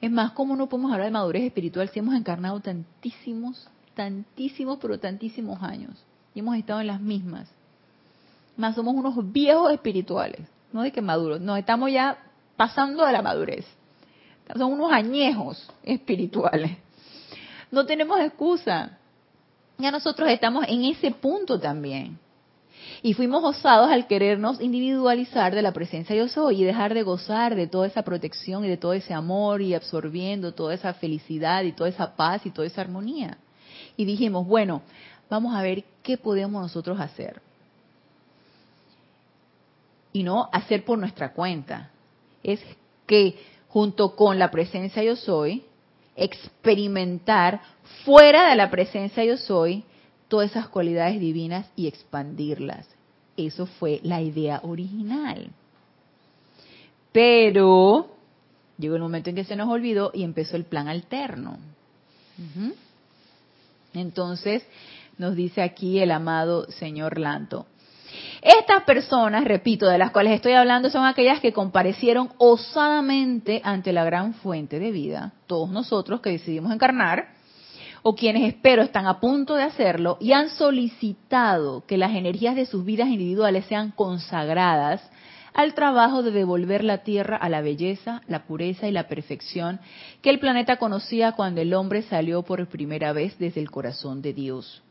Es 0.00 0.10
más, 0.10 0.32
¿cómo 0.32 0.56
no 0.56 0.68
podemos 0.68 0.92
hablar 0.92 1.06
de 1.06 1.12
madurez 1.12 1.44
espiritual 1.44 1.88
si 1.88 1.98
hemos 2.00 2.14
encarnado 2.14 2.60
tantísimos, 2.60 3.68
tantísimos, 3.94 4.78
pero 4.80 4.98
tantísimos 4.98 5.62
años? 5.62 6.04
y 6.34 6.40
hemos 6.40 6.56
estado 6.56 6.80
en 6.80 6.88
las 6.88 7.00
mismas. 7.00 7.48
Más 8.56 8.74
somos 8.74 8.94
unos 8.94 9.32
viejos 9.32 9.72
espirituales, 9.72 10.40
no 10.72 10.82
de 10.82 10.92
que 10.92 11.00
maduros, 11.00 11.40
no, 11.40 11.56
estamos 11.56 11.90
ya 11.90 12.18
pasando 12.56 13.04
de 13.06 13.12
la 13.12 13.22
madurez. 13.22 13.66
Son 14.56 14.72
unos 14.72 14.92
añejos 14.92 15.70
espirituales. 15.82 16.76
No 17.70 17.86
tenemos 17.86 18.20
excusa. 18.20 18.98
Ya 19.78 19.90
nosotros 19.90 20.28
estamos 20.28 20.66
en 20.68 20.84
ese 20.84 21.10
punto 21.10 21.58
también. 21.58 22.18
Y 23.04 23.12
fuimos 23.12 23.44
osados 23.44 23.90
al 23.90 24.06
querernos 24.06 24.62
individualizar 24.62 25.54
de 25.54 25.60
la 25.60 25.74
presencia 25.74 26.16
yo 26.16 26.26
soy 26.26 26.62
y 26.62 26.64
dejar 26.64 26.94
de 26.94 27.02
gozar 27.02 27.54
de 27.54 27.66
toda 27.66 27.86
esa 27.86 28.00
protección 28.00 28.64
y 28.64 28.68
de 28.68 28.78
todo 28.78 28.94
ese 28.94 29.12
amor 29.12 29.60
y 29.60 29.74
absorbiendo 29.74 30.54
toda 30.54 30.72
esa 30.72 30.94
felicidad 30.94 31.64
y 31.64 31.72
toda 31.72 31.90
esa 31.90 32.16
paz 32.16 32.46
y 32.46 32.50
toda 32.50 32.66
esa 32.66 32.80
armonía. 32.80 33.36
Y 33.98 34.06
dijimos, 34.06 34.46
bueno, 34.46 34.80
vamos 35.28 35.54
a 35.54 35.60
ver 35.60 35.84
qué 36.02 36.16
podemos 36.16 36.62
nosotros 36.62 36.98
hacer. 36.98 37.42
Y 40.14 40.22
no 40.22 40.48
hacer 40.50 40.82
por 40.86 40.96
nuestra 40.96 41.34
cuenta. 41.34 41.90
Es 42.42 42.60
que 43.06 43.38
junto 43.68 44.16
con 44.16 44.38
la 44.38 44.50
presencia 44.50 45.02
yo 45.02 45.16
soy, 45.16 45.62
experimentar 46.16 47.60
fuera 48.06 48.48
de 48.48 48.56
la 48.56 48.70
presencia 48.70 49.22
yo 49.26 49.36
soy 49.36 49.84
todas 50.28 50.52
esas 50.52 50.68
cualidades 50.68 51.20
divinas 51.20 51.66
y 51.76 51.86
expandirlas. 51.86 52.93
Eso 53.36 53.66
fue 53.66 54.00
la 54.02 54.20
idea 54.20 54.60
original. 54.62 55.50
Pero 57.12 58.08
llegó 58.78 58.96
el 58.96 59.02
momento 59.02 59.30
en 59.30 59.36
que 59.36 59.44
se 59.44 59.56
nos 59.56 59.68
olvidó 59.68 60.10
y 60.14 60.22
empezó 60.24 60.56
el 60.56 60.64
plan 60.64 60.88
alterno. 60.88 61.58
Entonces, 63.92 64.66
nos 65.18 65.36
dice 65.36 65.62
aquí 65.62 66.00
el 66.00 66.10
amado 66.10 66.70
señor 66.70 67.18
Lanto. 67.18 67.66
Estas 68.42 68.84
personas, 68.84 69.44
repito, 69.44 69.86
de 69.86 69.98
las 69.98 70.10
cuales 70.10 70.34
estoy 70.34 70.52
hablando, 70.52 70.90
son 70.90 71.04
aquellas 71.04 71.40
que 71.40 71.52
comparecieron 71.52 72.30
osadamente 72.38 73.60
ante 73.64 73.92
la 73.92 74.04
gran 74.04 74.34
fuente 74.34 74.78
de 74.78 74.90
vida, 74.90 75.32
todos 75.46 75.70
nosotros 75.70 76.20
que 76.20 76.30
decidimos 76.30 76.72
encarnar, 76.72 77.33
o 78.06 78.14
quienes 78.14 78.42
espero 78.42 78.82
están 78.82 79.06
a 79.06 79.18
punto 79.18 79.54
de 79.54 79.62
hacerlo 79.62 80.18
y 80.20 80.32
han 80.32 80.50
solicitado 80.50 81.86
que 81.86 81.96
las 81.96 82.14
energías 82.14 82.54
de 82.54 82.66
sus 82.66 82.84
vidas 82.84 83.08
individuales 83.08 83.64
sean 83.64 83.92
consagradas 83.92 85.00
al 85.54 85.72
trabajo 85.72 86.22
de 86.22 86.30
devolver 86.30 86.84
la 86.84 86.98
Tierra 86.98 87.38
a 87.38 87.48
la 87.48 87.62
belleza, 87.62 88.20
la 88.28 88.44
pureza 88.44 88.86
y 88.88 88.92
la 88.92 89.08
perfección 89.08 89.80
que 90.20 90.28
el 90.28 90.38
planeta 90.38 90.76
conocía 90.76 91.32
cuando 91.32 91.62
el 91.62 91.72
hombre 91.72 92.02
salió 92.02 92.42
por 92.42 92.66
primera 92.66 93.14
vez 93.14 93.38
desde 93.38 93.62
el 93.62 93.70
corazón 93.70 94.20
de 94.20 94.34
Dios. 94.34 94.82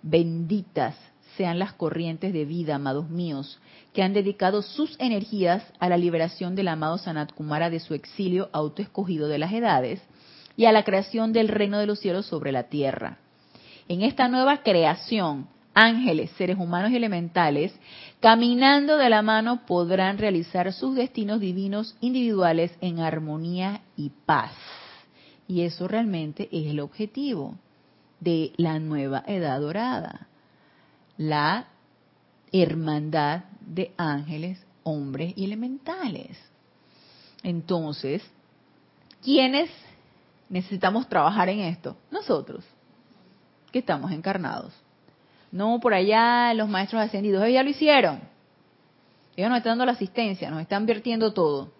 Benditas 0.00 0.96
sean 1.36 1.58
las 1.58 1.74
corrientes 1.74 2.32
de 2.32 2.46
vida, 2.46 2.76
amados 2.76 3.10
míos, 3.10 3.60
que 3.92 4.02
han 4.02 4.14
dedicado 4.14 4.62
sus 4.62 4.96
energías 4.98 5.62
a 5.80 5.90
la 5.90 5.98
liberación 5.98 6.54
del 6.54 6.68
amado 6.68 6.96
Sanat 6.96 7.34
Kumara 7.34 7.68
de 7.68 7.80
su 7.80 7.92
exilio 7.92 8.48
autoescogido 8.52 9.28
de 9.28 9.38
las 9.38 9.52
edades 9.52 10.00
y 10.58 10.66
a 10.66 10.72
la 10.72 10.82
creación 10.82 11.32
del 11.32 11.46
reino 11.46 11.78
de 11.78 11.86
los 11.86 12.00
cielos 12.00 12.26
sobre 12.26 12.50
la 12.50 12.64
tierra. 12.64 13.18
En 13.86 14.02
esta 14.02 14.26
nueva 14.26 14.64
creación, 14.64 15.46
ángeles, 15.72 16.32
seres 16.32 16.58
humanos 16.58 16.90
y 16.90 16.96
elementales, 16.96 17.72
caminando 18.18 18.96
de 18.96 19.08
la 19.08 19.22
mano, 19.22 19.64
podrán 19.66 20.18
realizar 20.18 20.72
sus 20.72 20.96
destinos 20.96 21.38
divinos 21.38 21.96
individuales 22.00 22.76
en 22.80 22.98
armonía 22.98 23.82
y 23.96 24.10
paz. 24.26 24.50
Y 25.46 25.60
eso 25.60 25.86
realmente 25.86 26.48
es 26.50 26.66
el 26.66 26.80
objetivo 26.80 27.54
de 28.18 28.52
la 28.56 28.80
nueva 28.80 29.22
edad 29.28 29.60
dorada, 29.60 30.26
la 31.16 31.68
hermandad 32.50 33.44
de 33.60 33.92
ángeles, 33.96 34.58
hombres 34.82 35.34
y 35.36 35.44
elementales. 35.44 36.36
Entonces, 37.44 38.24
¿quiénes 39.22 39.70
necesitamos 40.48 41.08
trabajar 41.08 41.48
en 41.48 41.60
esto? 41.60 41.96
Nosotros, 42.10 42.64
que 43.72 43.80
estamos 43.80 44.12
encarnados. 44.12 44.72
No 45.50 45.80
por 45.80 45.94
allá 45.94 46.52
los 46.54 46.68
maestros 46.68 47.02
ascendidos, 47.02 47.42
ellos 47.42 47.54
ya 47.54 47.62
lo 47.62 47.70
hicieron. 47.70 48.20
Ellos 49.36 49.50
nos 49.50 49.58
están 49.58 49.72
dando 49.72 49.86
la 49.86 49.92
asistencia, 49.92 50.50
nos 50.50 50.60
están 50.60 50.84
vertiendo 50.84 51.32
todo. 51.32 51.70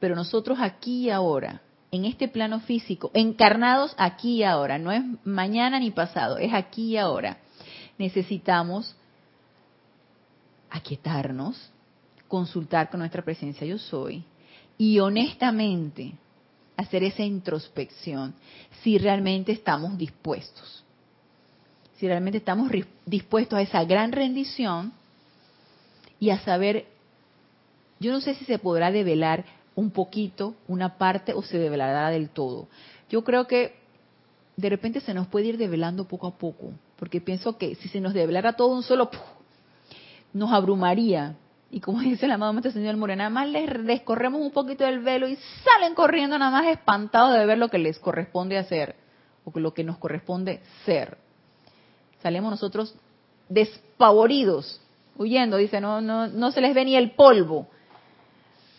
Pero 0.00 0.14
nosotros 0.14 0.58
aquí 0.60 1.06
y 1.06 1.10
ahora, 1.10 1.60
en 1.90 2.04
este 2.04 2.28
plano 2.28 2.60
físico, 2.60 3.10
encarnados 3.14 3.94
aquí 3.98 4.36
y 4.36 4.44
ahora, 4.44 4.78
no 4.78 4.92
es 4.92 5.02
mañana 5.24 5.78
ni 5.80 5.90
pasado, 5.90 6.38
es 6.38 6.52
aquí 6.52 6.92
y 6.92 6.96
ahora, 6.96 7.38
necesitamos 7.98 8.96
aquietarnos, 10.70 11.70
consultar 12.28 12.90
con 12.90 13.00
nuestra 13.00 13.22
presencia 13.22 13.66
yo 13.66 13.78
soy 13.78 14.24
y 14.76 14.98
honestamente 14.98 16.14
hacer 16.76 17.04
esa 17.04 17.22
introspección 17.22 18.34
si 18.82 18.98
realmente 18.98 19.52
estamos 19.52 19.96
dispuestos. 19.96 20.84
Si 21.96 22.06
realmente 22.06 22.38
estamos 22.38 22.70
dispuestos 23.06 23.58
a 23.58 23.62
esa 23.62 23.84
gran 23.84 24.12
rendición 24.12 24.92
y 26.18 26.30
a 26.30 26.38
saber, 26.40 26.86
yo 28.00 28.12
no 28.12 28.20
sé 28.20 28.34
si 28.34 28.44
se 28.44 28.58
podrá 28.58 28.90
develar 28.90 29.44
un 29.76 29.90
poquito, 29.90 30.54
una 30.68 30.98
parte, 30.98 31.32
o 31.34 31.42
se 31.42 31.58
develará 31.58 32.10
del 32.10 32.30
todo. 32.30 32.68
Yo 33.08 33.24
creo 33.24 33.46
que 33.46 33.74
de 34.56 34.68
repente 34.68 35.00
se 35.00 35.14
nos 35.14 35.26
puede 35.26 35.46
ir 35.46 35.58
develando 35.58 36.06
poco 36.06 36.26
a 36.26 36.36
poco, 36.36 36.72
porque 36.96 37.20
pienso 37.20 37.58
que 37.58 37.74
si 37.76 37.88
se 37.88 38.00
nos 38.00 38.14
develara 38.14 38.54
todo 38.54 38.68
un 38.68 38.82
solo, 38.82 39.10
nos 40.32 40.52
abrumaría. 40.52 41.36
Y 41.74 41.80
como 41.80 42.00
dice 42.02 42.26
el 42.26 42.32
amado 42.32 42.52
Maestro 42.52 42.70
Señor 42.70 42.96
Morena, 42.96 43.28
nada 43.28 43.30
más 43.30 43.48
les 43.48 43.84
descorremos 43.84 44.40
un 44.40 44.52
poquito 44.52 44.84
del 44.84 45.00
velo 45.00 45.26
y 45.26 45.36
salen 45.64 45.96
corriendo 45.96 46.38
nada 46.38 46.52
más 46.52 46.68
espantados 46.68 47.36
de 47.36 47.44
ver 47.46 47.58
lo 47.58 47.68
que 47.68 47.78
les 47.78 47.98
corresponde 47.98 48.56
hacer, 48.56 48.94
o 49.44 49.58
lo 49.58 49.74
que 49.74 49.82
nos 49.82 49.98
corresponde 49.98 50.60
ser. 50.84 51.18
Salimos 52.22 52.52
nosotros 52.52 52.94
despavoridos, 53.48 54.80
huyendo, 55.16 55.56
dice, 55.56 55.80
no, 55.80 56.00
no, 56.00 56.28
no 56.28 56.52
se 56.52 56.60
les 56.60 56.76
ve 56.76 56.84
ni 56.84 56.94
el 56.94 57.10
polvo 57.10 57.66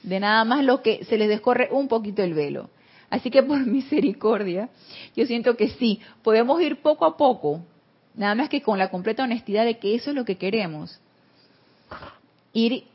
de 0.02 0.22
nada 0.22 0.46
más 0.46 0.64
lo 0.64 0.82
que 0.82 1.04
se 1.04 1.18
les 1.18 1.28
descorre 1.28 1.68
un 1.72 1.90
poquito 1.90 2.24
el 2.24 2.34
velo. 2.34 2.70
Así 3.10 3.30
que 3.30 3.44
por 3.44 3.60
misericordia, 3.66 4.70
yo 5.18 5.26
siento 5.26 5.58
que 5.58 5.68
sí, 5.68 6.00
podemos 6.24 6.62
ir 6.62 6.82
poco 6.82 7.04
a 7.04 7.18
poco, 7.18 7.60
nada 8.14 8.36
más 8.36 8.48
que 8.48 8.62
con 8.62 8.80
la 8.80 8.90
completa 8.90 9.26
honestidad 9.26 9.66
de 9.66 9.80
que 9.80 9.96
eso 9.96 10.12
es 10.12 10.16
lo 10.16 10.24
que 10.24 10.38
queremos. 10.38 11.02
Ir 12.56 12.86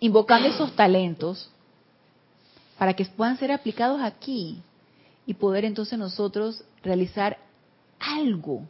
invocando 0.00 0.48
esos 0.48 0.74
talentos 0.74 1.48
para 2.78 2.94
que 2.94 3.04
puedan 3.04 3.38
ser 3.38 3.52
aplicados 3.52 4.00
aquí 4.02 4.60
y 5.26 5.34
poder 5.34 5.64
entonces 5.64 5.98
nosotros 5.98 6.64
realizar 6.82 7.38
algo 8.00 8.62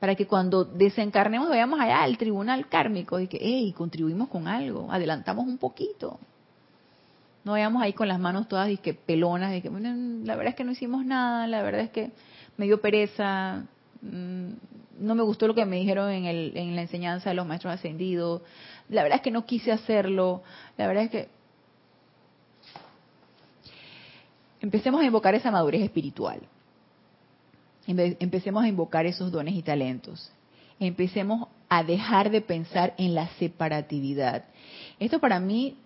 para 0.00 0.14
que 0.14 0.26
cuando 0.26 0.64
desencarnemos 0.64 1.48
vayamos 1.50 1.78
allá 1.78 2.02
al 2.02 2.16
tribunal 2.16 2.68
kármico 2.68 3.20
y 3.20 3.28
que, 3.28 3.38
hey, 3.40 3.72
contribuimos 3.76 4.28
con 4.28 4.48
algo, 4.48 4.90
adelantamos 4.90 5.46
un 5.46 5.58
poquito. 5.58 6.18
No 7.44 7.52
vayamos 7.52 7.82
ahí 7.82 7.92
con 7.92 8.08
las 8.08 8.18
manos 8.18 8.48
todas 8.48 8.70
y 8.70 8.78
que 8.78 8.94
pelonas, 8.94 9.52
de 9.52 9.60
que 9.60 9.70
la 9.70 10.36
verdad 10.36 10.50
es 10.50 10.54
que 10.54 10.64
no 10.64 10.72
hicimos 10.72 11.04
nada, 11.04 11.46
la 11.46 11.62
verdad 11.62 11.82
es 11.82 11.90
que 11.90 12.12
me 12.56 12.64
dio 12.64 12.80
pereza, 12.80 13.64
mm, 14.00 14.52
no 15.00 15.14
me 15.14 15.22
gustó 15.22 15.46
lo 15.46 15.54
que 15.54 15.64
me 15.64 15.76
dijeron 15.76 16.10
en, 16.10 16.26
el, 16.26 16.52
en 16.56 16.76
la 16.76 16.82
enseñanza 16.82 17.30
de 17.30 17.34
los 17.34 17.46
maestros 17.46 17.74
ascendidos, 17.74 18.42
la 18.88 19.02
verdad 19.02 19.16
es 19.16 19.22
que 19.22 19.30
no 19.30 19.46
quise 19.46 19.72
hacerlo, 19.72 20.42
la 20.76 20.86
verdad 20.86 21.04
es 21.04 21.10
que... 21.10 21.28
Empecemos 24.60 25.00
a 25.00 25.04
invocar 25.04 25.34
esa 25.34 25.50
madurez 25.50 25.82
espiritual 25.82 26.40
empecemos 27.86 28.62
a 28.62 28.68
invocar 28.68 29.06
esos 29.06 29.30
dones 29.30 29.54
y 29.54 29.62
talentos. 29.62 30.30
Empecemos 30.78 31.48
a 31.68 31.82
dejar 31.82 32.30
de 32.30 32.40
pensar 32.40 32.94
en 32.98 33.14
la 33.14 33.28
separatividad. 33.38 34.44
Esto 34.98 35.18
para 35.18 35.40
mí, 35.40 35.76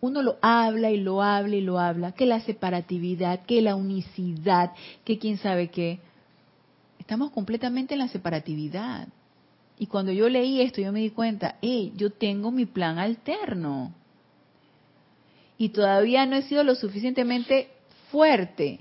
uno 0.00 0.22
lo 0.22 0.36
habla 0.42 0.90
y 0.90 0.98
lo 0.98 1.22
habla 1.22 1.56
y 1.56 1.60
lo 1.60 1.78
habla, 1.78 2.12
que 2.12 2.26
la 2.26 2.40
separatividad, 2.40 3.44
que 3.44 3.62
la 3.62 3.74
unicidad, 3.74 4.72
que 5.04 5.18
quién 5.18 5.38
sabe 5.38 5.68
qué. 5.68 5.98
Estamos 7.04 7.32
completamente 7.32 7.92
en 7.92 8.00
la 8.00 8.08
separatividad. 8.08 9.08
Y 9.78 9.88
cuando 9.88 10.10
yo 10.10 10.30
leí 10.30 10.62
esto, 10.62 10.80
yo 10.80 10.90
me 10.90 11.00
di 11.00 11.10
cuenta, 11.10 11.58
hey, 11.60 11.92
yo 11.96 12.08
tengo 12.08 12.50
mi 12.50 12.64
plan 12.64 12.98
alterno. 12.98 13.92
Y 15.58 15.68
todavía 15.68 16.24
no 16.24 16.36
he 16.36 16.42
sido 16.42 16.64
lo 16.64 16.74
suficientemente 16.74 17.68
fuerte 18.10 18.80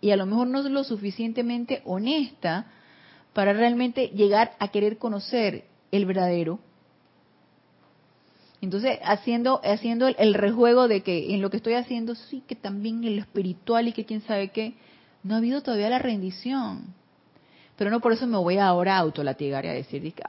y 0.00 0.10
a 0.10 0.16
lo 0.16 0.24
mejor 0.24 0.46
no 0.46 0.62
lo 0.62 0.84
suficientemente 0.84 1.82
honesta 1.84 2.66
para 3.34 3.52
realmente 3.52 4.08
llegar 4.08 4.52
a 4.58 4.68
querer 4.68 4.96
conocer 4.96 5.64
el 5.92 6.06
verdadero. 6.06 6.60
Entonces, 8.62 8.98
haciendo, 9.04 9.60
haciendo 9.62 10.08
el, 10.08 10.32
rejuego 10.32 10.88
de 10.88 11.02
que 11.02 11.34
en 11.34 11.42
lo 11.42 11.50
que 11.50 11.58
estoy 11.58 11.74
haciendo, 11.74 12.14
sí 12.14 12.42
que 12.46 12.54
también 12.54 13.04
en 13.04 13.16
lo 13.16 13.22
espiritual 13.22 13.88
y 13.88 13.92
que 13.92 14.06
quién 14.06 14.22
sabe 14.22 14.48
qué, 14.48 14.74
no 15.22 15.34
ha 15.34 15.38
habido 15.38 15.62
todavía 15.62 15.90
la 15.90 15.98
rendición. 15.98 16.94
Pero 17.76 17.90
no 17.90 18.00
por 18.00 18.12
eso 18.12 18.26
me 18.26 18.38
voy 18.38 18.58
ahora 18.58 18.96
a 18.96 19.00
autolatigar 19.00 19.64
y 19.64 19.68
a 19.68 19.72
decir 19.72 20.14
que 20.14 20.22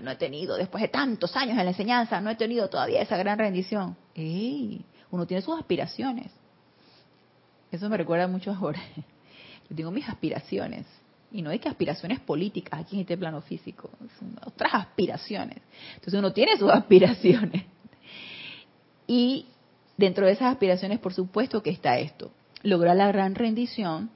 no 0.00 0.10
he 0.10 0.16
tenido, 0.16 0.56
después 0.56 0.80
de 0.82 0.88
tantos 0.88 1.36
años 1.36 1.58
en 1.58 1.64
la 1.64 1.70
enseñanza, 1.70 2.20
no 2.20 2.30
he 2.30 2.36
tenido 2.36 2.68
todavía 2.68 3.02
esa 3.02 3.16
gran 3.16 3.38
rendición. 3.38 3.96
¡Ey! 4.14 4.84
Uno 5.10 5.26
tiene 5.26 5.42
sus 5.42 5.58
aspiraciones. 5.58 6.30
Eso 7.72 7.88
me 7.88 7.96
recuerda 7.96 8.28
mucho 8.28 8.52
a 8.52 8.56
Jorge. 8.56 9.04
Yo 9.68 9.76
tengo 9.76 9.90
mis 9.90 10.08
aspiraciones. 10.08 10.86
Y 11.32 11.42
no 11.42 11.50
hay 11.50 11.58
que 11.58 11.68
aspiraciones 11.68 12.20
políticas 12.20 12.80
aquí 12.80 12.94
en 12.94 13.00
este 13.00 13.16
plano 13.16 13.40
físico, 13.40 13.90
son 14.20 14.38
otras 14.46 14.72
aspiraciones. 14.72 15.58
Entonces 15.94 16.14
uno 16.14 16.32
tiene 16.32 16.56
sus 16.56 16.70
aspiraciones. 16.72 17.64
Y 19.08 19.46
dentro 19.96 20.26
de 20.26 20.32
esas 20.32 20.52
aspiraciones, 20.52 21.00
por 21.00 21.12
supuesto 21.12 21.60
que 21.60 21.70
está 21.70 21.98
esto, 21.98 22.30
lograr 22.62 22.94
la 22.94 23.08
gran 23.08 23.34
rendición 23.34 24.10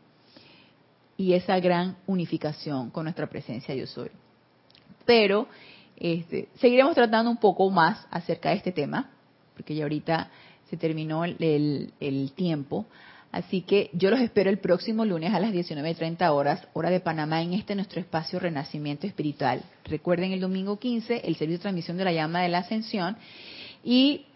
y 1.18 1.34
esa 1.34 1.58
gran 1.58 1.96
unificación 2.06 2.90
con 2.90 3.04
nuestra 3.04 3.28
presencia 3.28 3.74
yo 3.74 3.86
soy. 3.86 4.08
Pero 5.04 5.48
este, 5.96 6.48
seguiremos 6.60 6.94
tratando 6.94 7.30
un 7.30 7.38
poco 7.38 7.68
más 7.70 8.06
acerca 8.10 8.50
de 8.50 8.54
este 8.54 8.72
tema, 8.72 9.10
porque 9.54 9.74
ya 9.74 9.82
ahorita 9.82 10.30
se 10.70 10.76
terminó 10.76 11.24
el, 11.24 11.92
el 11.98 12.32
tiempo. 12.32 12.86
Así 13.32 13.62
que 13.62 13.90
yo 13.92 14.10
los 14.10 14.20
espero 14.20 14.48
el 14.48 14.58
próximo 14.58 15.04
lunes 15.04 15.34
a 15.34 15.40
las 15.40 15.52
19.30 15.52 16.30
horas, 16.30 16.66
hora 16.72 16.88
de 16.88 17.00
Panamá, 17.00 17.42
en 17.42 17.52
este 17.52 17.74
nuestro 17.74 18.00
espacio 18.00 18.38
Renacimiento 18.38 19.06
Espiritual. 19.06 19.62
Recuerden 19.84 20.32
el 20.32 20.40
domingo 20.40 20.78
15, 20.78 21.22
el 21.26 21.36
servicio 21.36 21.58
de 21.58 21.62
transmisión 21.62 21.96
de 21.96 22.04
la 22.04 22.12
llama 22.12 22.42
de 22.42 22.48
la 22.48 22.58
ascensión. 22.58 23.16
Y 23.84 24.26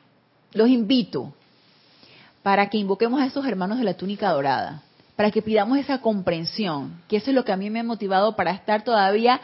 los 0.53 0.69
invito 0.69 1.33
para 2.43 2.69
que 2.69 2.79
invoquemos 2.79 3.21
a 3.21 3.27
esos 3.27 3.47
hermanos 3.47 3.79
de 3.79 3.85
la 3.85 3.95
túnica 3.95 4.31
dorada, 4.31 4.83
para 5.23 5.31
que 5.31 5.41
pidamos 5.41 5.79
esa 5.79 6.01
comprensión, 6.01 7.01
que 7.07 7.19
eso 7.19 7.31
es 7.31 7.37
lo 7.37 7.45
que 7.45 7.53
a 7.53 7.57
mí 7.57 7.71
me 7.71 7.79
ha 7.79 7.85
motivado 7.85 8.35
para 8.35 8.51
estar 8.51 8.83
todavía 8.83 9.41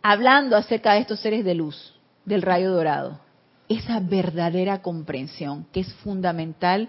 hablando 0.00 0.56
acerca 0.56 0.94
de 0.94 1.00
estos 1.00 1.20
seres 1.20 1.44
de 1.44 1.54
luz, 1.54 1.94
del 2.24 2.40
rayo 2.40 2.72
dorado. 2.72 3.20
Esa 3.68 4.00
verdadera 4.00 4.80
comprensión 4.80 5.66
que 5.70 5.80
es 5.80 5.92
fundamental 5.96 6.88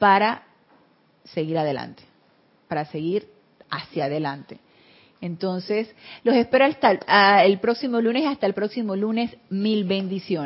para 0.00 0.42
seguir 1.22 1.56
adelante, 1.56 2.02
para 2.66 2.84
seguir 2.84 3.28
hacia 3.70 4.06
adelante. 4.06 4.58
Entonces, 5.20 5.94
los 6.24 6.34
espero 6.34 6.64
hasta 6.64 6.90
el, 6.90 6.98
ah, 7.06 7.44
el 7.44 7.60
próximo 7.60 8.00
lunes, 8.00 8.26
hasta 8.26 8.46
el 8.48 8.54
próximo 8.54 8.96
lunes, 8.96 9.36
mil 9.50 9.84
bendiciones. 9.84 10.42